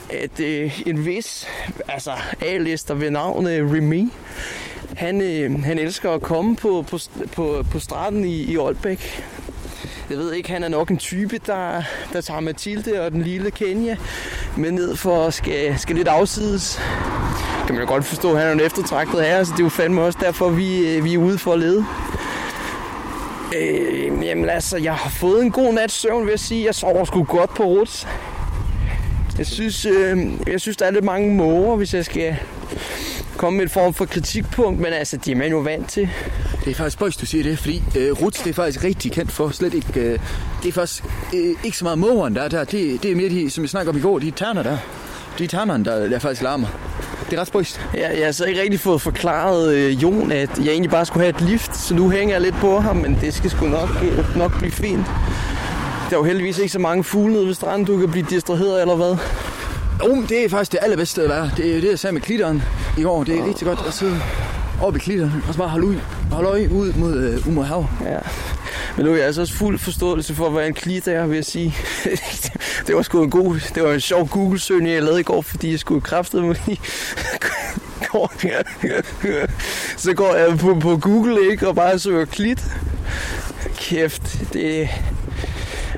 [0.09, 1.47] at øh, en vis,
[1.87, 4.09] altså A-lister ved navn øh, Remy,
[4.95, 6.99] han, øh, han elsker at komme på, på,
[7.31, 9.23] på, på stranden i, i Aalbæk.
[10.13, 11.83] Jeg ved ikke, han er nok en type, der,
[12.13, 13.95] der tager Mathilde og den lille Kenya
[14.57, 16.79] med ned for at skal, skal lidt afsides.
[17.65, 19.69] Kan man jo godt forstå, at han er en eftertragtet herre, så det er jo
[19.69, 21.85] fandme også derfor, vi, øh, vi er ude for at lede.
[23.55, 26.65] Øh, jamen altså, jeg har fået en god nats søvn, vil jeg sige.
[26.65, 28.07] Jeg sover sgu godt på ruts.
[29.37, 30.17] Jeg synes, øh,
[30.47, 32.37] jeg synes, der er lidt mange måger, hvis jeg skal
[33.43, 36.09] komme med et form for kritikpunkt, men altså, det er man jo vant til.
[36.65, 39.31] Det er faktisk spøjst, du siger det, fordi øh, Ruts, det er faktisk rigtig kendt
[39.31, 39.99] for slet ikke...
[39.99, 40.19] Øh,
[40.63, 41.03] det er faktisk
[41.33, 42.63] øh, ikke så meget mågeren, der er der.
[42.63, 44.77] Det, det er mere de, som jeg snakker om i går, de terner der.
[45.39, 46.67] De ternerne, der, der faktisk larmer.
[47.29, 47.81] Det er ret spøjst.
[47.93, 51.23] Jeg, jeg har så ikke rigtig fået forklaret øh, Jon, at jeg egentlig bare skulle
[51.23, 53.89] have et lift, så nu hænger jeg lidt på ham, men det skal sgu nok,
[54.03, 55.05] øh, nok blive fint.
[56.09, 58.81] Der er jo heldigvis ikke så mange fugle nede ved stranden, du kan blive distraheret
[58.81, 59.17] eller hvad?
[59.99, 61.51] Men det er faktisk det allerbedste sted at være.
[61.57, 62.63] Det er det, jeg sagde med klitteren
[62.97, 63.23] i går.
[63.23, 64.19] Det er rigtig godt at sidde
[64.81, 65.95] oppe i klitteren, og så bare holde, ud,
[66.31, 67.87] holde øje ud mod, øh, mod hav.
[68.05, 68.19] Ja.
[68.97, 71.45] Men nu er jeg altså også fuld forståelse for, hvad en klit er, vil jeg
[71.45, 71.75] sige.
[72.87, 75.71] det var sgu en god, det var en sjov Google-søgning, jeg lavede i går, fordi
[75.71, 76.79] jeg skulle kræfte mig lige
[78.11, 78.31] går,
[79.97, 82.65] så går jeg på, på Google ikke, og bare søger klit.
[83.77, 84.89] Kæft, det...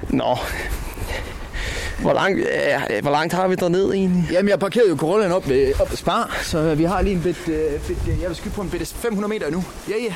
[0.10, 0.38] Nå.
[2.02, 4.28] Hvor langt, øh, hvor langt har vi derned egentlig?
[4.32, 7.22] Jamen, jeg parkerede jo Corollaen op ved, op ved Spar, så vi har lige en
[7.22, 9.64] bit, øh, bit øh, jeg vil skyde på en bit 500 meter nu.
[9.90, 10.14] Ja, ja.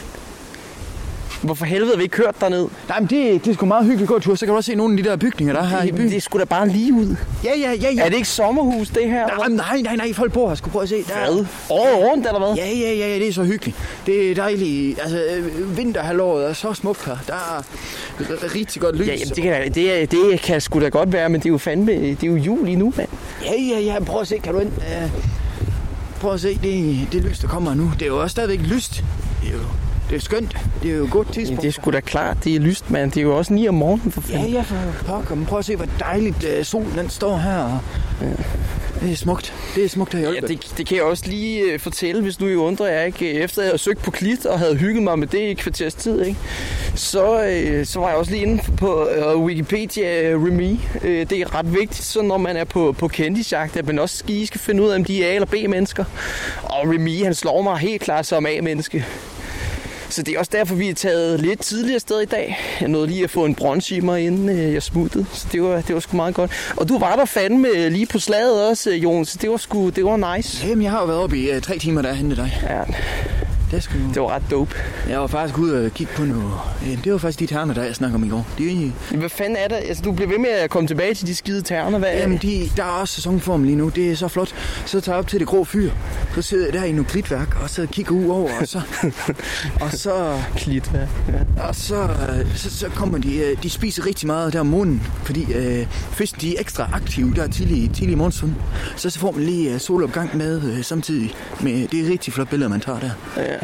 [1.41, 2.68] Hvorfor helvede har vi ikke kørt derned?
[2.90, 4.36] Nej, men det, det er sgu meget hyggeligt at gå tur.
[4.36, 6.10] Så kan du også se nogle af de der bygninger, der er her i byen.
[6.10, 7.16] Det er sgu da bare lige ud.
[7.44, 8.02] Ja, ja, ja, ja.
[8.06, 9.28] Er det ikke sommerhus, det her?
[9.28, 10.56] Nej, nej, nej, nej, folk bor her.
[10.56, 10.95] Skulle prøve at se.
[10.95, 11.45] Der Hvad?
[11.70, 12.56] Året rundt, eller hvad?
[12.56, 13.78] Ja, ja, ja, ja, det er så hyggeligt.
[14.06, 14.99] Det er dejligt.
[15.02, 17.18] Altså, øh, vinterhalvåret er så smukt her.
[17.28, 17.64] Der er
[18.56, 19.07] rigtig godt lys.
[19.07, 21.57] Ja, jamen, det, kan, det, det kan sgu da godt være, men det er jo
[21.57, 23.10] fandme, det er jo jul nu, mand.
[23.45, 24.03] Ja, ja, ja.
[24.03, 24.72] Prøv at se, kan du ind?
[24.78, 25.24] Uh,
[26.22, 27.91] prøv at se, det, det lys, der kommer nu.
[27.94, 29.03] Det er jo også stadigvæk lyst.
[29.41, 29.60] Det er jo
[30.10, 30.57] det er skønt.
[30.84, 31.64] Det er jo et godt tidspunkt.
[31.64, 33.11] Ja, det er sgu da klart, det er lyst, mand.
[33.11, 34.53] Det er jo også 9 om morgenen, for Ja, fanden.
[34.53, 34.76] ja, for
[35.06, 35.36] pokker.
[35.36, 37.57] Men prøv at se, hvor dejligt uh, solen den står her.
[37.57, 37.80] Og...
[38.22, 38.27] Ja.
[39.03, 39.53] Det er smukt.
[39.76, 40.49] Det er smukt her i Ja, Aalborg.
[40.49, 43.31] det, det kan jeg også lige øh, fortælle, hvis nu I undrer jer, ikke?
[43.34, 46.22] Efter jeg havde søgt på Klit og havde hygget mig med det i kvarters tid,
[46.26, 46.40] ikke?
[46.95, 50.77] Så, øh, så var jeg også lige inde på øh, Wikipedia øh, Remy.
[51.03, 54.23] Øh, det er ret vigtigt, så når man er på, på kendisjagt, at man også
[54.27, 56.03] lige skal finde ud af, om de er A- eller B-mennesker.
[56.64, 59.06] Og Remy, han slår mig helt klart som A-menneske.
[60.10, 62.60] Så det er også derfor, vi er taget lidt tidligere sted i dag.
[62.81, 65.26] Jeg nåede lige at få en brunch i mig, inden øh, jeg smuttede.
[65.34, 66.52] Så det var, det var sgu meget godt.
[66.77, 69.26] Og du var der fandme øh, lige på slaget også, øh, Jon.
[69.26, 70.68] Så det var sgu det var nice.
[70.68, 72.60] Jamen, jeg har jo været oppe i uh, tre timer, der hente dig.
[72.64, 72.84] Ja.
[73.72, 73.98] Det, sgu...
[74.14, 74.76] det var ret dope.
[75.10, 76.52] Jeg var faktisk ude og kigge på noget.
[77.04, 78.48] Det var faktisk de terner, der jeg snakkede om i går.
[78.58, 79.76] De, Hvad fanden er det?
[79.76, 82.00] Altså, du bliver ved med at komme tilbage til de skide terner.
[82.00, 83.90] Hvad Jamen, de, der er også sæsonform lige nu.
[83.90, 84.54] Det er så flot.
[84.86, 85.91] Så tager jeg op til det grå fyr.
[86.36, 88.82] Så sidder jeg der i noget klitværk, og så kigger ud over, og så...
[89.82, 90.41] og så...
[90.56, 91.64] Klitværk, ja.
[91.64, 92.10] Og så,
[92.56, 93.38] så, så kommer de...
[93.38, 97.34] øh, De spiser rigtig meget der om morgenen, fordi øh, fisken de er ekstra aktive
[97.36, 98.58] der tidlig, tidlig i morgenstunden.
[98.96, 101.34] Så, så får man lige øh, solopgang med øh, samtidig.
[101.62, 103.10] Med, det er rigtig flot billeder, man tager der.
[103.38, 103.59] Ja.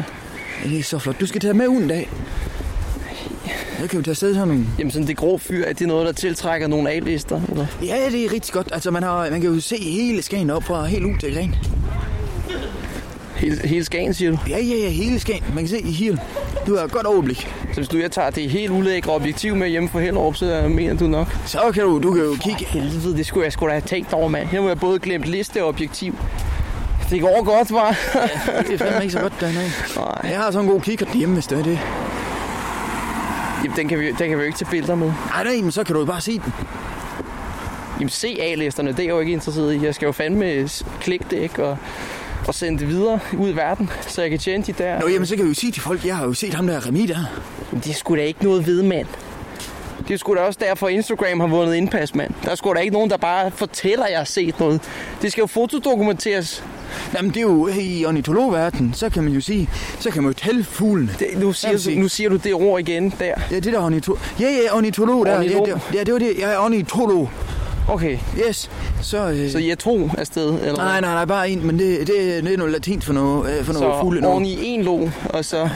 [0.64, 1.20] Det er så flot.
[1.20, 2.08] Du skal tage med ud en dag.
[3.80, 4.64] Jeg kan jo tage afsted sådan nogle...
[4.78, 7.40] Jamen, sådan det grå fyr, er det noget, der tiltrækker nogle A-lister?
[7.48, 7.66] Eller?
[7.82, 8.68] Ja, det er rigtig godt.
[8.72, 11.54] Altså, man, har, man kan jo se hele Skagen op fra helt ud til Gren.
[13.36, 14.38] Hele, hele Skagen, siger du?
[14.48, 15.44] Ja, ja, ja, hele Skagen.
[15.48, 16.20] Man kan se i hele.
[16.66, 17.48] Du har et godt overblik.
[17.68, 20.94] Så hvis du jeg tager det helt ulækre objektiv med hjemme fra Hellerup, så mener
[20.94, 21.36] du nok?
[21.46, 22.64] Så kan du, du kan jo kigge.
[22.64, 24.48] Helvede, det skulle jeg sgu da have tænkt over, mand.
[24.48, 26.14] Her må jeg både glemt liste og objektiv.
[27.10, 27.96] Det går godt, var.
[28.14, 29.70] Ja, det er fandme ikke så godt dernede.
[29.96, 30.30] Nej.
[30.30, 31.78] Jeg har sådan en god kikkert hjemme, hvis det er det.
[33.64, 35.06] Jamen, den kan, vi, den kan vi jo ikke tage billeder med.
[35.06, 36.52] Nej, nej, men så kan du jo bare se den.
[37.98, 39.84] Jamen, se A-listerne, det er jeg jo ikke interesseret i.
[39.84, 40.68] Jeg skal jo fandme
[41.00, 41.64] klikke det, ikke?
[41.64, 41.78] Og,
[42.48, 45.00] og sende det videre ud i verden, så jeg kan tjene de der...
[45.00, 46.86] Nå, jamen, så kan vi jo sige til folk, jeg har jo set ham der
[46.86, 47.18] Remi der.
[47.70, 49.06] Men det er sgu da ikke noget ved, mand.
[50.08, 52.34] Det er sgu da også derfor, Instagram har vundet indpas, mand.
[52.44, 54.80] Der er sgu da ikke nogen, der bare fortæller, at jeg har set noget.
[55.22, 56.64] Det skal jo fotodokumenteres.
[57.16, 59.68] Jamen, det er jo i ornitologverdenen, så kan man jo sige,
[59.98, 61.10] så kan man jo tælle fuglene.
[61.18, 63.34] Det, nu, siger du, nu siger du det ord igen der.
[63.50, 64.18] Ja, det der ornitolog.
[64.40, 65.36] Ja, ja, ornitolog der.
[65.38, 65.66] Ornitolog.
[65.66, 66.32] Det, det, ja, det var det.
[66.40, 67.30] Jeg er ornitolog.
[67.88, 68.18] Okay.
[68.48, 68.70] Yes.
[69.02, 70.76] Så, øh, Så I er to afsted, eller?
[70.76, 72.08] Nej, nej, nej, bare en, men det, det,
[72.44, 74.26] det er noget latinsk for noget, øh, for noget Så fugle.
[74.26, 75.68] oven i en lå, og så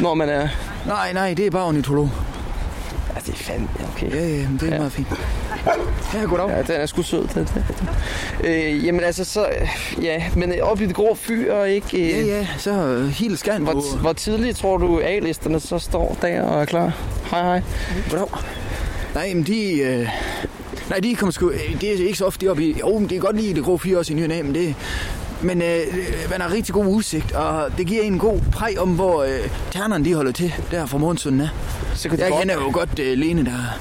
[0.00, 0.48] når man er...
[0.86, 2.10] Nej, nej, det er bare ornitolog.
[3.14, 4.10] Ja, det er fandme, okay.
[4.10, 4.78] Ja, ja, det er ja.
[4.78, 5.08] meget fint.
[6.14, 6.48] Ja, goddag.
[6.48, 7.62] Ja, den er sgu sød, den der.
[8.44, 9.46] Øh, jamen altså, så...
[9.60, 9.68] øh,
[10.04, 11.96] Ja, men øh, op i det grå fyr, ikke?
[12.20, 13.72] Øh, Ja, ja, så øh, helt skærn på.
[13.72, 16.92] Hvor, hvor tidligt tror du, A-listerne så står der og er klar?
[17.30, 17.62] Hej, hej.
[18.10, 18.28] Goddag.
[19.14, 19.72] Nej, men de...
[19.80, 20.08] Øh,
[20.90, 21.50] nej, de kommer sgu...
[21.50, 22.76] øh, Det er ikke så ofte deroppe i...
[22.80, 24.74] Jo, men det er godt lige det grå fyr også i ny og men det...
[25.42, 25.78] Men øh,
[26.30, 29.30] man har rigtig god udsigt, og det giver en god præg om, hvor øh,
[29.70, 31.48] ternerne de holder til, der fra morgenstunden er.
[31.94, 33.78] Så kan Jeg kender jo godt øh, Lene, der,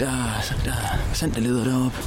[0.00, 1.98] der, der er centerleder deroppe.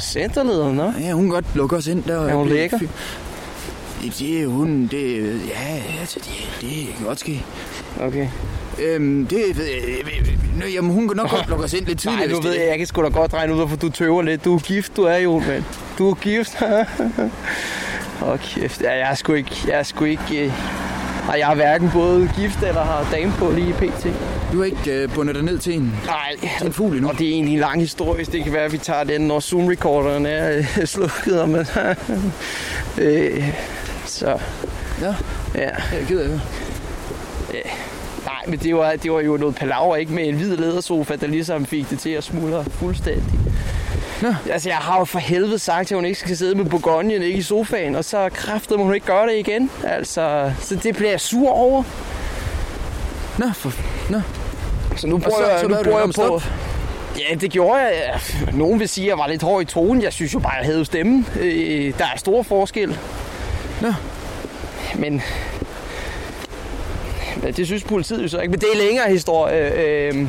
[0.00, 0.92] Centerleder, nå?
[1.00, 2.02] Ja, hun kan godt lukke os ind.
[2.02, 2.78] Der Er hun lækker?
[2.78, 7.44] Det, det er hun, det, ja, altså, det, det kan godt ske.
[8.00, 8.28] Okay.
[8.82, 12.26] Øhm, det ved jeg, jamen, hun kan nok godt lukke os ind lidt tidligere.
[12.26, 14.44] Nej, nu ved jeg, jeg kan sgu da godt regne ud, hvorfor du tøver lidt.
[14.44, 15.64] Du er gift, du er jo, mand.
[15.98, 16.62] Du er gift.
[18.22, 18.82] Åh, oh, kæft.
[18.82, 19.56] Ja, jeg er sgu ikke...
[19.66, 20.52] Jeg er sgu ikke...
[21.28, 24.06] Ej, jeg er hverken både gift eller har dame på lige pt.
[24.52, 27.08] Du har ikke øh, bundet dig ned til en, Nej, til en fugl endnu?
[27.08, 28.24] og det er egentlig en lang historie.
[28.24, 31.40] Det kan være, at vi tager den, når Zoom-recorderen er øh, slukket.
[31.40, 31.66] Og man,
[32.98, 33.44] øh,
[34.04, 34.38] så...
[35.00, 35.06] Ja,
[35.54, 35.60] Ja.
[35.60, 36.40] jeg er af det.
[37.54, 37.58] Ja.
[38.24, 40.12] Nej, men det var, det var jo noget palaver, ikke?
[40.12, 43.24] Med en hvid lædersofa, der ligesom fik det til at smuldre fuldstændig.
[44.22, 44.34] Nå.
[44.52, 47.38] Altså, jeg har jo for helvede sagt, at hun ikke skal sidde med Bourgogne, ikke
[47.38, 49.70] i sofaen, og så kræftede hun ikke gøre det igen.
[49.84, 51.82] Altså, så det bliver jeg sur over.
[53.38, 53.72] Nå, for,
[54.10, 54.20] nå.
[54.96, 56.12] Så nu bruger så- jeg, så nu bruger jeg på...
[56.12, 56.42] stop?
[57.30, 57.92] Ja, det gjorde jeg.
[58.46, 60.02] Ja, Nogen vil sige, at jeg var lidt hård i tonen.
[60.02, 61.26] Jeg synes jo bare, at jeg havde stemmen.
[61.40, 62.98] Øh, der er stor forskel.
[63.80, 63.92] Nå.
[64.94, 65.22] Men...
[67.56, 68.50] Det synes politiet jo så ikke.
[68.50, 69.72] Men det er længere historie.
[69.86, 70.26] Øh,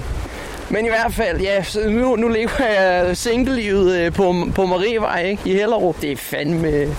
[0.69, 5.23] men i hvert fald, ja, så nu, nu lever jeg single-livet øh, på, på Marievej,
[5.23, 5.41] ikke?
[5.45, 6.01] I Hellerup.
[6.01, 6.95] Det er fandme...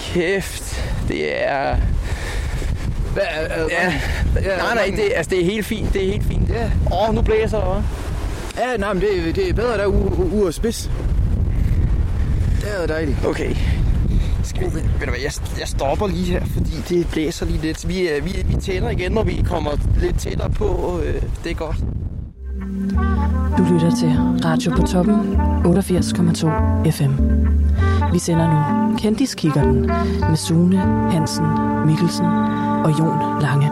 [0.00, 0.84] Kæft.
[1.08, 1.76] Det er...
[3.12, 3.92] Hvad, er, er, Ja.
[4.42, 5.92] Ja, nej, nej, det, altså, det er helt fint.
[5.92, 6.48] Det er helt fint.
[6.48, 6.64] Ja.
[6.92, 8.06] Åh, oh, nu blæser der, hva'?
[8.60, 10.90] Ja, nej, men det, det er bedre der ude af spids.
[12.60, 13.16] Det er dejligt.
[13.26, 13.56] Okay.
[14.44, 17.88] Skal vi, ved du hvad, jeg, jeg stopper lige her, fordi det blæser lige lidt.
[17.88, 19.70] Vi, øh, vi, vi tænder igen, når vi kommer
[20.00, 21.00] lidt tættere på.
[21.04, 21.76] Øh, det er godt.
[23.58, 24.12] Du lytter til
[24.44, 25.14] Radio på toppen
[25.64, 27.12] 88,2 FM.
[28.12, 28.46] Vi sender
[28.90, 29.80] nu Kendiskikkerten
[30.20, 30.78] med Sune
[31.10, 31.46] Hansen
[31.86, 32.26] Mikkelsen
[32.84, 33.70] og Jon Lange.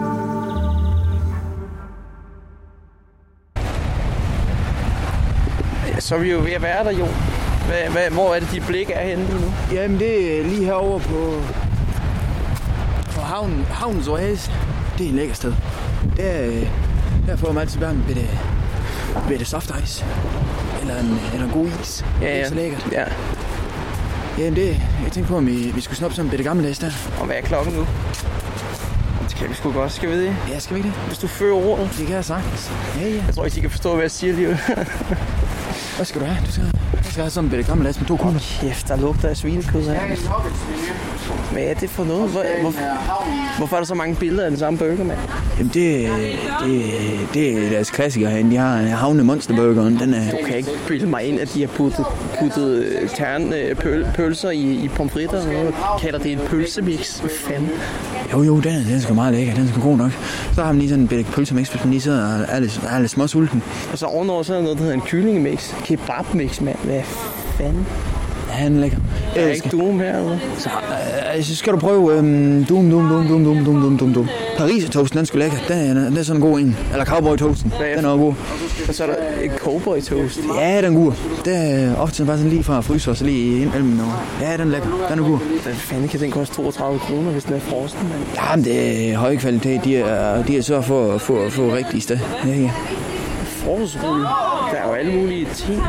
[5.99, 7.07] Så er vi jo ved at være der, jo.
[7.67, 9.53] Hvad, hvad, hvor er det, dit blik er henne lige nu?
[9.73, 11.41] Jamen, det er lige herovre på,
[13.15, 14.53] på havnen, havnens oase.
[14.99, 15.55] Det er en lækker sted.
[16.17, 16.69] Der, øh,
[17.27, 18.29] der får man altid bare en bitte,
[19.29, 20.05] bitte soft ice.
[20.81, 22.05] Eller en, eller en god is.
[22.21, 22.49] Ja, Det er ja.
[22.49, 22.89] så lækkert.
[22.93, 23.05] Ja.
[24.39, 24.69] Jamen, det,
[25.05, 26.91] jeg tænkte på, om vi, vi skulle snoppe sådan en bitte gammeldags der.
[27.21, 27.87] Og hvad er klokken nu?
[29.29, 30.37] Det kan vi sgu godt, skal vi det?
[30.51, 30.97] Ja, skal vi ikke det?
[31.07, 31.91] Hvis du fører ordet.
[31.99, 32.71] Det kan jeg sagtens.
[33.01, 33.23] Ja, ja.
[33.27, 34.49] Jeg tror ikke, I kan forstå, hvad jeg siger lige.
[35.97, 36.47] Hvad skal du have?
[36.47, 36.65] Du skal,
[36.95, 38.41] jeg skal have sådan en bitte gammeldags med to kugler.
[38.61, 40.01] Kæft, der lugter af svinekød her.
[41.53, 42.31] Hvad er det for noget?
[42.31, 42.73] Hvor, hvor,
[43.59, 45.19] hvorfor er der så mange billeder af den samme burger, mand?
[45.59, 46.09] Jamen, det,
[46.65, 46.83] det,
[47.35, 48.51] det er deres klassiker herinde.
[48.51, 49.97] De har havne monsterburgeren.
[49.97, 50.31] Den er...
[50.31, 52.05] Du kan ikke bilde mig ind, at de har puttet,
[52.41, 55.75] puttet øh, tern, øh, pøl, pølser i, i pomfritter og noget.
[56.01, 57.19] Kalder det en pølsemix?
[57.19, 57.71] Hvad fanden?
[58.33, 59.55] Jo, jo, den er, den er sgu meget lækker.
[59.55, 60.13] Den er sgu god nok.
[60.53, 62.81] Så har man lige sådan en bitte pølsemix, hvis man lige sidder og er lidt,
[62.91, 63.63] er lidt små sulten.
[63.93, 65.75] Og så ovenover så er der noget, der hedder en kyllingemix.
[65.85, 66.79] Kebabmix, mand.
[66.85, 67.03] Hvad
[67.59, 67.87] fanden?
[68.59, 68.99] Er lækker.
[69.37, 70.39] Er der ikke Doom her, eller?
[70.59, 70.69] Så,
[71.37, 72.17] øh, så skal du prøve
[72.69, 74.29] dum, dum, dum, dum, dum, dum, dum, dum, dum.
[74.59, 75.57] Paris toasten, den er sgu lækker.
[75.69, 76.77] Den er, den er sådan en god en.
[76.93, 77.73] Eller cowboy toasten.
[77.97, 78.35] Den er også god.
[78.89, 80.41] Og så er der en cowboy toast.
[80.61, 81.13] Ja, den er god.
[81.45, 84.01] Det er ofte bare sådan lige fra fryser, og så lige ind mellem.
[84.01, 84.13] Og...
[84.41, 84.89] Ja, den er lækker.
[85.11, 85.39] Den er god.
[85.63, 88.13] Hvad fanden kan den koste 32 kroner, hvis den er frosten?
[88.37, 89.85] Jamen, det er høj kvalitet.
[89.85, 92.19] De er, de er så for at få, rigtigt sted.
[92.47, 92.71] Ja, ja.
[93.45, 94.25] Forårsrulle.
[94.73, 95.83] Der er jo alle mulige ting.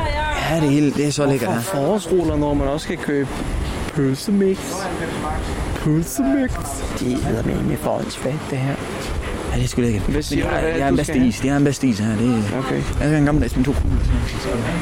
[0.50, 1.86] Ja, det, hele, det er så lækkert Hvorfor her.
[1.86, 3.30] forårsruller, når man også kan købe
[3.94, 4.58] pølsemix?
[5.76, 6.52] Pølsemix?
[7.00, 8.74] Det hedder med med forholdsfat, det her.
[9.52, 10.02] Ja, det er sgu lækkert.
[10.04, 11.40] Hvad siger Men du, de de har du en bedste skal is.
[11.40, 12.16] De har en bedste is her.
[12.18, 12.76] Det er, Okay.
[12.76, 13.98] jeg skal have en gammeldags med to kugler.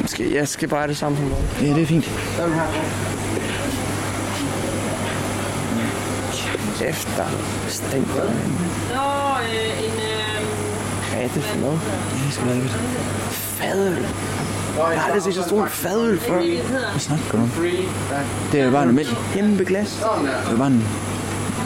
[0.06, 1.66] Skal, jeg skal bare have det samme som dig.
[1.68, 2.04] Ja, det er fint.
[6.78, 7.28] Kæft, der er
[7.68, 8.06] stænk.
[8.06, 9.90] Nå, øh, en...
[9.90, 10.44] Øh,
[11.12, 11.80] Hvad er det for noget?
[11.84, 12.70] Det er sgu lækkert.
[13.30, 14.06] Fadøl.
[14.76, 16.40] Jeg har aldrig set så stor fadøl før.
[16.90, 17.50] Hvad snakker du om?
[18.52, 19.18] Det er bare en almindelig.
[19.32, 20.04] Kæmpe glas.
[20.46, 20.86] Det er bare en,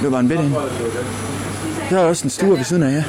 [0.00, 0.54] det er bare en bitte en.
[1.90, 3.02] Der er også en stue ved siden af jer.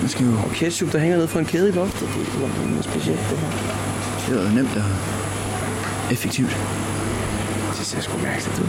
[0.00, 0.32] Man skal jo...
[0.32, 2.08] Og ketchup, der hænger ned fra en kæde i loftet.
[2.08, 4.44] Det er noget specielt, det her.
[4.44, 4.82] Det jo nemt og
[6.12, 6.56] effektivt.
[7.78, 8.66] Det ser sgu mærkeligt ud.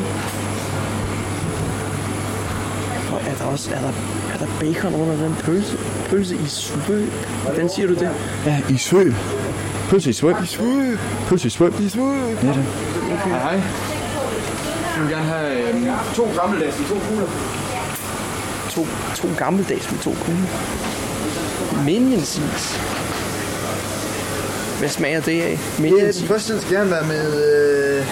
[3.13, 3.91] Og er der også er der,
[4.33, 5.77] er der bacon under den pølse?
[6.09, 7.11] Pølse i svøb.
[7.43, 8.09] Hvordan siger du det?
[8.45, 9.13] Ja, i svøb.
[9.89, 10.35] Pølse i svøb.
[10.43, 10.99] I svøb.
[11.27, 11.79] Pølse i svøb.
[11.79, 12.43] I svøb.
[12.43, 12.65] Ja, det.
[13.05, 13.29] Okay.
[13.29, 13.61] Hej, hej.
[14.95, 17.27] Jeg vil gerne have øhm, to gammeldags med to kugler.
[18.69, 20.47] To, to gammeldags med to kugler.
[21.85, 22.79] Minions is.
[24.79, 25.51] Hvad smager det af?
[25.51, 27.43] Ja, Minions den første den skal gerne være med
[27.99, 28.05] øh,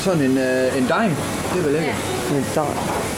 [0.00, 1.16] sådan en, øh, en dime.
[1.52, 1.96] Det er vel lækkert.
[2.32, 3.13] Men der...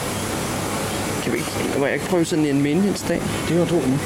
[1.27, 1.79] Kan vi ikke...
[1.79, 3.21] Må jeg ikke prøve sådan en Minions dag?
[3.49, 3.99] Det var to nu.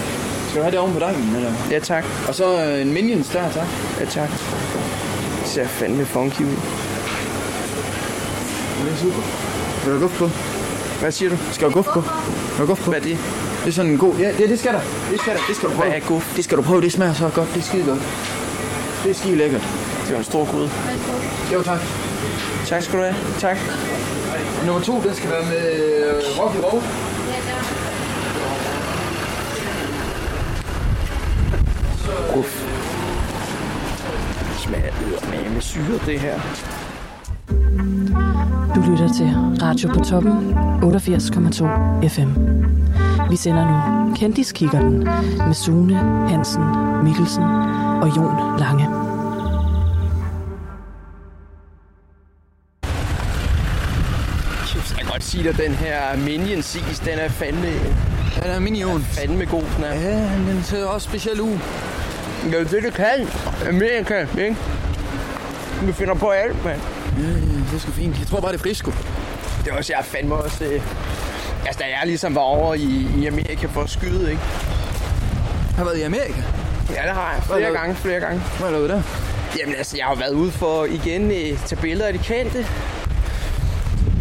[0.49, 1.53] Skal du have det oven på dimen, eller?
[1.71, 2.05] Ja, tak.
[2.27, 3.67] Og så øh, en Minions der, tak.
[3.99, 4.29] Ja, tak.
[5.41, 6.55] Det ser fandme funky ud.
[8.83, 9.21] Det er super.
[9.83, 10.29] Vil du have guf på?
[10.99, 11.37] Hvad siger du?
[11.51, 12.01] Skal have guf på?
[12.01, 12.91] Vil du guf på?
[12.91, 13.17] Hvad er det?
[13.61, 14.15] Det er sådan en god...
[14.15, 14.81] Ja, det, det skal der.
[15.11, 15.39] Det skal der.
[15.47, 15.89] Det skal du prøve.
[15.89, 16.35] Hvad er guf?
[16.35, 16.81] Det skal du prøve.
[16.81, 17.49] Det smager så godt.
[17.53, 17.99] Det er skide godt.
[19.03, 19.67] Det er skide lækkert.
[20.05, 20.69] Det var en stor gryde.
[21.53, 21.79] Jo, tak.
[22.67, 23.15] Tak skal du have.
[23.39, 23.57] Tak.
[24.65, 27.10] Nummer to, den skal være med øh, Rocky Road.
[32.37, 32.63] Uff.
[34.49, 36.39] Det smager eddermame med syre, det her.
[38.75, 39.29] Du lytter til
[39.61, 40.31] Radio på toppen
[40.83, 42.29] 88,2 FM.
[43.29, 43.65] Vi sender
[44.09, 44.99] nu Kendiskikkerten
[45.47, 45.95] med Sune
[46.29, 46.63] Hansen
[47.03, 47.43] Mikkelsen
[48.01, 48.87] og Jon Lange.
[54.89, 57.67] Jeg kan godt sige dig, at den her Minions is, den er fandme,
[58.35, 59.01] Den er minion.
[59.01, 59.93] fandme god, den er.
[59.93, 61.57] Ja, den ser også speciel ud.
[62.43, 63.27] Det er jo det, det kan.
[63.69, 64.57] Amerika, ikke?
[65.81, 66.79] Vi finder på alt, mand.
[67.17, 68.19] Ja, ja, det er sgu fint.
[68.19, 68.91] Jeg tror bare, det er frisco.
[69.65, 70.63] Det er også, jeg fandme også...
[70.65, 70.81] Øh,
[71.65, 74.41] altså, da jeg ligesom var over i, i Amerika for at skyde, ikke?
[75.77, 76.41] Har været i Amerika?
[76.89, 77.35] Ja, det har jeg.
[77.35, 78.41] Hvad Flere lavede- gange, flere gange.
[78.59, 79.01] Hvad der ude der?
[79.59, 82.63] Jamen altså, jeg har været ude for igen øh, tage billeder af de kendte.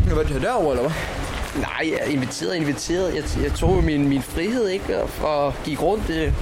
[0.09, 0.93] Har du været derovre, eller hvad?
[1.63, 3.15] Nej, jeg inviteret, inviteret.
[3.15, 4.99] Jeg, jeg tog min, min frihed, ikke?
[5.03, 5.11] Og,
[5.45, 6.33] og gik rundt øh,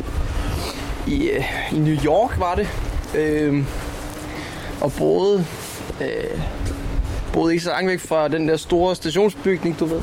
[1.09, 2.69] i, øh, i New York, var det.
[3.15, 3.65] Øh,
[4.81, 5.47] og boede,
[6.01, 6.41] øh,
[7.33, 10.03] boede ikke så langt væk fra den der store stationsbygning, du ved.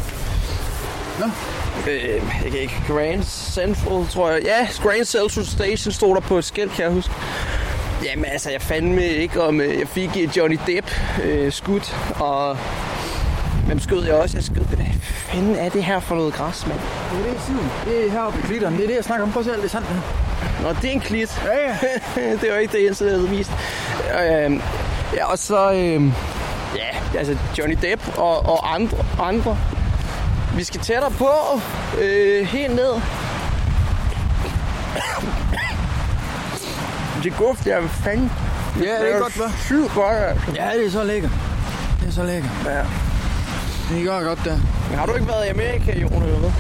[1.20, 1.26] Nå.
[1.92, 4.44] Øh, jeg kan ikke, Grand Central, tror jeg.
[4.44, 7.14] Ja, Grand Central Station stod der på et skilt, kan jeg huske.
[8.06, 9.62] Jamen altså, jeg fandme ikke om...
[9.62, 10.92] øh, Jeg fik øh, Johnny Depp
[11.24, 12.58] øh, skudt, og...
[13.66, 14.38] Hvem skød jeg også?
[14.38, 14.56] Jeg skød...
[14.64, 16.80] Hvad fanden er det her for noget græs, mand?
[17.12, 17.70] Det er det, siden.
[17.86, 18.76] Det er heroppe i klitteren.
[18.76, 19.32] Det er det, jeg snakker om.
[19.32, 19.88] Prøv at se alt det sandt.
[20.62, 21.42] Nå, det er en klit.
[21.46, 21.78] Ja, ja.
[22.42, 23.52] det var ikke det eneste, jeg havde vist.
[24.22, 24.60] Øh,
[25.14, 25.72] ja, og så...
[25.72, 26.06] Øh,
[26.76, 29.58] ja, altså Johnny Depp og, og andre, andre.
[30.56, 31.32] Vi skal tættere på.
[32.02, 33.02] Øh, helt ned.
[37.24, 38.32] Det går, jeg er fanden.
[38.84, 39.66] Ja, det er godt, hva'?
[39.66, 40.52] Sygt godt, altså.
[40.56, 41.32] Ja, det er så lækkert.
[42.00, 42.52] Det er så lækkert.
[42.66, 42.82] Ja.
[43.96, 44.58] Det gør godt der.
[44.90, 46.52] Men har du ikke været i Amerika, Jon, eller hvad?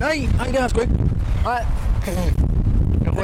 [0.00, 0.92] Nej, nej, det har jeg sgu ikke.
[1.44, 1.64] Nej.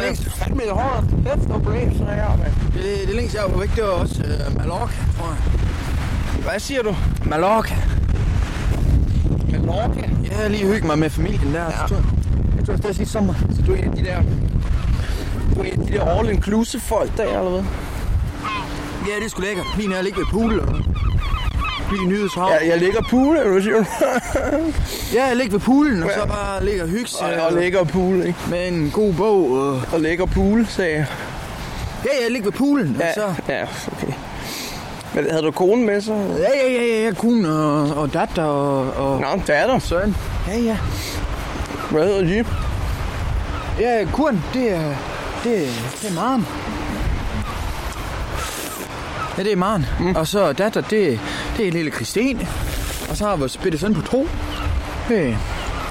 [0.00, 0.38] Det er længst.
[0.38, 1.06] Fandme et hårdt.
[1.26, 2.52] Kæft og brain, så her, mand.
[2.74, 5.38] Det, det længste, jeg var væk, det var også uh, Mallorca, tror jeg.
[6.50, 6.96] Hvad siger du?
[7.24, 7.76] Mallorca.
[9.50, 10.10] Mallorca?
[10.30, 11.60] Jeg har lige hygget mig med familien der.
[11.60, 11.64] Ja.
[11.66, 11.96] Jeg tror,
[12.56, 13.34] jeg tror, det er sidste sommer.
[13.56, 14.22] Så du er en af de der...
[15.54, 17.62] Du er en af de der all-inclusive folk der, eller hvad?
[19.08, 19.66] Ja, det er sgu lækkert.
[19.78, 20.78] Min er at ligge ved pool og
[21.90, 22.48] blive nyhedshav.
[22.50, 23.84] Ja, jeg ligger pool, eller hvad siger du?
[25.16, 27.08] ja, jeg ligger ved poolen, og så bare ligger og hygge.
[27.20, 28.38] Og, og ligger pool, ikke?
[28.50, 29.50] Med en god bog.
[29.50, 31.06] Og, og ligger pool, sagde jeg.
[32.04, 33.52] Ja, jeg ligger ved poolen, ja, og så...
[33.52, 34.12] Ja, okay.
[35.14, 36.12] Men havde du konen med så?
[36.12, 39.20] Ja, ja, ja, ja, ja kone og, og datter og, og...
[39.20, 39.78] Nå, datter.
[39.78, 40.16] Søn.
[40.48, 40.76] Ja, ja.
[41.90, 42.44] Hvad hedder de?
[43.80, 44.94] Ja, kuren, det er...
[45.44, 45.68] Det,
[46.02, 46.46] det er Maren.
[49.40, 49.86] Ja, det er Maren.
[50.00, 50.16] Mm.
[50.16, 51.20] Og så datter, det,
[51.56, 52.48] det er lille Christine.
[53.10, 54.28] Og så har vores bitte søn på tro.
[55.08, 55.36] Det,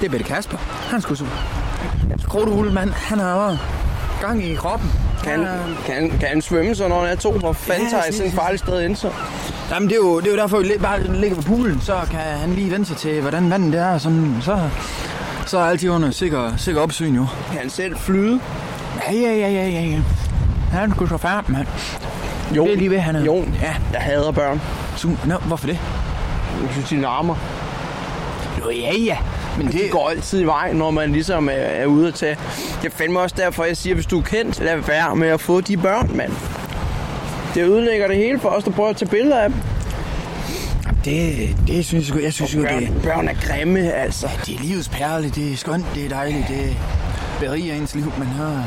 [0.00, 0.58] det er Bette Kasper.
[0.90, 1.24] Han skulle så...
[2.72, 3.58] Mand, han har
[4.20, 4.90] gang i kroppen.
[5.24, 5.46] Kan,
[5.86, 7.32] kan, kan han svømme så, når han er to?
[7.32, 9.10] Hvor fanden Ja, tager jeg sådan- et farligt sted ind så?
[9.70, 11.80] Jamen, det er jo, det er jo derfor, vi bare ligger på poolen.
[11.80, 13.98] Så kan han lige vende sig til, hvordan vandet det er.
[13.98, 14.58] Sådan, så,
[15.46, 17.26] så er altid under sikker, sikker opsyn, jo.
[17.50, 18.40] Kan han selv flyde?
[19.08, 19.98] Ja, ja, ja, ja, ja, ja.
[20.72, 21.66] Han skulle så færdig, mand.
[22.56, 22.64] Jo.
[22.64, 23.24] Det er lige ved, han er.
[23.24, 23.74] Jo, Ja.
[23.92, 24.60] jeg hader børn.
[24.96, 25.78] Su- Nå, hvorfor det?
[26.62, 27.34] Jeg synes, de larmer.
[28.64, 29.16] Jo, ja, ja.
[29.56, 29.72] Men det...
[29.74, 32.36] det- De går altid i vej, når man ligesom er, er ude at tage.
[32.82, 35.40] Det er fandme også derfor, jeg siger, hvis du er kendt, lad være med at
[35.40, 36.32] få de børn, mand.
[37.54, 39.58] Det ødelægger det hele for os, der prøver at tage billeder af dem.
[41.04, 44.28] Det, det synes jeg, jeg synes jo, det børn er grimme, altså.
[44.46, 46.76] Det er livets perle, det er skønt, det er dejligt, det
[47.40, 48.12] beriger ens liv.
[48.18, 48.64] Man, har,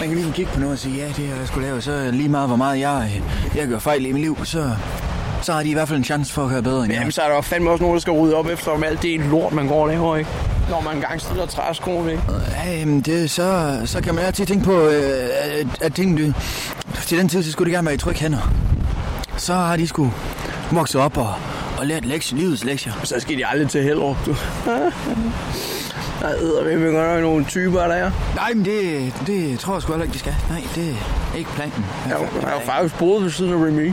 [0.00, 2.10] man kan lige kigge på noget og sige, ja, det har jeg skulle lave, så
[2.12, 3.22] lige meget, hvor meget jeg,
[3.54, 4.70] jeg gør fejl i mit liv, så,
[5.42, 6.98] så har de i hvert fald en chance for at gøre bedre end jeg.
[6.98, 9.02] Jamen, så er der jo fandme også nogen, der skal rydde op efter om alt
[9.02, 10.30] det lort, man går og laver, ikke?
[10.70, 12.22] Når man engang stiller træskoen, ikke?
[12.64, 16.34] Ja, jamen det, så, så kan man altid tænke på, øh, at, at tingene,
[17.06, 18.52] til den tid, så skulle det gerne være i trygge hænder.
[19.36, 20.12] Så har de sgu
[20.70, 21.34] vokset op og,
[21.78, 22.92] og lært lektier, livets lektier.
[23.04, 24.36] Så skal de aldrig til Hellerup, du.
[26.20, 28.10] Der vi med godt nok nogle typer, der er.
[28.34, 30.34] Nej, men det, det tror jeg sgu heller ikke, de skal.
[30.50, 30.90] Nej, det
[31.34, 31.84] er ikke planen.
[32.08, 33.92] Jeg har jeg har faktisk boet ved siden af Remy.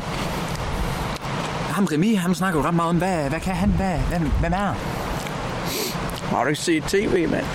[1.70, 3.70] Ham Remy, han snakker jo ret meget om, hvad, hvad kan han?
[3.70, 4.76] Hvad, hvad, hvem er han?
[6.30, 7.46] Har du ikke set tv, mand?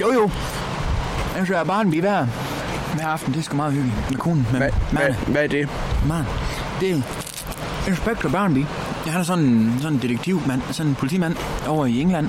[0.00, 0.30] Jo, jo.
[1.36, 2.26] Jeg ser Barnby hver,
[2.94, 3.32] hver aften.
[3.32, 4.46] Det er sgu meget hyggeligt med konen.
[4.52, 5.68] Med Hvad, hvad, hvad er det?
[6.08, 6.24] Man.
[6.80, 7.00] Det er
[7.88, 8.64] Inspector Barnby.
[9.06, 11.36] Han er sådan, en- sådan en detektivmand, sådan en politimand
[11.68, 12.28] over i England.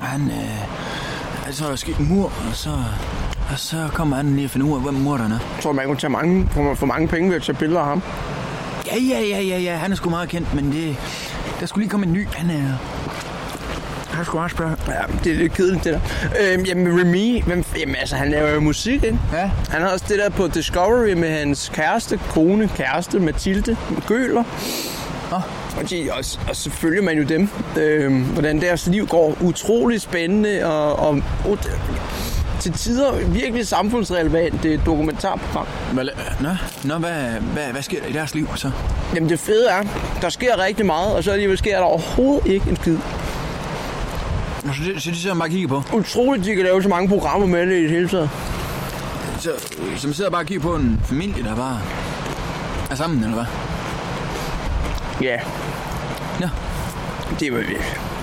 [0.00, 2.70] Og Han, øh, altså, der er sket en mur, og så,
[3.52, 5.38] og så kommer han lige at finde ud af, hvem morderen er.
[5.54, 7.86] Jeg tror, man kunne tage mange, for, for mange penge ved at tage billeder af
[7.86, 8.02] ham.
[8.86, 9.76] Ja, ja, ja, ja, ja.
[9.76, 10.96] Han er sgu meget kendt, men det,
[11.60, 12.28] der skulle lige komme en ny.
[12.32, 12.72] Han er...
[14.12, 14.76] Han skulle også spørge.
[14.88, 16.00] Ja, det er lidt kedeligt, det der.
[16.52, 19.18] Øhm, jamen, Remy, hvem, jamen, altså, han laver jo musik, ikke?
[19.32, 19.50] Ja.
[19.70, 23.76] Han har også det der på Discovery med hans kæreste, kone, kæreste, Mathilde
[24.06, 24.44] Gøler.
[25.32, 25.42] Oh.
[25.76, 29.36] Og, og, og så følger man jo dem, øhm, hvordan deres liv går.
[29.40, 31.58] Utrolig spændende og, og, og
[32.60, 35.66] til tider virkelig samfundsrelevant det dokumentarprogram.
[35.92, 36.04] Hvad,
[36.40, 36.48] nå,
[36.84, 37.12] nå hvad,
[37.52, 38.70] hvad, hvad sker der i deres liv så?
[39.14, 39.82] Jamen det fede er,
[40.20, 42.96] der sker rigtig meget, og så alligevel sker der overhovedet ikke en skid.
[44.64, 45.82] Så det, så det sidder man bare kigger på?
[45.96, 48.30] Utroligt, de kan lave så mange programmer med det i det hele taget.
[49.40, 49.50] Så,
[49.96, 51.80] så man sidder bare og kigger på en familie, der bare
[52.90, 53.67] er sammen, eller hvad?
[55.22, 55.40] Ja.
[56.40, 56.50] Ja.
[57.40, 57.64] Det var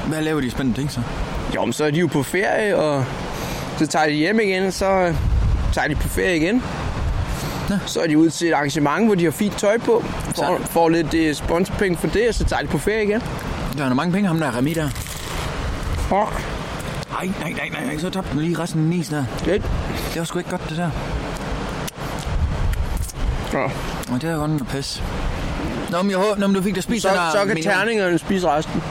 [0.08, 1.02] Hvad laver de spændende ting så?
[1.56, 3.06] Jo, men så er de jo på ferie, og
[3.78, 5.16] så tager de hjem igen, så øh,
[5.74, 6.64] tager de på ferie igen.
[7.70, 7.80] Ja.
[7.86, 10.04] Så er de ude til et arrangement, hvor de har fint tøj på,
[10.36, 13.22] får, får lidt uh, sponsorpenge for det, og så tager de på ferie igen.
[13.78, 14.90] Der er mange penge, ham der er Remi der.
[16.10, 16.46] Fuck.
[17.12, 19.26] Nej, nej, nej, nej, nej, så tabte den lige resten af nis der.
[19.46, 19.64] Det,
[20.14, 20.90] det var sgu ikke godt, det der.
[23.54, 23.64] Ja.
[24.14, 25.04] Og det er godt noget pis.
[25.92, 27.32] Nå, men jeg håber, når du fik da spist Så, der...
[27.32, 28.84] så kan terningerne spise resten.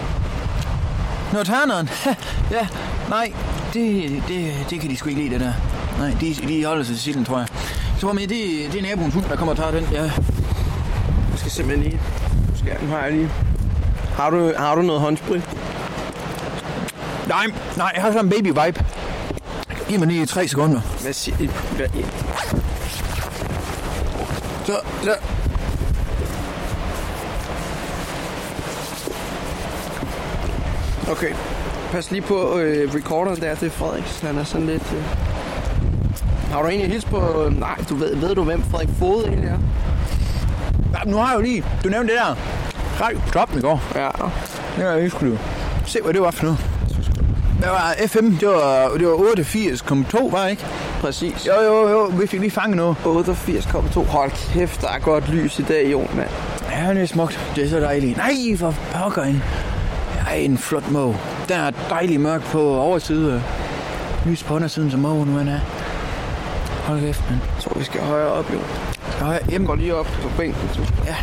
[1.33, 1.89] Nå, terneren.
[2.57, 2.67] ja,
[3.09, 3.33] nej,
[3.75, 5.53] det, det, det kan de sgu ikke lide, det der.
[5.99, 7.47] Nej, de, de holder sig til silden, tror jeg.
[8.01, 9.89] Tror, men det, det er naboens hund, der kommer og tager den.
[9.93, 10.03] Ja.
[10.03, 10.13] Jeg
[11.37, 12.01] skal simpelthen lige...
[12.57, 13.31] Skal den har jeg lige.
[14.17, 15.43] Har du, har du noget håndsprit?
[17.29, 17.47] Nej,
[17.77, 18.85] nej, jeg har sådan en baby vibe.
[19.89, 20.81] Giv mig lige tre sekunder.
[21.03, 21.37] Hvad siger
[21.77, 21.89] hvad,
[24.67, 25.11] Så, så.
[31.11, 31.35] Okay.
[31.93, 34.05] Pas lige på øh, recorderen der, det er Frederik.
[34.23, 34.93] Han er sådan lidt...
[34.93, 35.03] Øh...
[36.51, 37.45] Har du egentlig hils på...
[37.45, 39.59] Øh, nej, du ved, ved du, hvem Frederik Fode egentlig er?
[40.93, 41.65] Ja, nu har jeg jo lige...
[41.85, 42.37] Du nævnte det der.
[43.01, 43.83] Radio på toppen i går.
[43.95, 44.09] Ja.
[44.77, 45.39] Det var jeg skulle du.
[45.87, 46.59] Se, hvad det var for noget.
[47.61, 50.65] Det var FM, det var, det var 88,2, var ikke?
[51.01, 51.47] Præcis.
[51.47, 52.97] Jo, jo, jo, vi fik lige fanget noget.
[53.05, 54.01] 88,2.
[54.01, 56.29] Hold kæft, der er godt lys i dag, Jon, mand.
[56.71, 57.53] Ja, det er smukt.
[57.57, 58.17] Det er så dejligt.
[58.17, 59.43] Nej, for pokker en.
[60.35, 61.17] Ej, en flot måge.
[61.49, 63.43] Den er dejlig mørk på overside.
[64.27, 65.59] Lys på undersiden, som mågen nu er.
[66.87, 67.41] Hold kæft, mand.
[67.55, 68.59] Jeg tror, vi skal højere op, jo.
[69.11, 69.67] Skal højere hjem?
[69.67, 70.71] Går lige op på bænken.
[71.07, 71.17] Ja.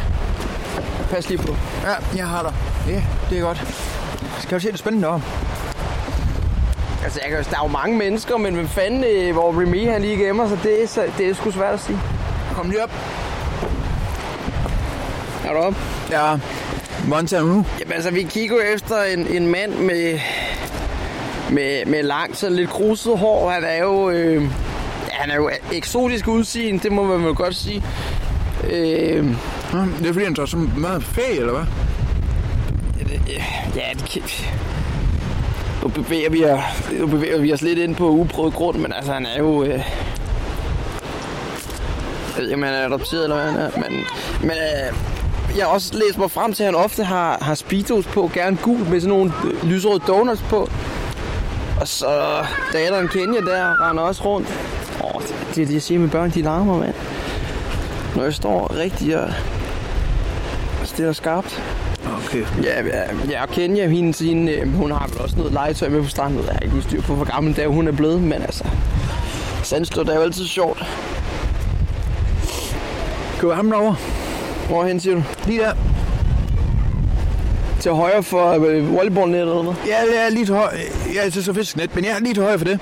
[1.10, 1.56] Pas lige på.
[1.84, 2.54] Ja, jeg har dig.
[2.94, 3.64] Ja, det er godt.
[4.40, 5.22] Skal du se det spændende om?
[7.04, 10.02] Altså, jeg kan, der er jo mange mennesker, men hvem fanden, øh, hvor Remy han
[10.02, 12.00] lige gemmer sig, det er, så, det er sgu svært at sige.
[12.54, 12.92] Kom lige op.
[15.46, 15.76] Er du op?
[16.12, 16.38] Ja.
[17.08, 17.66] Monta nu.
[17.80, 20.20] Jamen altså, vi kigger efter en, en mand med,
[21.52, 23.50] med, med langt, sådan lidt kruset hår.
[23.50, 24.44] Han er jo, øh,
[25.12, 27.84] han er jo eksotisk udseende, det må man vel godt sige.
[28.70, 29.24] Øh,
[30.00, 31.64] det er fordi, han tager så meget ferie, eller hvad?
[33.76, 34.22] ja, det kan...
[35.84, 39.12] Nu bevæger, vi, os- nu bevæger vi os lidt ind på uprøvet grund, men altså,
[39.14, 39.64] han er jo...
[39.64, 39.82] Øh, jeg
[42.38, 44.00] ved ikke, om han er adopteret, eller hvad han er, men...
[44.42, 45.11] men øh,
[45.58, 48.58] jeg har også læst mig frem til, at han ofte har, har speedos på, gerne
[48.58, 50.70] gul, med sådan nogle øh, lyserøde donuts på.
[51.82, 54.48] Og så datteren Kenya der render også rundt.
[55.04, 56.94] Åh, det, det er det, jeg siger med børn, de larmer, mand.
[58.16, 59.30] Når jeg står rigtig og
[60.84, 61.62] stiller skarpt.
[62.26, 62.46] Okay.
[62.64, 66.04] Ja, ja, ja og Kenya, hende, hende, øh, hun har vel også noget legetøj med
[66.04, 66.40] på stranden.
[66.46, 68.64] Jeg har ikke lige styr på, hvor gammel er, hun er blevet, men altså...
[69.64, 70.86] Sandstød er jo altid sjovt.
[73.40, 74.21] Køber ham derovre.
[74.72, 75.24] Hvorhen siger du?
[75.46, 75.74] Lige der.
[77.80, 79.74] Til højre for øh, volleyballnettet eller hvad?
[79.88, 81.30] Ja, er lige til højre.
[81.32, 82.80] Til så fisknet, men jeg er lige til højre for det.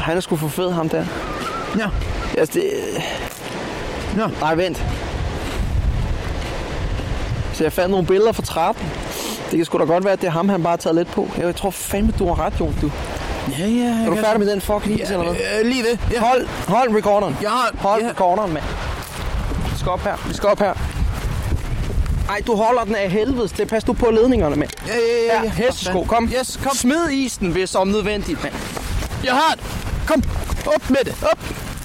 [0.00, 1.04] Han er sgu for fed, ham der.
[1.78, 1.86] Ja.
[2.38, 2.70] Altså, det...
[4.16, 4.28] Nå.
[4.40, 4.84] Nej, vent.
[7.52, 8.86] Så jeg fandt nogle billeder fra trappen.
[9.50, 11.10] Det kan sgu da godt være, at det er ham, han bare har taget lidt
[11.10, 11.28] på.
[11.38, 12.90] Jeg tror fandme, du har ret, Jon, du.
[13.58, 14.04] Ja, ja.
[14.06, 15.34] Er du færdig med den fucking is, eller hvad?
[15.60, 16.00] Øh, lige det.
[16.12, 16.20] Ja.
[16.20, 17.36] Hold, hold recorderen.
[17.42, 17.70] Jeg har...
[17.78, 18.08] Hold ja.
[18.08, 18.64] recorderen, mand.
[19.88, 20.28] Skal op her.
[20.28, 20.74] Vi skal op her.
[22.28, 23.48] Ej, du holder den af helvede.
[23.48, 24.70] Det pas du på ledningerne, mand.
[24.86, 25.42] Ja, ja, ja.
[25.42, 26.04] Ja, hestesko.
[26.04, 26.32] Kom.
[26.38, 26.76] Yes, kom.
[26.76, 28.54] Smid isen, hvis om nødvendigt, mand.
[29.24, 29.64] Jeg har det.
[30.06, 30.22] Kom.
[30.66, 31.14] Op med det.
[31.32, 31.38] Op.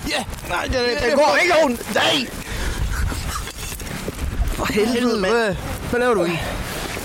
[0.10, 0.24] Ja.
[0.50, 1.94] Nej, det, det, det går ikke ondt.
[1.96, 2.28] Nej.
[4.48, 5.34] For helvede, mand.
[5.90, 6.40] Hvad, laver du i?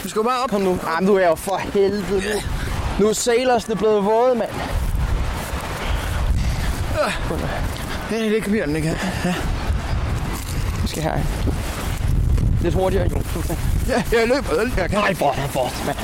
[0.04, 0.50] Du skal bare op.
[0.50, 0.78] Kom nu.
[0.86, 2.40] Ej, men du er jo for helvede nu.
[3.00, 4.50] Nu er sailorsne blevet våde, mand.
[8.10, 8.98] Ja, det kan vi den ikke.
[9.24, 9.34] Ja.
[10.98, 11.20] Skal her.
[12.62, 13.24] Lidt hurtigere, Jon.
[13.88, 14.62] Ja, jeg løber.
[14.76, 14.98] Jeg kan.
[14.98, 15.96] Nej, for bort, mand.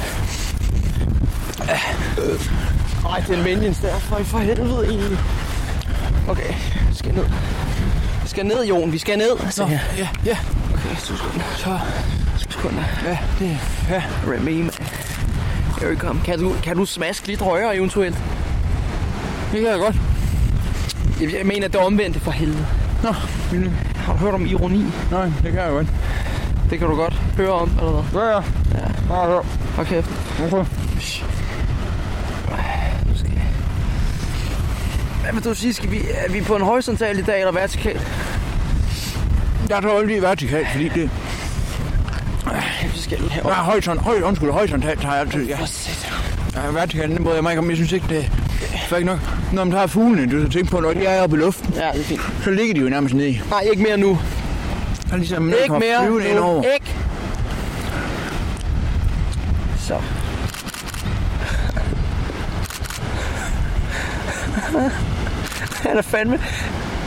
[3.03, 3.99] Nej, det er en minions der.
[3.99, 5.19] For, for helvede egentlig.
[6.29, 6.55] Okay,
[6.89, 7.25] vi skal ned.
[8.23, 8.93] Vi skal ned, Jon.
[8.93, 9.51] Vi skal ned.
[9.51, 10.37] Så, Nå, ja, ja.
[10.75, 11.45] Okay, to sekunder.
[11.57, 11.79] Så,
[12.45, 12.83] to sekunder.
[13.05, 13.59] Ja, det
[13.91, 14.73] Ja, Remy, mand.
[15.81, 16.21] Here we come.
[16.25, 18.17] Kan du, kan du smaske lidt højere eventuelt?
[19.53, 19.97] Det kan jeg godt.
[21.21, 22.67] Jeg, jeg mener, det er omvendt for helvede.
[23.03, 23.15] Nå,
[23.53, 24.85] men, Har du hørt om ironi?
[25.11, 25.87] nej, det kan jeg godt.
[26.71, 28.23] Det kan du godt høre om, eller hvad?
[28.23, 29.25] Ja, ja.
[29.25, 29.39] Ja, ja.
[29.79, 30.03] Okay.
[30.53, 30.65] Okay.
[35.23, 35.75] Hvad vil du sige?
[35.75, 38.01] Skal vi, er vi på en horisontal i dag, eller vertikal?
[39.69, 41.11] Jeg tror lige vertikalt, fordi det...
[42.95, 43.55] Vi skal lige Ja, herover.
[43.55, 45.47] højt, højt, undskyld, højt tager jeg altid.
[45.47, 45.59] Ja.
[46.55, 47.69] Ja, vertikalt, den bryder jeg mig ikke om.
[47.69, 48.33] Jeg synes ikke, det
[48.91, 49.19] er ikke nok.
[49.53, 51.91] Når man tager fuglene, du skal tænke på, når de er oppe i luften, Ja,
[51.93, 52.21] det er fint.
[52.45, 53.41] så ligger de jo nærmest nede.
[53.51, 54.19] Nej, ikke mere nu.
[55.09, 56.63] Så er ligesom, når de Ikke kommer mere flyvende ind over.
[56.63, 56.69] nu.
[56.75, 56.95] Ikke.
[59.79, 59.95] Så.
[65.89, 66.39] Han er fandme...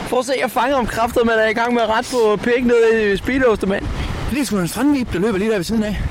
[0.08, 2.36] Prøv at se, jeg fanger om kræfter, man er i gang med at rette på
[2.42, 3.84] pik ned i speedos, mand.
[4.30, 6.02] Det er sgu en strandvip, der løber lige der ved siden af.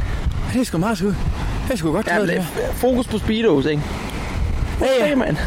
[0.53, 1.15] Det er sgu meget sødt.
[1.69, 2.45] Jeg skulle godt Ja, det
[2.75, 3.83] fokus på speedos, ikke?
[4.81, 5.15] Ja, ja.
[5.15, 5.37] mand.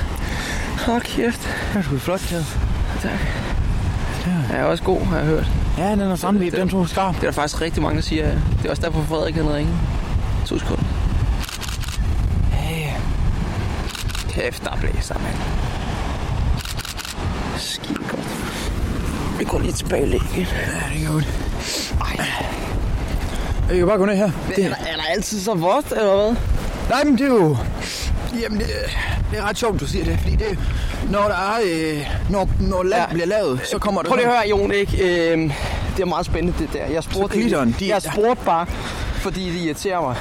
[0.86, 1.40] Hold kæft.
[1.72, 2.46] Det er sgu flot taget.
[3.02, 3.10] Tak.
[4.50, 5.46] Ja, er også god, har jeg hørt.
[5.78, 7.14] Ja, den er strandvib, den tog skarp.
[7.14, 8.28] Det er der faktisk rigtig mange, der siger.
[8.28, 9.72] Det er også derfor, Frederik han ringe.
[10.46, 10.84] To sekunder.
[12.52, 12.92] Ja,
[14.28, 15.36] Kæft, der blæser, mand.
[17.56, 18.60] Skide godt.
[19.38, 20.46] Vi går lige tilbage lidt igen.
[20.52, 21.28] Ja, det er godt.
[22.00, 22.26] Ej.
[23.68, 24.30] Jeg kan bare gå ned her.
[24.56, 24.64] Det...
[24.64, 26.36] Er, der, er der altid så vådt, eller hvad?
[26.90, 27.56] Nej, men det er jo...
[28.40, 28.66] Jamen, det,
[29.30, 30.58] det er ret sjovt, du siger det, fordi det,
[31.10, 33.12] når der er, øh, når, når land ja.
[33.12, 34.08] bliver lavet, så kommer der...
[34.08, 35.30] Prøv lige at høre, Jon, ikke?
[35.32, 35.52] Øhm,
[35.96, 36.86] det er meget spændende, det der.
[36.86, 38.66] Jeg spurgte, klitteren, de- jeg spurgte bare,
[39.16, 40.16] fordi det irriterer mig.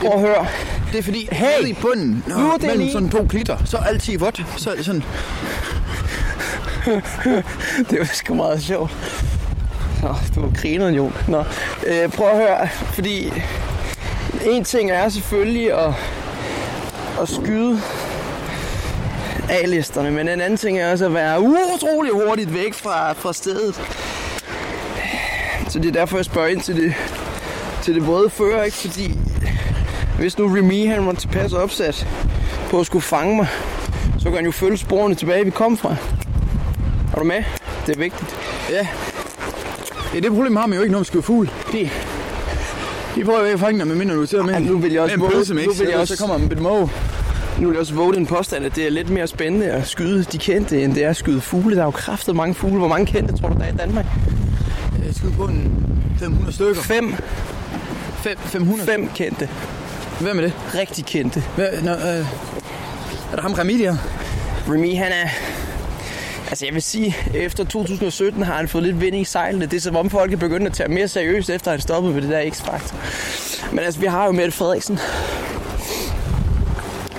[0.00, 0.46] Prøv at høre.
[0.92, 1.66] Det er fordi, Hey!
[1.66, 4.42] i bunden, Nu når, er det mellem lige- sådan to klitter, så er altid vådt.
[4.56, 5.02] Så er det sådan...
[7.90, 8.92] det var sgu meget sjovt.
[10.02, 11.14] Nå, du griner, Jon.
[11.28, 11.44] Nå,
[11.86, 13.32] øh, prøv at høre, fordi
[14.46, 15.94] en ting er selvfølgelig at,
[17.22, 17.80] at skyde
[19.50, 23.80] A-listerne, men en anden ting er også at være utrolig hurtigt væk fra, fra stedet.
[25.68, 26.94] Så det er derfor, jeg spørger ind til det,
[27.82, 28.76] til det våde før, ikke?
[28.76, 29.18] Fordi
[30.18, 32.06] hvis nu Remy han var tilpas opsat
[32.70, 33.46] på at skulle fange mig,
[34.18, 35.96] så kan han jo følge sporene tilbage, vi kom fra.
[37.14, 37.44] Er du med?
[37.86, 38.36] Det er vigtigt.
[38.70, 38.86] Ja.
[40.14, 41.50] Ja, det problem har man jo ikke, når man skyder fugl.
[41.72, 41.90] De,
[43.16, 45.16] de får jo ikke fange dig, medmindre du sidder med, Ja, nu vil jeg også
[45.16, 46.90] med en pølsemix, nu vil jeg også- så kommer man med et måge.
[47.60, 50.24] Nu vil jeg også våge den påstand, at det er lidt mere spændende at skyde
[50.24, 51.76] de kendte, end det er at skyde fugle.
[51.76, 52.78] Der er jo kraftet mange fugle.
[52.78, 54.06] Hvor mange kendte tror du, der er i Danmark?
[55.06, 55.86] Jeg skyder på en
[56.18, 56.82] 500 stykker.
[56.82, 57.14] Fem.
[58.22, 58.90] Fem, 500?
[58.90, 59.48] Fem kendte.
[60.20, 60.52] Hvem er det?
[60.74, 61.42] Rigtig kendte.
[61.56, 62.24] Hvad, nå, øh, er
[63.34, 63.96] der ham Remy der?
[64.68, 65.28] Remy, han er...
[66.50, 69.66] Altså jeg vil sige, efter 2017 har han fået lidt vind i sejlene.
[69.66, 72.22] Det er som om folk er begyndt at tage mere seriøst, efter han stoppede med
[72.22, 72.94] det der X-Factor.
[73.70, 74.98] Men altså, vi har jo Mette Frederiksen.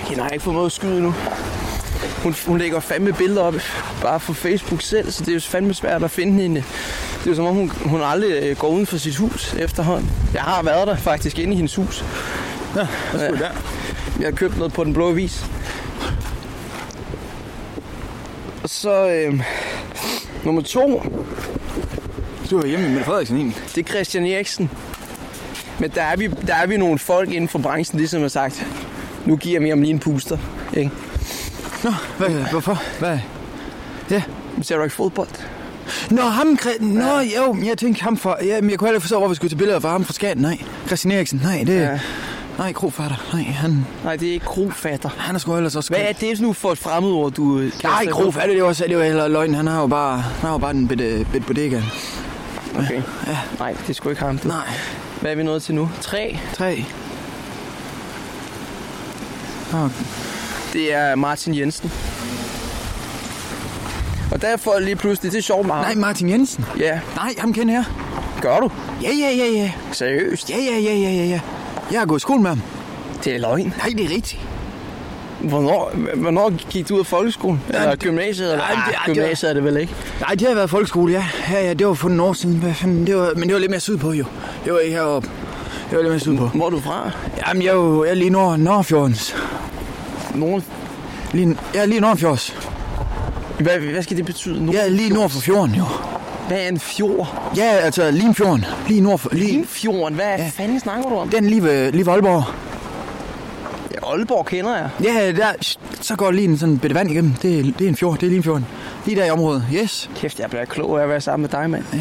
[0.08, 1.14] Hende har jeg ikke noget at skyde nu.
[2.22, 3.54] Hun, hun lægger fandme billeder op,
[4.02, 6.64] bare på Facebook selv, så det er jo fandme svært at finde hende.
[7.18, 10.10] Det er jo som om, hun, hun aldrig øh, går uden for sit hus efterhånden.
[10.34, 12.04] Jeg har været der faktisk inde i hendes hus.
[12.76, 13.50] Ja, hvad skulle der?
[14.18, 15.44] Jeg har købt noget på den blå avis.
[18.62, 19.40] Og så øh,
[20.44, 21.02] nummer to.
[22.50, 23.62] Du er hjemme med Mette Frederiksen egentlig.
[23.74, 24.70] Det er Christian Eriksen.
[25.78, 28.66] Men der er, vi, der er vi nogle folk inden for branchen, ligesom har sagt,
[29.26, 30.38] nu giver jeg ham lige en puster.
[30.76, 30.90] Ikke?
[31.84, 32.82] Nå, hvad, hvorfor?
[32.98, 33.18] Hvad?
[34.10, 34.22] Ja.
[34.62, 35.28] Ser du ikke fodbold?
[36.10, 38.36] Nå, ham, Nå, jo, men jeg tænkte ham fra...
[38.44, 40.12] Ja, men jeg kunne heller ikke forstå, hvor vi skulle til billeder fra ham fra
[40.12, 40.38] Skagen.
[40.38, 41.74] Nej, Christian Eriksen, nej, det...
[41.74, 42.00] Ja.
[42.58, 43.16] Nej, krofatter.
[43.32, 43.86] Nej, han...
[44.04, 45.08] Nej, det er ikke krofatter.
[45.18, 45.90] Han er sgu ellers også...
[45.90, 49.04] Hvad er det nu for et fremmedord, du øh, Nej, krofatter, det var, det var
[49.04, 49.54] heller løgn.
[49.54, 51.80] Han har jo bare, han har jo bare en bitte, bitte bodega.
[52.78, 53.02] Okay.
[53.26, 53.38] Ja.
[53.58, 54.40] Nej, det er sgu ikke ham.
[54.44, 54.56] Nej.
[55.20, 55.90] Hvad er vi nået til nu?
[56.00, 56.38] Tre.
[56.54, 56.84] Tre.
[59.74, 59.94] Okay.
[60.72, 61.92] Det er Martin Jensen.
[64.32, 65.86] Og derfor lige pludselig, det er sjovt meget.
[65.86, 66.64] Nej, Martin Jensen.
[66.78, 67.00] Ja.
[67.16, 67.84] Nej, ham kender jeg.
[68.42, 68.70] Gør du?
[69.02, 69.72] Ja, ja, ja, ja.
[69.92, 70.50] Seriøst?
[70.50, 71.40] Ja, ja, ja, ja, ja, ja.
[71.92, 72.60] Jeg har gået i skole med ham.
[73.24, 73.74] Det er løgn.
[73.78, 74.40] Nej, det er rigtigt.
[75.40, 77.62] Hvornår, hvornår gik du ud af folkeskolen?
[77.72, 78.52] Ja, Eller det- gymnasiet?
[78.52, 78.64] Eller?
[78.64, 79.94] Nej, det- Ah, det var- gymnasiet er det vel ikke?
[80.20, 81.24] Nej, det har været folkeskole, ja.
[81.50, 82.56] Ja, ja, det var for nogle år siden.
[82.56, 84.24] Hvad fanden, det var, men det var lidt mere sydpå, jo.
[84.64, 85.30] Det var heroppe.
[85.90, 86.46] Det var lidt mere sydpå.
[86.46, 87.10] Hvor er du fra?
[87.48, 89.36] Jamen, jeg er jo jeg er lige nord, Nordfjordens.
[90.34, 90.62] Nord?
[91.32, 92.56] Lige, jeg er lige Nordfjords.
[93.60, 94.64] Hvad, hvad skal det betyde?
[94.66, 95.84] Nord Jeg er lige nord for fjorden, jo.
[96.48, 97.50] Hvad er en fjord?
[97.56, 98.64] Ja, altså Limfjorden.
[98.88, 99.28] Lige nord for...
[99.32, 100.14] Lige, Limfjorden?
[100.14, 100.50] Hvad ja.
[100.54, 101.28] fanden snakker du om?
[101.28, 102.44] den lige ved, lige ved Aalborg.
[103.94, 104.88] Ja, Aalborg kender jeg.
[105.04, 105.46] Ja, der,
[106.00, 107.32] så går lige en sådan bitte vand igennem.
[107.42, 108.66] Det, er- det er en fjord, det er Limfjorden.
[109.06, 110.10] Lige der i området, yes.
[110.16, 111.84] Kæft, jeg bliver klog af at være sammen med dig, mand.
[111.92, 111.98] Ja.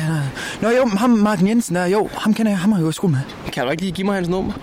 [0.61, 3.11] Nå jo, ham Martin Jensen der, jo, ham kender jeg, ham har jeg jo skole
[3.11, 3.19] med.
[3.53, 4.53] Kan du ikke lige give mig hans nummer?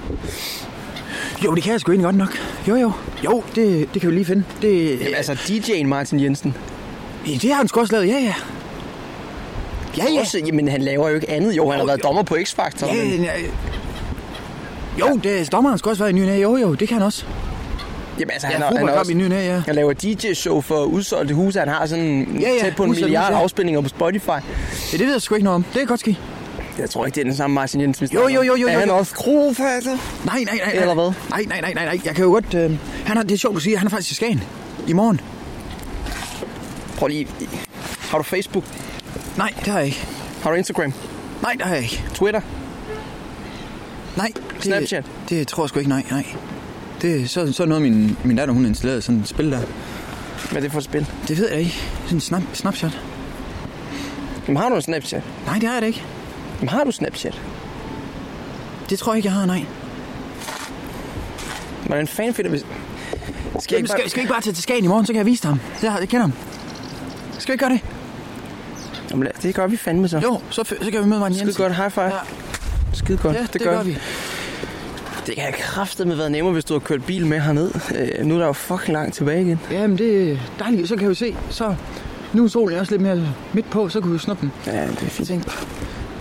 [1.45, 2.39] Jo, det kan jeg sgu egentlig godt nok.
[2.69, 2.93] Jo, jo.
[3.25, 4.45] Jo, det, det kan vi lige finde.
[4.63, 6.55] Det, Jamen, altså DJ'en Martin Jensen.
[7.27, 8.35] Ja, det har han sgu også lavet, ja, ja.
[9.97, 10.21] Ja, ja.
[10.21, 11.57] Også, jamen, han laver jo ikke andet.
[11.57, 12.87] Jo, han har været dommer på X-Factor.
[12.95, 13.31] Ja, men- ja,
[15.01, 16.43] jo, det dommeren skal også være i ny.
[16.43, 17.25] Jo, jo, det kan han også.
[18.21, 19.63] Jamen, altså, Ja, han, han, er også, i ny og næ, ja.
[19.67, 21.59] han laver DJ-show for udsolgte huse.
[21.59, 23.43] Han har sådan Ja, ja, tæt på en milliard huse, ja.
[23.43, 24.29] afspilninger på Spotify.
[24.29, 25.63] Ja, det ved jeg sgu ikke noget om.
[25.63, 26.19] Det kan godt ske.
[26.79, 28.73] Jeg tror ikke, det er den samme Martin Jensen, vi Jo, jo, jo, jo, Er
[28.73, 29.91] jo, han også krofatter?
[30.25, 30.55] Nej, nej, nej.
[30.65, 30.81] nej.
[30.81, 31.13] Eller hvad?
[31.31, 32.01] Nej, nej, nej, nej, nej.
[32.05, 32.55] Jeg kan jo godt...
[32.55, 32.71] Øh,
[33.07, 33.79] han har, det er sjovt, du siger.
[33.79, 34.43] Han er faktisk i Skagen.
[34.89, 35.21] I morgen.
[36.97, 37.29] Prøv lige.
[38.11, 38.65] Har du Facebook?
[39.37, 40.07] Nej, det har jeg ikke.
[40.43, 40.93] Har du Instagram?
[41.43, 42.05] Nej, det har jeg ikke.
[42.15, 42.41] Twitter?
[44.17, 44.33] Nej.
[44.55, 45.05] Det, Snapchat?
[45.29, 46.25] Det tror jeg sgu ikke, nej, nej.
[47.03, 49.61] Det er så, så noget, min, min datter, hun har installeret sådan et spil der.
[50.51, 51.07] Hvad er det for et spil?
[51.29, 51.75] Det ved jeg ikke.
[52.05, 53.01] Sådan en snap, Snapchat.
[54.49, 55.23] Jamen, har du en Snapchat?
[55.47, 56.03] Nej, det har jeg da ikke.
[56.57, 57.41] Jamen, har du Snapchat?
[58.91, 59.65] Det tror jeg ikke, jeg har, nej.
[61.87, 62.59] Hvordan fanden finder vi...
[62.59, 62.69] Skal
[63.63, 65.27] Skal, Jamen, skal, skal vi ikke bare tage til Skagen i morgen, så kan jeg
[65.27, 65.61] vise dig ham.
[65.83, 66.33] Jeg, jeg kender ham.
[67.39, 67.81] Skal vi ikke gøre det?
[69.11, 70.19] Jamen, det gør vi fandme så.
[70.19, 71.63] Jo, så, så kan vi møde Martin Skide Jensen.
[71.65, 72.05] godt, high five.
[72.05, 72.11] Ja.
[72.93, 73.99] Skide godt, Ja, det gør vi.
[75.31, 77.71] Det kan have kraftedeme været nemmere, hvis du havde kørt bil med herned.
[78.19, 79.61] Øh, nu er der jo fucking langt tilbage igen.
[79.71, 80.89] Jamen, det er dejligt.
[80.89, 81.37] Så kan vi se.
[81.51, 81.75] Så
[82.33, 84.53] nu er solen også lidt mere midt på, så kan vi snuppe den.
[84.75, 85.49] Ja, det er fint.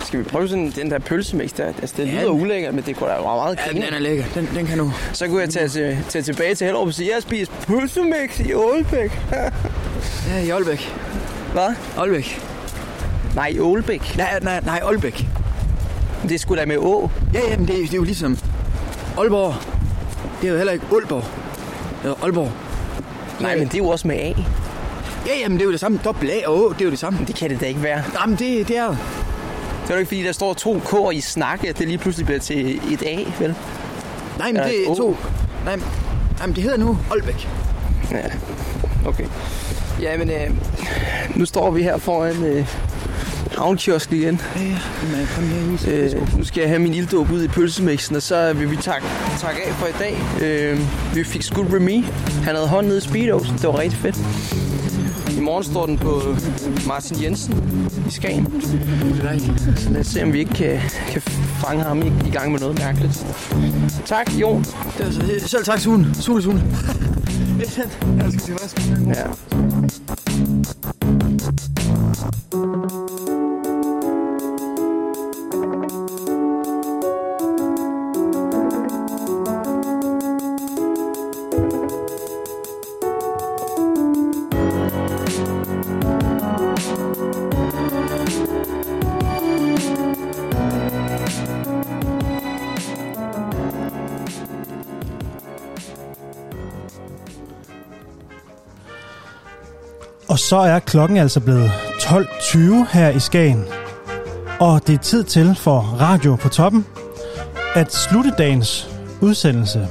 [0.04, 1.66] Skal vi prøve sådan den der pølsemix der?
[1.66, 3.86] Altså, det Ja, lyder ulækkert, men det kunne da være meget Ja, klinge.
[3.86, 4.24] den er lækker.
[4.34, 4.92] Den, den kan nu.
[5.12, 8.40] Så kunne jeg tage, til, tage tilbage til Hellerup og sige, jeg har spist pølsemix
[8.40, 9.20] i Ålbæk.
[10.28, 10.92] Ja, i Aalbæk.
[11.52, 11.74] Hvad?
[11.98, 12.40] Aalbæk.
[13.34, 14.16] Nej, i Ålbæk.
[14.16, 15.26] Nej, nej, nej, Aalbæk.
[16.22, 17.10] Det er sgu da med Å.
[17.34, 18.38] Ja, jamen, det, er- det er jo ligesom
[19.20, 19.54] Aalborg.
[20.40, 21.24] Det er jo heller ikke Aalborg.
[22.02, 22.52] Det er Aalborg.
[23.40, 24.32] Nej, men det er jo også med A.
[25.26, 26.00] Ja, jamen, det er jo det samme.
[26.04, 27.18] Dobbelt A og Å, det er jo det samme.
[27.26, 28.02] Det kan det da ikke være.
[28.20, 28.90] Jamen, det, det er jo...
[28.90, 32.26] Det er jo ikke, fordi der står to K'er i snakke, at det lige pludselig
[32.26, 33.54] bliver til et A, vel?
[34.38, 35.16] Nej, men Eller det et er to...
[35.64, 35.84] Nej, men-
[36.40, 37.48] jamen, det hedder nu Aalbæk.
[38.10, 38.18] Ja,
[39.06, 39.24] okay.
[40.02, 40.50] Ja, men øh,
[41.36, 42.66] nu står vi her foran øh,
[43.60, 44.40] havnkiosk igen.
[44.56, 44.78] Ja, ja.
[45.16, 48.52] Men kom her Øh, nu skal jeg have min ilddåb ud i pølsemixen, og så
[48.52, 49.06] vil vi takke,
[49.38, 50.16] takke af for i dag.
[50.42, 50.80] Øh,
[51.14, 52.04] vi fik skudt Remy.
[52.44, 53.48] Han havde hånden nede i Speedos.
[53.48, 54.16] Det var rigtig fedt.
[55.38, 56.22] I morgen står den på
[56.86, 58.62] Martin Jensen i Skagen.
[59.76, 61.22] Så lad os se, om vi ikke kan, kan
[61.66, 63.26] fange ham i, i gang med noget mærkeligt.
[64.06, 64.64] Tak, Jon.
[64.98, 66.14] Det er så, selv tak, Sune.
[66.14, 66.62] Sune, Sune.
[67.58, 67.66] Jeg
[68.28, 68.80] skal til vask.
[69.06, 69.24] Ja.
[72.52, 73.39] Og
[100.50, 102.58] så er klokken altså blevet 12.20
[102.92, 103.64] her i Skagen.
[104.60, 106.86] Og det er tid til for Radio på toppen
[107.74, 108.88] at slutte dagens
[109.20, 109.88] udsendelse.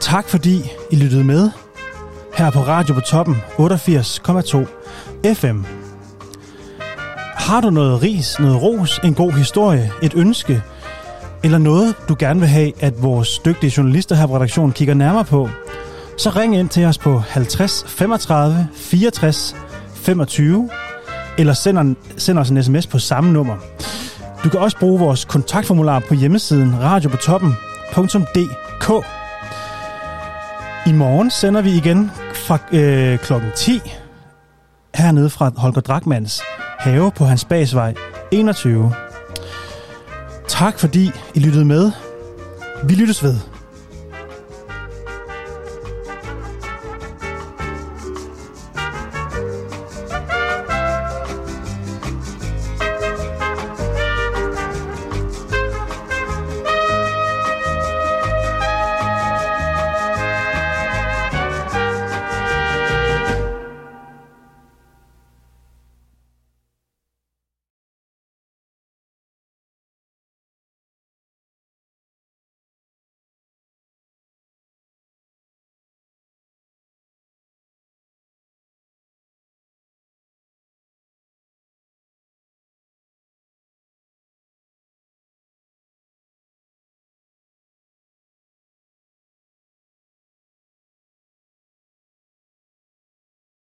[0.00, 1.50] Tak fordi I lyttede med
[2.34, 5.64] her på Radio på toppen 88,2 FM.
[7.34, 10.62] Har du noget ris, noget ros, en god historie, et ønske,
[11.42, 15.24] eller noget, du gerne vil have, at vores dygtige journalister her på redaktionen kigger nærmere
[15.24, 15.48] på,
[16.16, 19.56] så ring ind til os på 50 35 64
[19.94, 20.70] 25,
[21.38, 23.56] eller send, en, send os en sms på samme nummer.
[24.44, 29.06] Du kan også bruge vores kontaktformular på hjemmesiden radiopotoppen.dk.
[30.86, 33.80] I morgen sender vi igen fra øh, klokken 10
[34.94, 36.42] hernede fra Holger Drakmans
[36.78, 37.94] have på Hans basvej
[38.30, 38.92] 21.
[40.48, 41.92] Tak fordi I lyttede med.
[42.84, 43.53] Vi lyttes ved.